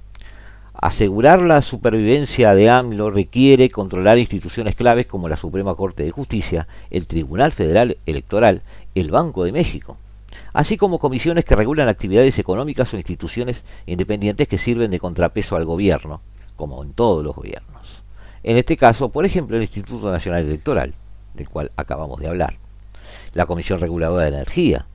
Asegurar 0.74 1.42
la 1.42 1.62
supervivencia 1.62 2.56
de 2.56 2.70
AMLO 2.70 3.12
requiere 3.12 3.70
controlar 3.70 4.18
instituciones 4.18 4.76
claves 4.76 5.06
como 5.06 5.30
la 5.30 5.38
Suprema 5.38 5.76
Corte 5.76 6.04
de 6.04 6.12
Justicia, 6.12 6.68
el 6.90 7.08
Tribunal 7.08 7.52
Federal 7.52 7.98
Electoral, 8.06 8.62
el 8.96 9.12
Banco 9.12 9.44
de 9.44 9.52
México. 9.52 9.98
así 10.54 10.78
como 10.78 11.00
comisiones 11.00 11.46
que 11.46 11.56
regulan 11.56 11.88
actividades 11.88 12.40
económicas 12.40 12.94
o 12.94 12.98
instituciones 12.98 13.64
independientes 13.86 14.48
que 14.48 14.58
sirven 14.58 14.92
de 14.92 15.00
contrapeso 15.00 15.56
al 15.56 15.66
gobierno, 15.66 16.22
como 16.56 16.84
en 16.84 16.94
todos 16.94 17.24
los 17.24 17.36
gobiernos. 17.36 17.73
En 18.44 18.58
este 18.58 18.78
caso, 18.78 19.10
por 19.10 19.26
ejemplo, 19.26 19.56
el 19.56 19.64
Instituto 19.64 20.12
Nacional 20.12 20.44
Electoral, 20.46 20.94
del 21.34 21.50
cual 21.50 21.72
acabamos 21.78 22.20
de 22.20 22.28
hablar, 22.28 22.58
la 23.34 23.46
Comisión 23.46 23.80
Reguladora 23.80 24.24
de 24.24 24.30
Energía, 24.30 24.86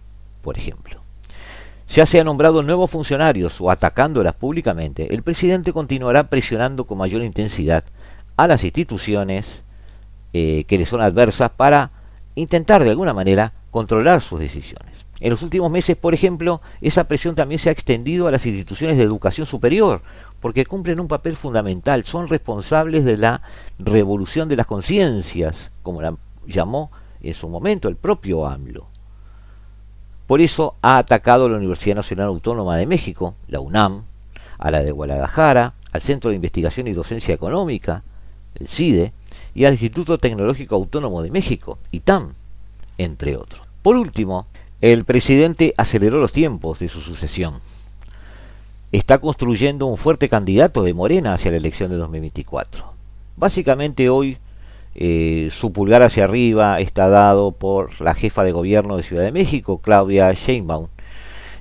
por 0.43 0.59
ejemplo. 0.59 1.01
Ya 1.89 2.05
se 2.05 2.21
han 2.21 2.27
nombrado 2.27 2.63
nuevos 2.63 2.91
funcionarios 2.91 3.61
o 3.61 3.71
atacándolas 3.71 4.35
públicamente, 4.35 5.15
el 5.15 5.23
presidente 5.23 5.73
continuará 5.73 6.25
presionando 6.25 6.85
con 6.85 6.99
mayor 6.99 7.23
intensidad 7.23 7.85
a 8.37 8.47
las 8.47 8.63
instituciones 8.63 9.47
eh, 10.35 10.65
que 10.65 10.77
le 10.77 10.85
son 10.85 11.01
adversas 11.01 11.51
para 11.51 11.91
intentar 12.35 12.85
de 12.85 12.91
alguna 12.91 13.15
manera 13.15 13.55
controlar 13.71 14.21
sus 14.21 14.39
decisiones. 14.39 14.95
En 15.21 15.31
los 15.31 15.43
últimos 15.43 15.71
meses, 15.71 15.97
por 15.97 16.15
ejemplo, 16.15 16.61
esa 16.81 17.05
presión 17.05 17.35
también 17.35 17.59
se 17.59 17.69
ha 17.69 17.73
extendido 17.73 18.29
a 18.29 18.31
las 18.31 18.47
instituciones 18.47 18.97
de 18.97 19.03
educación 19.03 19.47
superior, 19.47 20.03
porque 20.41 20.65
cumplen 20.65 21.01
un 21.01 21.09
papel 21.09 21.37
fundamental, 21.37 22.05
son 22.05 22.29
responsables 22.29 23.05
de 23.05 23.17
la 23.17 23.43
revolución 23.79 24.49
de 24.49 24.57
las 24.57 24.67
conciencias, 24.67 25.73
como 25.83 26.03
la 26.03 26.17
llamó 26.47 26.91
en 27.21 27.35
su 27.35 27.49
momento 27.49 27.89
el 27.89 27.97
propio 27.97 28.47
AMLO. 28.47 28.87
Por 30.29 30.41
eso 30.41 30.77
ha 30.83 30.99
atacado 30.99 31.47
a 31.47 31.49
la 31.49 31.57
Universidad 31.57 31.97
Nacional 31.97 32.27
Autónoma 32.27 32.77
de 32.77 32.87
México, 32.87 33.35
la 33.49 33.61
UNAM, 33.61 34.05
a 34.59 34.71
la 34.71 34.83
de 34.83 34.93
Guadalajara, 34.93 35.75
al 35.91 36.03
Centro 36.03 36.31
de 36.31 36.37
Investigación 36.37 36.87
y 36.87 36.93
Docencia 36.93 37.35
Económica, 37.35 38.05
el 38.55 38.69
CIDE, 38.69 39.13
y 39.55 39.65
al 39.65 39.73
Instituto 39.73 40.19
Tecnológico 40.19 40.77
Autónomo 40.77 41.23
de 41.23 41.31
México, 41.31 41.79
ITAM, 41.91 42.35
entre 42.99 43.37
otros. 43.37 43.63
Por 43.83 43.97
último, 43.97 44.47
el 44.81 45.05
presidente 45.05 45.75
aceleró 45.77 46.21
los 46.21 46.33
tiempos 46.33 46.79
de 46.79 46.89
su 46.89 47.01
sucesión. 47.01 47.61
Está 48.93 49.19
construyendo 49.19 49.87
un 49.87 49.97
fuerte 49.97 50.29
candidato 50.29 50.85
de 50.85 50.95
Morena 50.95 51.35
hacia 51.35 51.51
la 51.51 51.57
elección 51.57 51.91
de 51.91 51.97
2024. 51.97 52.85
Básicamente 53.37 54.09
hoy 54.09 54.39
eh, 54.95 55.51
su 55.53 55.73
pulgar 55.73 56.03
hacia 56.03 56.25
arriba 56.25 56.79
está 56.81 57.09
dado 57.09 57.51
por 57.51 58.01
la 58.01 58.15
jefa 58.15 58.45
de 58.45 58.53
gobierno 58.53 58.97
de 58.97 59.03
Ciudad 59.03 59.25
de 59.25 59.33
México, 59.33 59.79
Claudia 59.79 60.33
Sheinbaum, 60.33 60.87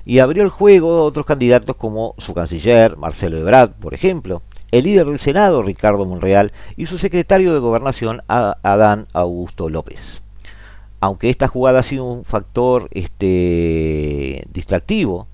y 0.04 0.20
abrió 0.20 0.44
el 0.44 0.48
juego 0.48 0.98
a 0.98 1.02
otros 1.02 1.26
candidatos 1.26 1.74
como 1.74 2.14
su 2.18 2.34
canciller, 2.34 2.96
Marcelo 2.96 3.36
Ebrard, 3.36 3.72
por 3.72 3.94
ejemplo, 3.94 4.42
el 4.70 4.84
líder 4.84 5.06
del 5.06 5.18
Senado, 5.18 5.62
Ricardo 5.62 6.06
Monreal, 6.06 6.52
y 6.76 6.86
su 6.86 6.98
secretario 6.98 7.52
de 7.52 7.58
Gobernación, 7.58 8.22
Adán 8.28 9.06
Augusto 9.12 9.68
López. 9.68 10.22
Aunque 11.00 11.30
esta 11.30 11.48
jugada 11.48 11.80
ha 11.80 11.82
sido 11.82 12.04
un 12.04 12.24
factor 12.24 12.88
este, 12.92 14.44
distractivo 14.52 15.28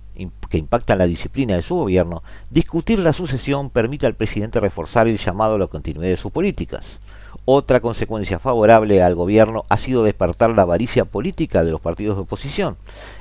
que 0.49 0.59
impacta 0.59 0.93
en 0.93 1.01
la 1.01 1.07
disciplina 1.07 1.57
de 1.57 1.63
su 1.63 1.75
gobierno, 1.75 2.23
discutir 2.51 2.99
la 3.01 3.13
sucesión 3.13 3.71
permite 3.71 4.07
al 4.07 4.15
presidente 4.15 4.61
reforzar 4.61 5.09
el 5.09 5.19
llamado 5.19 5.55
a 5.55 5.59
la 5.59 5.67
continuidad 5.67 6.11
de 6.11 6.17
sus 6.17 6.31
políticas. 6.31 7.01
Otra 7.47 7.81
consecuencia 7.81 8.39
favorable 8.39 9.03
al 9.03 9.17
gobierno 9.17 9.65
ha 9.69 9.77
sido 9.77 10.05
despertar 10.05 10.51
la 10.51 10.63
avaricia 10.63 11.05
política 11.05 11.65
de 11.65 11.73
los 11.73 11.81
partidos 11.81 12.17
de 12.17 12.23
oposición 12.23 12.77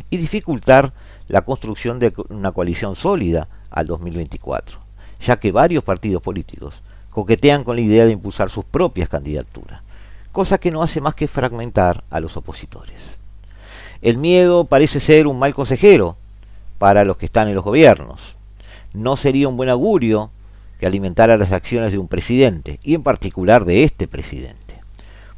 y 0.09 0.17
dificultar 0.17 0.93
la 1.27 1.41
construcción 1.41 1.97
de 1.97 2.13
una 2.29 2.51
coalición 2.51 2.95
sólida 2.95 3.47
al 3.71 3.87
2024 3.87 4.83
ya 5.23 5.39
que 5.39 5.51
varios 5.51 5.83
partidos 5.83 6.21
políticos 6.21 6.75
coquetean 7.09 7.63
con 7.63 7.75
la 7.75 7.81
idea 7.81 8.05
de 8.05 8.11
impulsar 8.11 8.49
sus 8.49 8.65
propias 8.65 9.09
candidaturas, 9.09 9.81
cosa 10.33 10.57
que 10.57 10.71
no 10.71 10.83
hace 10.83 10.99
más 10.99 11.15
que 11.15 11.29
fragmentar 11.29 12.03
a 12.09 12.19
los 12.19 12.35
opositores. 12.35 12.99
El 14.01 14.17
miedo 14.17 14.65
parece 14.65 14.99
ser 14.99 15.27
un 15.27 15.39
mal 15.39 15.53
consejero 15.53 16.17
para 16.79 17.05
los 17.05 17.15
que 17.15 17.27
están 17.27 17.47
en 17.47 17.55
los 17.55 17.63
gobiernos. 17.63 18.35
No 18.93 19.15
sería 19.15 19.47
un 19.47 19.55
buen 19.55 19.69
augurio 19.69 20.31
que 20.79 20.87
alimentara 20.87 21.37
las 21.37 21.53
acciones 21.53 21.93
de 21.93 21.99
un 21.99 22.09
presidente, 22.09 22.79
y 22.83 22.95
en 22.95 23.03
particular 23.03 23.63
de 23.63 23.85
este 23.85 24.07
presidente. 24.07 24.81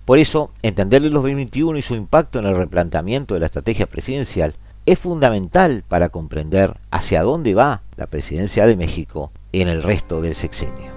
Por 0.05 0.17
eso, 0.17 0.49
entender 0.63 1.03
el 1.03 1.11
2021 1.11 1.77
y 1.77 1.81
su 1.81 1.93
impacto 1.93 2.39
en 2.39 2.45
el 2.45 2.55
replanteamiento 2.55 3.33
de 3.33 3.41
la 3.41 3.47
estrategia 3.47 3.85
presidencial 3.85 4.55
es 4.85 4.97
fundamental 4.97 5.83
para 5.87 6.09
comprender 6.09 6.77
hacia 6.89 7.21
dónde 7.21 7.53
va 7.53 7.81
la 7.97 8.07
presidencia 8.07 8.65
de 8.65 8.75
México 8.75 9.31
en 9.51 9.67
el 9.67 9.83
resto 9.83 10.21
del 10.21 10.35
sexenio. 10.35 10.94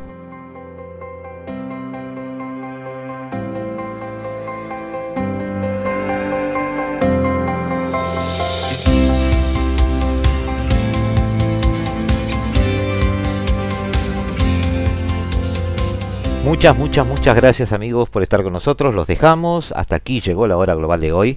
Muchas, 16.49 16.79
muchas, 16.79 17.07
muchas 17.07 17.37
gracias 17.37 17.75
amigos 17.75 18.09
por 18.09 18.23
estar 18.23 18.43
con 18.43 18.55
nosotros. 18.55 18.95
Los 18.95 19.07
dejamos. 19.07 19.71
Hasta 19.73 19.97
aquí 19.97 20.23
llegó 20.23 20.47
la 20.47 20.57
hora 20.57 20.75
global 20.75 20.99
de 20.99 21.13
hoy. 21.13 21.37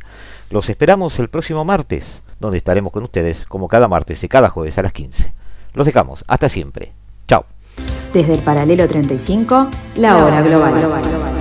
Los 0.49 0.70
esperamos 0.70 1.20
el 1.20 1.28
próximo 1.28 1.66
martes, 1.66 2.22
donde 2.39 2.57
estaremos 2.57 2.93
con 2.93 3.03
ustedes 3.03 3.45
como 3.45 3.68
cada 3.68 3.89
martes 3.89 4.24
y 4.24 4.30
cada 4.30 4.49
jueves 4.49 4.78
a 4.78 4.84
las 4.84 4.93
15. 4.93 5.34
Los 5.74 5.86
dejamos. 5.86 6.24
Hasta 6.28 6.47
siempre. 6.47 6.93
Chao. 7.28 7.43
Desde 8.14 8.36
el 8.36 8.39
paralelo 8.39 8.88
35, 8.88 9.68
la 9.97 10.16
hora 10.24 10.41
global. 10.41 11.40